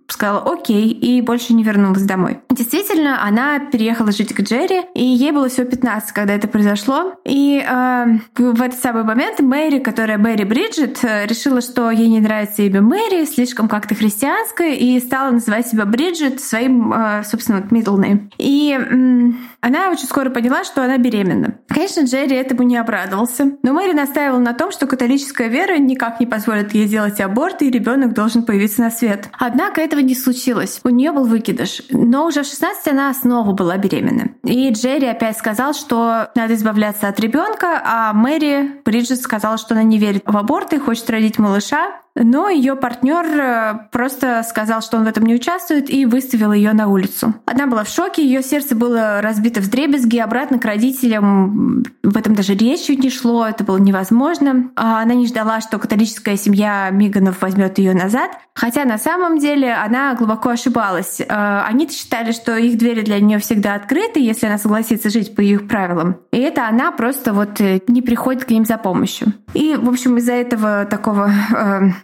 сказала 0.08 0.52
«Окей», 0.52 0.90
и 0.90 1.22
больше 1.22 1.54
не 1.54 1.64
вернулась 1.64 2.04
домой. 2.04 2.40
Действительно, 2.50 3.24
она 3.24 3.60
переехала 3.60 4.12
жить 4.12 4.34
к 4.34 4.42
Джерри, 4.42 4.82
и 4.94 5.04
ей 5.04 5.32
было 5.32 5.48
всего 5.48 5.66
15 5.68 5.92
15, 5.92 6.12
когда 6.12 6.34
это 6.34 6.48
произошло. 6.48 7.16
И 7.26 7.64
э, 7.64 8.06
в 8.36 8.62
этот 8.62 8.80
самый 8.80 9.04
момент 9.04 9.40
Мэри, 9.40 9.80
которая 9.80 10.18
Мэри 10.18 10.44
Бриджит, 10.44 11.04
э, 11.04 11.26
решила, 11.28 11.62
что 11.62 11.92
ей 11.92 12.08
не 12.08 12.20
нравится 12.20 12.62
имя 12.64 12.82
Мэри, 12.82 13.26
слишком 13.26 13.68
как-то 13.68 13.96
христианское, 13.96 14.76
и 14.76 15.00
стала 15.00 15.32
называть 15.32 15.68
себя 15.68 15.86
Бриджит 15.86 16.42
своим, 16.42 16.94
э, 16.94 17.24
собственно, 17.24 17.58
middle 17.70 17.98
name. 17.98 18.32
И 18.38 18.78
э, 18.80 19.32
она 19.62 19.91
очень 19.91 20.05
скоро 20.05 20.30
поняла, 20.30 20.64
что 20.64 20.84
она 20.84 20.97
беременна. 20.97 21.59
Конечно, 21.68 22.01
Джерри 22.01 22.36
этому 22.36 22.64
не 22.64 22.78
обрадовался, 22.78 23.57
но 23.62 23.74
Мэри 23.74 23.93
настаивала 23.93 24.39
на 24.39 24.53
том, 24.53 24.72
что 24.72 24.88
католическая 24.88 25.47
вера 25.47 25.78
никак 25.78 26.20
не 26.20 26.26
позволит 26.26 26.74
ей 26.74 26.88
делать 26.88 27.22
аборт, 27.22 27.62
и 27.62 27.70
ребенок 27.70 28.14
должен 28.14 28.43
появиться 28.43 28.82
на 28.82 28.89
свет. 28.89 29.30
Однако 29.38 29.80
этого 29.82 29.99
не 29.99 30.16
случилось. 30.16 30.80
У 30.84 30.89
нее 30.89 31.12
был 31.12 31.26
выкидыш. 31.26 31.84
Но 31.91 32.26
уже 32.26 32.41
в 32.41 32.47
16 32.47 32.88
она 32.88 33.14
снова 33.14 33.51
была 33.53 33.78
беременна. 33.78 34.32
И 34.43 34.70
Джерри 34.72 35.07
опять 35.07 35.38
сказал, 35.38 35.74
что 35.74 36.32
надо 36.36 36.55
избавляться 36.55 37.07
от 37.07 37.20
ребенка, 37.20 37.82
а 37.86 38.14
Мэри 38.14 38.82
Бриджит 38.84 39.22
сказала, 39.22 39.57
что 39.57 39.76
она 39.76 39.84
не 39.84 39.99
верит 39.99 40.24
в 40.26 40.36
аборт 40.36 40.74
и 40.74 40.80
хочет 40.80 41.09
родить 41.09 41.38
малыша, 41.38 42.01
но 42.16 42.49
ее 42.49 42.76
партнер 42.76 43.26
э, 43.26 43.80
просто 43.91 44.43
сказал, 44.47 44.82
что 44.82 44.97
он 44.97 45.05
в 45.05 45.07
этом 45.07 45.26
не 45.26 45.36
участвует, 45.36 45.89
и 45.89 46.05
выставил 46.05 46.51
ее 46.53 46.74
на 46.74 46.88
улицу. 46.88 47.34
Она 47.45 47.68
была 47.68 47.84
в 47.84 47.89
шоке, 47.89 48.24
ее 48.24 48.43
сердце 48.43 48.76
было 48.76 49.22
разбито 49.22 49.62
в 49.62 49.70
дребезги, 49.70 50.18
обратно 50.18 50.59
к 50.59 50.66
родителям 50.66 51.84
в 52.03 52.18
этом 52.18 52.36
даже 52.36 52.53
речью 52.55 52.97
не 52.97 53.09
шло, 53.09 53.45
это 53.45 53.64
было 53.64 53.78
невозможно. 53.78 54.72
А 54.76 55.01
она 55.01 55.14
не 55.14 55.28
ждала, 55.28 55.62
что 55.62 55.80
католическая 55.80 56.36
семья 56.36 56.89
Миганов 56.91 57.41
возьмет 57.41 57.78
ее 57.78 57.93
назад, 57.93 58.32
хотя 58.53 58.86
на 58.86 58.97
самом 58.97 59.39
деле 59.39 59.74
она 59.74 60.14
глубоко 60.16 60.49
ошибалась. 60.49 61.22
Э, 61.22 61.62
они 61.68 61.88
считали, 61.89 62.32
что 62.32 62.55
их 62.57 62.78
двери 62.78 63.01
для 63.01 63.20
нее 63.20 63.39
всегда 63.39 63.76
открыты, 63.76 64.20
если 64.20 64.47
она 64.47 64.57
согласится 64.57 65.09
жить 65.09 65.36
по 65.36 65.41
их 65.41 65.68
правилам. 65.68 66.18
И 66.32 66.38
это 66.38 66.68
она 66.68 66.91
просто 66.91 67.34
вот 67.34 67.62
э, 67.62 67.82
не 67.88 68.01
приходит 68.01 68.45
к 68.45 68.49
ним 68.49 68.66
за 68.66 68.78
помощью. 68.78 69.34
И, 69.53 69.76
в 69.76 69.89
общем, 69.89 70.18
из-за 70.18 70.34
этого 70.34 70.86
такого 70.86 71.32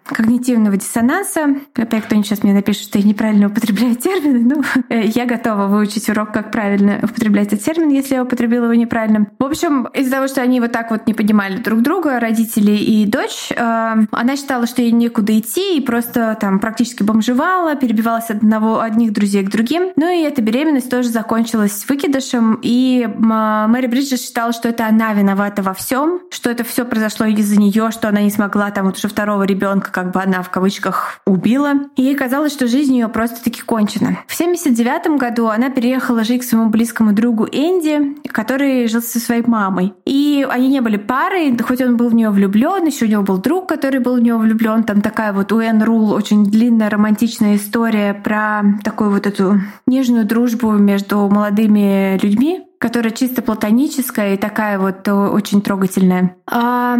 когнитивного 0.04 0.78
диссонанса. 0.78 1.56
Опять 1.76 2.06
кто-нибудь 2.06 2.28
сейчас 2.28 2.44
мне 2.44 2.54
напишет, 2.54 2.84
что 2.84 3.00
я 3.00 3.06
неправильно 3.06 3.48
употребляю 3.48 3.96
термины. 3.96 4.56
Ну, 4.56 4.64
э, 4.90 5.06
я 5.06 5.26
готова 5.26 5.68
выучить 5.68 6.10
урок, 6.10 6.32
как 6.32 6.52
правильно 6.52 7.00
употреблять 7.04 7.48
этот 7.48 7.64
термин, 7.64 7.90
если 7.90 8.16
я 8.16 8.24
употребила 8.24 8.66
его 8.66 8.74
неправильно. 8.74 9.28
В 9.40 9.44
общем, 9.44 9.88
из-за 9.94 10.12
того, 10.12 10.28
что 10.28 10.42
они 10.42 10.60
вот 10.60 10.72
так 10.72 10.92
вот 10.92 11.08
не 11.08 11.14
понимали 11.14 11.58
друг 11.58 11.82
друга, 11.82 12.20
родители 12.20 12.72
и 12.72 13.06
дочь, 13.06 13.52
э, 13.52 13.56
она 14.12 14.36
считала, 14.36 14.68
что 14.68 14.82
ей 14.82 14.92
некуда 14.92 15.38
идти 15.38 15.78
и 15.78 15.82
просто 15.82 16.38
там 16.40 16.60
практически 16.60 17.04
бомжевала, 17.04 17.76
перебивалась 17.76 18.30
от 18.30 18.38
одного, 18.38 18.80
одних 18.80 19.14
друзей 19.14 19.44
к 19.44 19.50
другим. 19.50 19.92
Ну 19.96 20.10
и 20.10 20.22
эта 20.24 20.42
беременность 20.42 20.90
тоже 20.90 21.10
закончилась 21.10 21.86
выкидышем, 21.88 22.60
и 22.62 23.08
Мэри 23.18 23.88
Бриджес 23.88 24.22
считала, 24.22 24.54
что 24.54 24.70
это 24.70 24.88
она 24.88 25.14
виновата 25.14 25.62
во 25.62 25.74
всем, 25.74 26.22
что 26.32 26.50
это 26.50 26.64
все 26.64 26.86
произошло 26.86 27.26
из-за 27.26 27.60
нее, 27.60 27.92
что 27.92 28.10
она 28.10 28.22
не 28.22 28.32
смогла 28.32 28.72
там 28.72 28.86
вот 28.86 28.98
уже 28.98 29.08
второго 29.08 29.44
ребенка 29.44 29.87
как 29.92 30.12
бы 30.12 30.22
она 30.22 30.42
в 30.42 30.50
кавычках 30.50 31.20
убила. 31.26 31.74
И 31.96 32.04
ей 32.04 32.16
казалось, 32.16 32.54
что 32.54 32.68
жизнь 32.68 32.94
ее 32.94 33.08
просто-таки 33.08 33.62
кончена. 33.62 34.20
В 34.28 34.36
79 34.36 35.18
году 35.20 35.48
она 35.48 35.70
переехала 35.70 36.24
жить 36.24 36.42
к 36.42 36.46
своему 36.46 36.70
близкому 36.70 37.14
другу 37.14 37.48
Энди, 37.52 38.18
который 38.30 38.88
жил 38.88 39.02
со 39.02 39.20
своей 39.20 39.44
мамой. 39.46 39.94
И 40.06 40.46
они 40.50 40.68
не 40.68 40.82
были 40.82 40.98
парой, 40.98 41.58
хоть 41.58 41.82
он 41.82 41.98
был 41.98 42.10
в 42.10 42.16
нее 42.16 42.30
влюблен, 42.30 42.86
еще 42.86 43.06
у 43.06 43.10
него 43.10 43.24
был 43.24 43.38
друг, 43.38 43.68
который 43.70 44.00
был 44.00 44.16
в 44.16 44.22
нее 44.22 44.38
влюблен. 44.38 44.84
Там 44.84 45.02
такая 45.02 45.34
вот 45.34 45.52
у 45.52 45.60
Энн 45.60 45.84
Рул 45.84 46.12
очень 46.12 46.46
длинная 46.46 46.90
романтичная 46.90 47.56
история 47.56 48.14
про 48.14 48.64
такую 48.84 49.12
вот 49.12 49.28
эту 49.28 49.62
нежную 49.86 50.26
дружбу 50.26 50.72
между 50.72 51.28
молодыми 51.28 52.18
людьми, 52.22 52.68
которая 52.80 53.12
чисто 53.12 53.42
платоническая 53.42 54.34
и 54.36 54.38
такая 54.38 54.78
вот 54.80 55.08
очень 55.08 55.62
трогательная. 55.62 56.36
А 56.50 56.98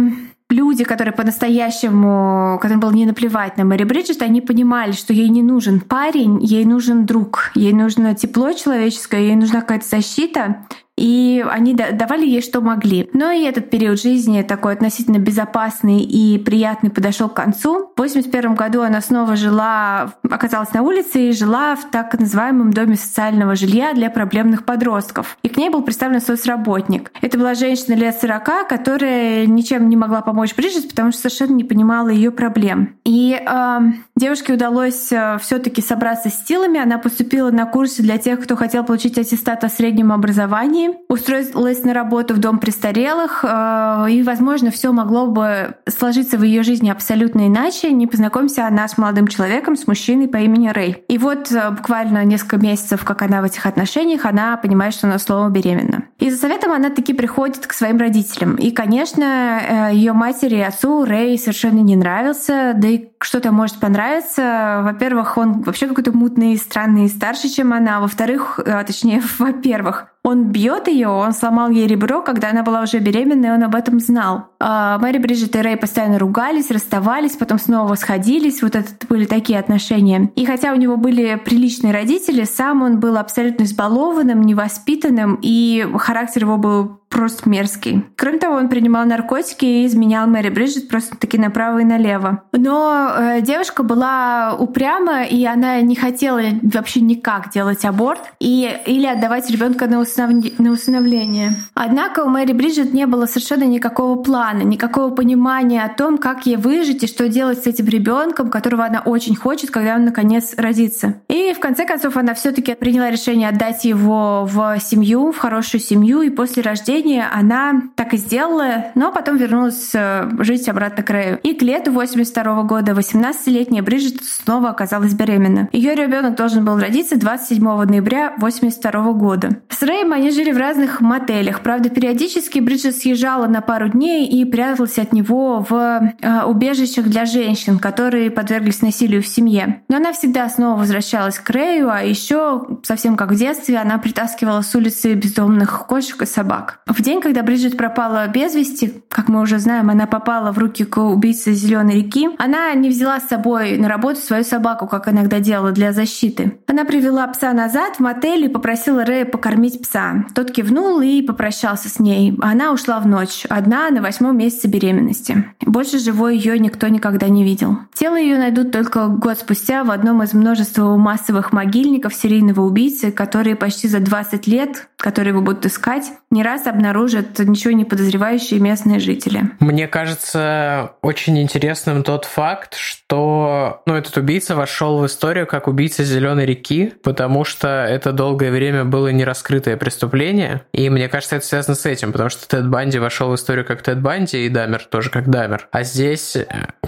люди, 0.50 0.84
которые 0.84 1.12
по-настоящему, 1.12 2.58
которым 2.60 2.80
было 2.80 2.90
не 2.90 3.06
наплевать 3.06 3.56
на 3.56 3.64
Мэри 3.64 3.84
Бриджит, 3.84 4.22
они 4.22 4.40
понимали, 4.40 4.92
что 4.92 5.12
ей 5.12 5.28
не 5.28 5.42
нужен 5.42 5.80
парень, 5.80 6.42
ей 6.42 6.64
нужен 6.64 7.06
друг, 7.06 7.50
ей 7.54 7.72
нужно 7.72 8.14
тепло 8.14 8.52
человеческое, 8.52 9.20
ей 9.20 9.36
нужна 9.36 9.60
какая-то 9.60 9.86
защита. 9.86 10.66
И 10.98 11.44
они 11.48 11.74
давали 11.74 12.26
ей, 12.26 12.42
что 12.42 12.60
могли. 12.60 13.08
Но 13.12 13.30
и 13.30 13.44
этот 13.44 13.70
период 13.70 14.00
жизни 14.00 14.42
такой 14.42 14.72
относительно 14.72 15.18
безопасный 15.18 16.00
и 16.00 16.38
приятный 16.38 16.90
подошел 16.90 17.28
к 17.28 17.34
концу. 17.34 17.92
В 17.96 17.98
81 17.98 18.54
году 18.54 18.82
она 18.82 19.00
снова 19.00 19.36
жила, 19.36 20.12
оказалась 20.28 20.72
на 20.72 20.82
улице 20.82 21.28
и 21.28 21.32
жила 21.32 21.76
в 21.76 21.90
так 21.90 22.18
называемом 22.18 22.72
доме 22.72 22.96
социального 22.96 23.54
жилья 23.54 23.92
для 23.92 24.10
проблемных 24.10 24.64
подростков. 24.64 25.38
И 25.42 25.48
к 25.48 25.56
ней 25.56 25.70
был 25.70 25.82
представлен 25.82 26.20
соцработник. 26.20 27.12
Это 27.22 27.38
была 27.38 27.54
женщина 27.54 27.94
лет 27.94 28.16
40, 28.20 28.68
которая 28.68 29.46
ничем 29.46 29.88
не 29.88 29.96
могла 29.96 30.20
помочь 30.22 30.54
Бриджит, 30.56 30.88
потому 30.88 31.12
что 31.12 31.22
совершенно 31.22 31.54
не 31.54 31.64
понимала 31.64 32.08
ее 32.08 32.30
проблем. 32.30 32.96
И 33.04 33.38
э, 33.38 33.78
девушке 34.16 34.54
удалось 34.54 35.12
э, 35.12 35.38
все-таки 35.40 35.80
собраться 35.80 36.28
с 36.28 36.46
силами. 36.46 36.80
Она 36.80 36.98
поступила 36.98 37.50
на 37.50 37.66
курсы 37.66 38.02
для 38.02 38.18
тех, 38.18 38.42
кто 38.42 38.56
хотел 38.56 38.84
получить 38.84 39.18
аттестат 39.18 39.62
о 39.64 39.68
среднем 39.68 40.12
образовании, 40.12 40.87
устроилась 41.08 41.82
на 41.84 41.94
работу 41.94 42.34
в 42.34 42.38
дом 42.38 42.58
престарелых, 42.58 43.44
э, 43.44 44.06
и, 44.10 44.22
возможно, 44.22 44.70
все 44.70 44.92
могло 44.92 45.26
бы 45.26 45.74
сложиться 45.88 46.38
в 46.38 46.42
ее 46.42 46.62
жизни 46.62 46.90
абсолютно 46.90 47.46
иначе, 47.46 47.92
не 47.92 48.06
познакомься 48.06 48.66
она 48.66 48.86
с 48.86 48.98
молодым 48.98 49.26
человеком, 49.26 49.76
с 49.76 49.86
мужчиной 49.86 50.28
по 50.28 50.38
имени 50.38 50.68
Рэй. 50.68 51.04
И 51.08 51.18
вот 51.18 51.52
э, 51.52 51.70
буквально 51.70 52.24
несколько 52.24 52.56
месяцев, 52.58 53.04
как 53.04 53.22
она 53.22 53.40
в 53.40 53.44
этих 53.44 53.66
отношениях, 53.66 54.24
она 54.24 54.56
понимает, 54.56 54.94
что 54.94 55.06
она 55.06 55.18
слово 55.18 55.48
беременна. 55.48 56.04
И 56.18 56.30
за 56.30 56.38
советом 56.38 56.72
она 56.72 56.90
таки 56.90 57.12
приходит 57.12 57.66
к 57.66 57.72
своим 57.72 57.98
родителям. 57.98 58.56
И, 58.56 58.70
конечно, 58.70 59.88
ее 59.92 60.12
матери 60.12 60.56
и 60.56 60.60
отцу 60.60 61.04
Рэй 61.04 61.38
совершенно 61.38 61.80
не 61.80 61.96
нравился, 61.96 62.72
да 62.74 62.88
и 62.88 63.08
что-то 63.20 63.52
может 63.52 63.78
понравиться. 63.78 64.80
Во-первых, 64.84 65.36
он 65.36 65.62
вообще 65.62 65.86
какой-то 65.86 66.12
мутный, 66.12 66.56
странный, 66.56 67.08
старше, 67.08 67.48
чем 67.48 67.72
она. 67.72 68.00
Во-вторых, 68.00 68.60
э, 68.64 68.84
точнее, 68.86 69.22
во-первых, 69.38 70.08
он 70.22 70.44
бьет 70.44 70.77
ее, 70.86 71.08
он 71.08 71.32
сломал 71.32 71.70
ей 71.70 71.88
ребро, 71.88 72.22
когда 72.22 72.50
она 72.50 72.62
была 72.62 72.82
уже 72.82 72.98
беременна, 72.98 73.46
и 73.46 73.50
он 73.50 73.64
об 73.64 73.74
этом 73.74 73.98
знал. 73.98 74.50
А 74.60 74.98
Мэри 74.98 75.18
Бриджит 75.18 75.56
и 75.56 75.60
Рэй 75.60 75.76
постоянно 75.76 76.18
ругались, 76.18 76.70
расставались, 76.70 77.36
потом 77.36 77.58
снова 77.58 77.96
сходились. 77.96 78.62
Вот 78.62 78.76
это 78.76 78.88
были 79.08 79.24
такие 79.24 79.58
отношения. 79.58 80.30
И 80.36 80.44
хотя 80.46 80.72
у 80.72 80.76
него 80.76 80.96
были 80.96 81.40
приличные 81.42 81.92
родители, 81.92 82.44
сам 82.44 82.82
он 82.82 83.00
был 83.00 83.16
абсолютно 83.16 83.64
избалованным, 83.64 84.42
невоспитанным, 84.42 85.38
и 85.42 85.86
характер 85.98 86.42
его 86.42 86.56
был 86.56 87.00
просто 87.08 87.48
мерзкий. 87.48 88.04
Кроме 88.16 88.38
того, 88.38 88.56
он 88.56 88.68
принимал 88.68 89.04
наркотики 89.06 89.64
и 89.64 89.86
изменял 89.86 90.26
Мэри 90.26 90.50
Бриджит 90.50 90.88
просто-таки 90.88 91.38
направо 91.38 91.78
и 91.78 91.84
налево. 91.84 92.42
Но 92.52 93.10
э, 93.16 93.40
девушка 93.40 93.82
была 93.82 94.54
упряма, 94.58 95.24
и 95.24 95.44
она 95.44 95.80
не 95.80 95.96
хотела 95.96 96.40
вообще 96.62 97.00
никак 97.00 97.50
делать 97.50 97.84
аборт 97.84 98.20
и, 98.38 98.70
или 98.86 99.06
отдавать 99.06 99.50
ребенка 99.50 99.86
на, 99.86 100.00
уснов... 100.00 100.30
на 100.58 100.70
усыновление. 100.70 101.54
Однако 101.74 102.24
у 102.24 102.28
Мэри 102.28 102.52
Бриджит 102.52 102.92
не 102.92 103.06
было 103.06 103.26
совершенно 103.26 103.64
никакого 103.64 104.22
плана, 104.22 104.62
никакого 104.62 105.14
понимания 105.14 105.82
о 105.82 105.88
том, 105.88 106.18
как 106.18 106.46
ей 106.46 106.56
выжить 106.56 107.04
и 107.04 107.06
что 107.06 107.28
делать 107.28 107.64
с 107.64 107.66
этим 107.66 107.86
ребенком, 107.86 108.50
которого 108.50 108.84
она 108.84 109.00
очень 109.00 109.36
хочет, 109.36 109.70
когда 109.70 109.94
он 109.94 110.04
наконец 110.04 110.54
родится. 110.56 111.14
И 111.28 111.54
в 111.54 111.60
конце 111.60 111.86
концов 111.86 112.16
она 112.16 112.34
все-таки 112.34 112.74
приняла 112.74 113.10
решение 113.10 113.48
отдать 113.48 113.84
его 113.84 114.44
в 114.44 114.78
семью, 114.80 115.32
в 115.32 115.38
хорошую 115.38 115.80
семью, 115.80 116.22
и 116.22 116.30
после 116.30 116.62
рождения 116.62 116.97
рождения 116.98 117.28
она 117.32 117.82
так 117.94 118.14
и 118.14 118.16
сделала, 118.16 118.86
но 118.94 119.12
потом 119.12 119.36
вернулась 119.36 119.90
э, 119.94 120.28
жить 120.40 120.68
обратно 120.68 121.02
к 121.02 121.10
Рэю. 121.10 121.38
И 121.42 121.54
к 121.54 121.62
лету 121.62 121.92
82 121.92 122.62
года 122.64 122.92
18-летняя 122.92 123.82
Бриджит 123.82 124.22
снова 124.24 124.70
оказалась 124.70 125.14
беременна. 125.14 125.68
Ее 125.72 125.94
ребенок 125.94 126.34
должен 126.34 126.64
был 126.64 126.78
родиться 126.78 127.18
27 127.18 127.62
ноября 127.62 128.34
82 128.38 129.12
года. 129.12 129.60
С 129.68 129.82
Рэем 129.82 130.12
они 130.12 130.30
жили 130.30 130.52
в 130.52 130.58
разных 130.58 131.00
мотелях. 131.00 131.60
Правда, 131.60 131.88
периодически 131.88 132.58
Бриджит 132.58 132.96
съезжала 132.96 133.46
на 133.46 133.60
пару 133.60 133.88
дней 133.88 134.26
и 134.26 134.44
пряталась 134.44 134.98
от 134.98 135.12
него 135.12 135.64
в 135.68 135.74
э, 136.20 136.42
убежищах 136.44 137.06
для 137.06 137.26
женщин, 137.26 137.78
которые 137.78 138.30
подверглись 138.30 138.82
насилию 138.82 139.22
в 139.22 139.26
семье. 139.26 139.82
Но 139.88 139.96
она 139.96 140.12
всегда 140.12 140.48
снова 140.48 140.80
возвращалась 140.80 141.38
к 141.38 141.48
Рэю, 141.50 141.90
а 141.90 142.02
еще, 142.02 142.66
совсем 142.82 143.16
как 143.16 143.30
в 143.30 143.36
детстве, 143.36 143.78
она 143.78 143.98
притаскивала 143.98 144.62
с 144.62 144.74
улицы 144.74 145.14
бездомных 145.14 145.86
кошек 145.86 146.20
и 146.22 146.26
собак. 146.26 146.80
В 146.88 147.02
день, 147.02 147.20
когда 147.20 147.42
Бриджит 147.42 147.76
пропала 147.76 148.26
без 148.28 148.54
вести, 148.54 149.02
как 149.10 149.28
мы 149.28 149.42
уже 149.42 149.58
знаем, 149.58 149.90
она 149.90 150.06
попала 150.06 150.52
в 150.52 150.58
руки 150.58 150.84
к 150.84 150.98
убийце 150.98 151.52
Зеленой 151.52 151.96
реки, 151.96 152.30
она 152.38 152.72
не 152.72 152.88
взяла 152.88 153.20
с 153.20 153.28
собой 153.28 153.76
на 153.76 153.88
работу 153.88 154.20
свою 154.20 154.42
собаку, 154.42 154.86
как 154.86 155.06
иногда 155.06 155.38
делала 155.38 155.72
для 155.72 155.92
защиты. 155.92 156.58
Она 156.66 156.86
привела 156.86 157.26
пса 157.26 157.52
назад 157.52 157.96
в 157.96 158.00
мотель 158.00 158.46
и 158.46 158.48
попросила 158.48 159.04
Рэя 159.04 159.26
покормить 159.26 159.82
пса. 159.82 160.24
Тот 160.34 160.50
кивнул 160.50 161.00
и 161.00 161.20
попрощался 161.20 161.90
с 161.90 161.98
ней. 161.98 162.34
Она 162.40 162.72
ушла 162.72 163.00
в 163.00 163.06
ночь, 163.06 163.44
одна 163.50 163.90
на 163.90 164.00
восьмом 164.00 164.38
месяце 164.38 164.66
беременности. 164.66 165.44
Больше 165.60 165.98
живой 165.98 166.38
ее 166.38 166.58
никто 166.58 166.88
никогда 166.88 167.28
не 167.28 167.44
видел. 167.44 167.78
Тело 167.92 168.16
ее 168.16 168.38
найдут 168.38 168.72
только 168.72 169.08
год 169.08 169.38
спустя 169.38 169.84
в 169.84 169.90
одном 169.90 170.22
из 170.22 170.32
множества 170.32 170.96
массовых 170.96 171.52
могильников 171.52 172.14
серийного 172.14 172.62
убийцы, 172.62 173.10
которые 173.10 173.56
почти 173.56 173.88
за 173.88 174.00
20 174.00 174.46
лет, 174.46 174.88
которые 174.98 175.30
его 175.30 175.40
будут 175.40 175.64
искать, 175.64 176.04
не 176.30 176.42
раз 176.42 176.66
обнаружат 176.66 177.38
ничего 177.38 177.72
не 177.72 177.84
подозревающие 177.84 178.60
местные 178.60 178.98
жители. 178.98 179.50
Мне 179.60 179.86
кажется 179.86 180.92
очень 181.02 181.40
интересным 181.40 182.02
тот 182.02 182.24
факт, 182.24 182.74
что 182.74 183.82
ну, 183.86 183.94
этот 183.94 184.16
убийца 184.16 184.56
вошел 184.56 184.98
в 184.98 185.06
историю 185.06 185.46
как 185.46 185.68
убийца 185.68 186.02
Зеленой 186.02 186.44
реки, 186.44 186.92
потому 187.02 187.44
что 187.44 187.86
это 187.88 188.12
долгое 188.12 188.50
время 188.50 188.84
было 188.84 189.08
нераскрытое 189.08 189.76
преступление. 189.76 190.62
И 190.72 190.90
мне 190.90 191.08
кажется, 191.08 191.36
это 191.36 191.46
связано 191.46 191.76
с 191.76 191.86
этим, 191.86 192.12
потому 192.12 192.28
что 192.28 192.48
Тед 192.48 192.68
Банди 192.68 192.98
вошел 192.98 193.30
в 193.30 193.36
историю 193.36 193.64
как 193.64 193.82
Тед 193.82 194.02
Банди, 194.02 194.46
и 194.46 194.48
Дамер 194.48 194.84
тоже 194.84 195.10
как 195.10 195.30
Дамер. 195.30 195.68
А 195.70 195.84
здесь, 195.84 196.36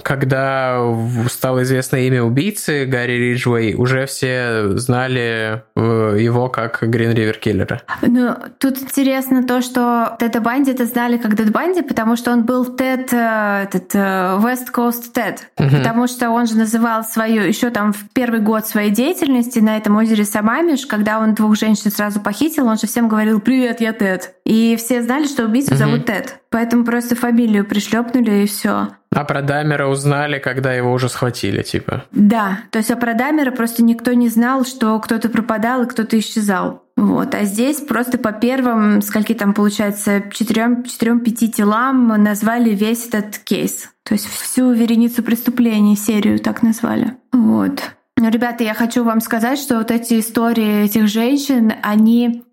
когда 0.03 0.83
стало 1.29 1.63
известно 1.63 1.95
имя 1.95 2.23
убийцы 2.23 2.85
Гарри 2.85 3.13
Риджвей, 3.13 3.73
уже 3.75 4.05
все 4.05 4.77
знали 4.77 5.63
э, 5.75 6.17
его 6.19 6.49
как 6.49 6.79
Грин 6.81 7.13
Ривер 7.13 7.37
Киллера. 7.37 7.81
Ну, 8.01 8.35
тут 8.59 8.81
интересно 8.81 9.43
то, 9.43 9.61
что 9.61 10.15
Теда 10.19 10.41
Банди 10.41 10.71
это 10.71 10.85
знали 10.85 11.17
как 11.17 11.35
Тед 11.35 11.51
Банди, 11.51 11.81
потому 11.81 12.15
что 12.15 12.31
он 12.31 12.43
был 12.43 12.65
Тед, 12.65 13.13
э, 13.13 13.63
этот 13.63 13.93
э, 13.93 14.39
West 14.41 14.73
Coast 14.73 15.11
Тед, 15.13 15.49
угу. 15.57 15.69
потому 15.69 16.07
что 16.07 16.29
он 16.31 16.47
же 16.47 16.57
называл 16.57 17.03
свою 17.03 17.43
еще 17.43 17.69
там 17.69 17.93
в 17.93 18.09
первый 18.13 18.39
год 18.39 18.65
своей 18.67 18.89
деятельности 18.89 19.59
на 19.59 19.77
этом 19.77 19.95
озере 19.97 20.25
Самамиш, 20.25 20.85
когда 20.85 21.19
он 21.19 21.33
двух 21.33 21.57
женщин 21.57 21.91
сразу 21.91 22.19
похитил, 22.19 22.67
он 22.67 22.77
же 22.77 22.87
всем 22.87 23.07
говорил 23.07 23.39
«Привет, 23.39 23.81
я 23.81 23.93
Тед». 23.93 24.33
И 24.45 24.75
все 24.77 25.01
знали, 25.01 25.27
что 25.27 25.45
убийцу 25.45 25.71
угу. 25.71 25.77
зовут 25.77 26.05
Тед. 26.05 26.39
Поэтому 26.49 26.83
просто 26.83 27.15
фамилию 27.15 27.65
пришлепнули 27.65 28.43
и 28.43 28.47
все. 28.47 28.89
А 29.13 29.25
про 29.25 29.41
Дамера 29.41 29.87
узнали, 29.87 30.39
когда 30.39 30.73
его 30.73 30.91
уже 30.93 31.09
схватили, 31.09 31.63
типа? 31.63 32.05
Да, 32.11 32.59
то 32.71 32.79
есть 32.79 32.91
а 32.91 32.95
про 32.95 33.13
Дамера 33.13 33.51
просто 33.51 33.83
никто 33.83 34.13
не 34.13 34.29
знал, 34.29 34.63
что 34.63 34.97
кто-то 34.99 35.27
пропадал 35.27 35.83
и 35.83 35.87
кто-то 35.87 36.17
исчезал. 36.17 36.80
Вот. 36.97 37.33
А 37.35 37.45
здесь 37.45 37.77
просто 37.77 38.17
по 38.17 38.31
первым, 38.31 39.01
скольки 39.01 39.33
там 39.33 39.53
получается, 39.53 40.23
четырем-пяти 40.31 41.49
телам 41.51 42.07
назвали 42.07 42.71
весь 42.71 43.07
этот 43.07 43.37
кейс. 43.39 43.89
То 44.03 44.13
есть 44.13 44.27
всю 44.27 44.71
вереницу 44.71 45.23
преступлений, 45.23 45.95
серию 45.95 46.39
так 46.39 46.61
назвали. 46.61 47.15
Вот. 47.31 47.81
Ребята, 48.17 48.63
я 48.63 48.73
хочу 48.73 49.03
вам 49.03 49.19
сказать, 49.21 49.57
что 49.57 49.77
вот 49.77 49.89
эти 49.89 50.19
истории 50.19 50.83
этих 50.83 51.07
женщин, 51.07 51.73
они 51.81 52.43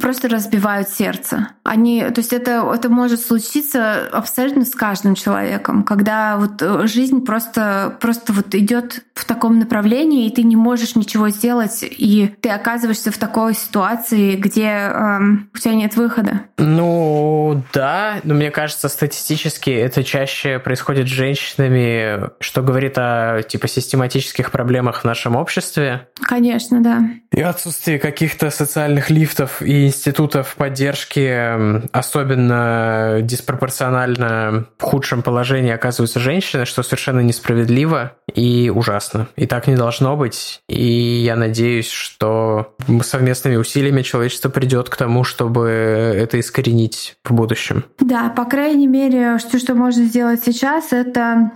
просто 0.00 0.28
разбивают 0.28 0.88
сердце. 0.88 1.48
Они, 1.64 2.02
то 2.02 2.20
есть 2.20 2.32
это, 2.32 2.70
это 2.74 2.88
может 2.88 3.20
случиться 3.20 4.08
абсолютно 4.12 4.64
с 4.64 4.74
каждым 4.74 5.14
человеком, 5.14 5.82
когда 5.82 6.36
вот 6.36 6.62
э, 6.62 6.86
жизнь 6.86 7.24
просто, 7.24 7.96
просто 8.00 8.32
вот 8.32 8.54
идет 8.54 9.04
в 9.14 9.24
таком 9.24 9.58
направлении, 9.58 10.26
и 10.26 10.30
ты 10.30 10.42
не 10.42 10.56
можешь 10.56 10.96
ничего 10.96 11.28
сделать, 11.28 11.82
и 11.82 12.34
ты 12.40 12.48
оказываешься 12.48 13.10
в 13.10 13.18
такой 13.18 13.54
ситуации, 13.54 14.36
где 14.36 14.66
эм, 14.66 15.50
у 15.54 15.58
тебя 15.58 15.74
нет 15.74 15.96
выхода. 15.96 16.42
Ну 16.56 17.62
да, 17.72 18.20
но 18.24 18.34
мне 18.34 18.50
кажется, 18.50 18.88
статистически 18.88 19.70
это 19.70 20.02
чаще 20.02 20.58
происходит 20.58 21.06
с 21.06 21.10
женщинами, 21.10 22.30
что 22.40 22.62
говорит 22.62 22.94
о 22.96 23.42
типа 23.42 23.68
систематических 23.68 24.50
проблемах 24.50 25.02
в 25.02 25.04
нашем 25.04 25.36
обществе. 25.36 26.08
Конечно, 26.20 26.82
да. 26.82 27.02
И 27.32 27.40
отсутствие 27.40 27.98
каких-то 27.98 28.50
социальных 28.50 29.10
лифтов 29.10 29.49
фондов 29.50 29.62
и 29.62 29.86
институтов 29.86 30.54
поддержки 30.56 31.90
особенно 31.92 33.18
диспропорционально 33.22 34.66
в 34.78 34.82
худшем 34.82 35.22
положении 35.22 35.70
оказываются 35.70 36.20
женщины, 36.20 36.64
что 36.64 36.82
совершенно 36.82 37.20
несправедливо 37.20 38.12
и 38.34 38.70
ужасно. 38.74 39.28
И 39.36 39.46
так 39.46 39.66
не 39.66 39.76
должно 39.76 40.16
быть. 40.16 40.60
И 40.68 40.82
я 40.82 41.36
надеюсь, 41.36 41.90
что 41.90 42.74
совместными 43.02 43.56
усилиями 43.56 44.02
человечество 44.02 44.48
придет 44.48 44.88
к 44.88 44.96
тому, 44.96 45.24
чтобы 45.24 45.68
это 45.68 46.38
искоренить 46.38 47.16
в 47.24 47.32
будущем. 47.32 47.84
Да, 47.98 48.28
по 48.30 48.44
крайней 48.44 48.86
мере, 48.86 49.38
что, 49.38 49.58
что 49.58 49.74
можно 49.74 50.04
сделать 50.04 50.42
сейчас, 50.44 50.92
это 50.92 51.52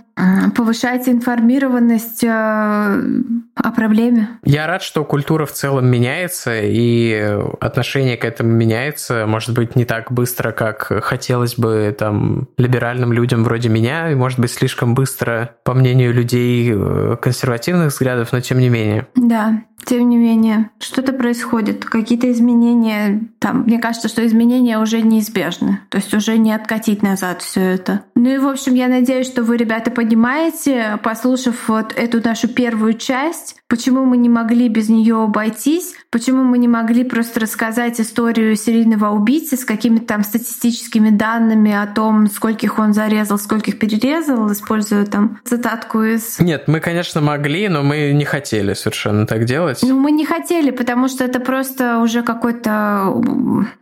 повышать 0.55 1.09
информированность 1.09 2.23
э, 2.23 2.27
о 2.27 3.71
проблеме. 3.75 4.29
Я 4.45 4.65
рад, 4.65 4.81
что 4.81 5.03
культура 5.03 5.45
в 5.45 5.51
целом 5.51 5.87
меняется, 5.87 6.61
и 6.61 7.37
отношение 7.59 7.84
к 7.93 8.25
этому 8.25 8.51
меняется. 8.51 9.25
Может 9.27 9.53
быть, 9.53 9.75
не 9.75 9.85
так 9.85 10.11
быстро, 10.11 10.51
как 10.51 10.91
хотелось 11.03 11.55
бы 11.55 11.95
там 11.97 12.47
либеральным 12.57 13.13
людям 13.13 13.43
вроде 13.43 13.69
меня, 13.69 14.11
и 14.11 14.15
может 14.15 14.39
быть, 14.39 14.51
слишком 14.51 14.93
быстро, 14.93 15.55
по 15.63 15.73
мнению 15.73 16.13
людей 16.13 16.71
э, 16.73 17.17
консервативных 17.21 17.93
взглядов, 17.93 18.31
но 18.31 18.41
тем 18.41 18.59
не 18.59 18.69
менее. 18.69 19.07
Да, 19.15 19.61
тем 19.85 20.09
не 20.09 20.17
менее, 20.17 20.71
что-то 20.79 21.13
происходит, 21.13 21.85
какие-то 21.85 22.31
изменения. 22.31 23.21
Там, 23.39 23.63
мне 23.63 23.79
кажется, 23.79 24.07
что 24.07 24.25
изменения 24.25 24.79
уже 24.79 25.01
неизбежны. 25.01 25.79
То 25.89 25.97
есть 25.97 26.13
уже 26.13 26.37
не 26.37 26.51
откатить 26.51 27.03
назад 27.03 27.41
все 27.41 27.61
это. 27.61 28.01
Ну 28.15 28.29
и, 28.29 28.37
в 28.37 28.47
общем, 28.47 28.73
я 28.73 28.87
надеюсь, 28.87 29.27
что 29.27 29.43
вы, 29.43 29.57
ребята, 29.57 29.91
понимаете, 29.91 30.99
послушав 31.03 31.67
вот 31.67 31.93
эту 31.95 32.21
нашу 32.23 32.47
первую 32.47 32.93
часть, 32.93 33.57
почему 33.67 34.05
мы 34.05 34.17
не 34.17 34.29
могли 34.29 34.69
без 34.69 34.89
нее 34.89 35.21
обойтись, 35.21 35.93
почему 36.09 36.43
мы 36.43 36.57
не 36.57 36.67
могли 36.67 37.03
просто 37.03 37.41
рассказать 37.41 37.74
историю 37.77 38.55
серийного 38.55 39.09
убийцы 39.09 39.57
с 39.57 39.65
какими-то 39.65 40.05
там 40.05 40.23
статистическими 40.23 41.09
данными 41.09 41.71
о 41.71 41.87
том, 41.87 42.29
скольких 42.29 42.79
он 42.79 42.93
зарезал, 42.93 43.37
скольких 43.37 43.79
перерезал, 43.79 44.51
используя 44.51 45.05
там 45.05 45.39
цитатку 45.43 46.01
из... 46.03 46.39
Нет, 46.39 46.67
мы, 46.67 46.79
конечно, 46.79 47.21
могли, 47.21 47.67
но 47.69 47.83
мы 47.83 48.13
не 48.13 48.25
хотели 48.25 48.73
совершенно 48.73 49.25
так 49.25 49.45
делать. 49.45 49.79
Ну, 49.83 49.99
мы 49.99 50.11
не 50.11 50.25
хотели, 50.25 50.71
потому 50.71 51.07
что 51.07 51.23
это 51.23 51.39
просто 51.39 51.99
уже 51.99 52.21
какой-то... 52.23 53.13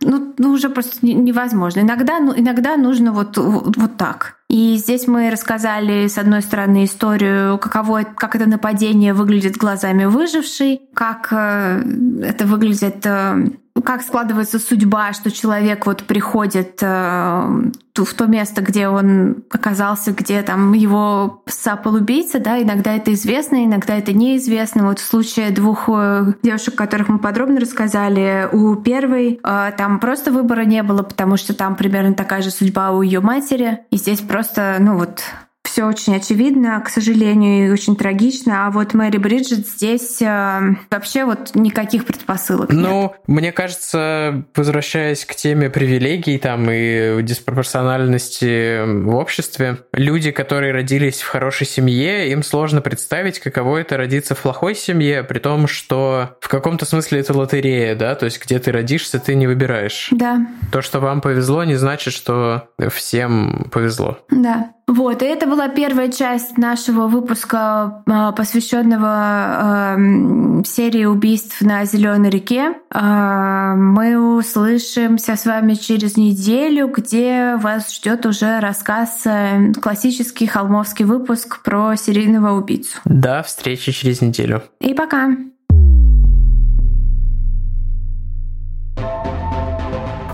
Ну, 0.00 0.34
ну 0.36 0.50
уже 0.50 0.68
просто 0.68 1.04
невозможно. 1.06 1.80
Иногда, 1.80 2.20
ну, 2.20 2.32
иногда 2.36 2.76
нужно 2.76 3.12
вот, 3.12 3.36
вот 3.36 3.96
так. 3.96 4.36
И 4.48 4.76
здесь 4.76 5.08
мы 5.08 5.30
рассказали, 5.30 6.06
с 6.06 6.18
одной 6.18 6.42
стороны, 6.42 6.84
историю, 6.84 7.58
каково, 7.58 8.04
как 8.04 8.36
это 8.36 8.48
нападение 8.48 9.14
выглядит 9.14 9.56
глазами 9.56 10.04
выжившей, 10.04 10.82
как 10.94 11.28
э, 11.32 11.82
это 12.22 12.46
выглядит 12.46 13.04
э, 13.04 13.48
как 13.82 14.02
складывается 14.02 14.58
судьба, 14.58 15.12
что 15.12 15.30
человек 15.30 15.86
вот 15.86 16.04
приходит 16.04 16.78
э, 16.80 16.86
в 16.86 18.14
то 18.14 18.26
место, 18.26 18.62
где 18.62 18.88
он 18.88 19.44
оказался, 19.50 20.12
где 20.12 20.42
там 20.42 20.72
его 20.74 21.42
сапал 21.46 21.94
убийца, 21.94 22.38
да, 22.38 22.62
иногда 22.62 22.94
это 22.94 23.12
известно, 23.12 23.64
иногда 23.64 23.96
это 23.96 24.12
неизвестно. 24.12 24.86
Вот 24.86 25.00
в 25.00 25.04
случае 25.04 25.50
двух 25.50 25.88
э, 25.88 26.34
девушек, 26.42 26.76
которых 26.76 27.08
мы 27.08 27.18
подробно 27.18 27.58
рассказали, 27.58 28.48
у 28.52 28.76
первой 28.76 29.40
э, 29.42 29.72
там 29.76 29.98
просто 29.98 30.30
выбора 30.30 30.64
не 30.64 30.82
было, 30.84 31.02
потому 31.02 31.36
что 31.36 31.52
там 31.52 31.74
примерно 31.74 32.14
такая 32.14 32.42
же 32.42 32.50
судьба 32.50 32.92
у 32.92 33.02
ее 33.02 33.20
матери, 33.20 33.80
и 33.90 33.96
здесь 33.96 34.20
просто, 34.20 34.76
ну 34.78 34.96
вот, 34.98 35.20
все 35.64 35.86
очень 35.86 36.14
очевидно, 36.14 36.80
к 36.80 36.88
сожалению, 36.88 37.66
и 37.66 37.70
очень 37.72 37.96
трагично. 37.96 38.66
А 38.66 38.70
вот 38.70 38.94
Мэри 38.94 39.16
Бриджит 39.16 39.66
здесь 39.66 40.20
э, 40.20 40.60
вообще 40.90 41.24
вот 41.24 41.54
никаких 41.54 42.04
предпосылок. 42.04 42.70
Ну, 42.70 43.02
нет. 43.02 43.12
мне 43.26 43.50
кажется, 43.50 44.44
возвращаясь 44.54 45.24
к 45.24 45.34
теме 45.34 45.70
привилегий 45.70 46.38
там 46.38 46.68
и 46.70 47.22
диспропорциональности 47.22 48.84
в 48.84 49.14
обществе, 49.14 49.78
люди, 49.92 50.30
которые 50.30 50.72
родились 50.72 51.22
в 51.22 51.28
хорошей 51.28 51.66
семье, 51.66 52.30
им 52.30 52.42
сложно 52.42 52.80
представить, 52.80 53.40
каково 53.40 53.78
это 53.78 53.96
родиться 53.96 54.34
в 54.34 54.42
плохой 54.42 54.74
семье, 54.74 55.24
при 55.24 55.38
том, 55.38 55.66
что 55.66 56.36
в 56.40 56.48
каком-то 56.48 56.84
смысле 56.84 57.20
это 57.20 57.36
лотерея, 57.36 57.96
да, 57.96 58.14
то 58.14 58.26
есть 58.26 58.40
где 58.44 58.58
ты 58.58 58.70
родишься, 58.70 59.18
ты 59.18 59.34
не 59.34 59.46
выбираешь. 59.46 60.08
Да. 60.10 60.46
То, 60.70 60.82
что 60.82 61.00
вам 61.00 61.20
повезло, 61.20 61.64
не 61.64 61.76
значит, 61.76 62.12
что 62.12 62.68
всем 62.90 63.68
повезло. 63.72 64.18
Да. 64.30 64.74
Вот, 64.86 65.22
и 65.22 65.26
это 65.26 65.46
была 65.46 65.68
первая 65.68 66.10
часть 66.10 66.58
нашего 66.58 67.06
выпуска, 67.06 68.02
а, 68.06 68.32
посвященного 68.32 69.96
э, 69.96 70.64
серии 70.64 71.06
убийств 71.06 71.62
на 71.62 71.84
Зеленой 71.86 72.28
реке. 72.28 72.74
Э, 72.92 73.74
мы 73.76 74.36
услышимся 74.36 75.36
с 75.36 75.46
вами 75.46 75.74
через 75.74 76.16
неделю, 76.16 76.88
где 76.88 77.56
вас 77.56 77.94
ждет 77.94 78.26
уже 78.26 78.60
рассказ, 78.60 79.22
э, 79.24 79.72
классический 79.80 80.46
холмовский 80.46 81.06
выпуск 81.06 81.62
про 81.62 81.96
серийного 81.96 82.52
убийцу. 82.58 82.98
До 83.04 83.42
встречи 83.42 83.90
через 83.92 84.20
неделю. 84.20 84.62
И 84.80 84.92
пока. 84.92 85.30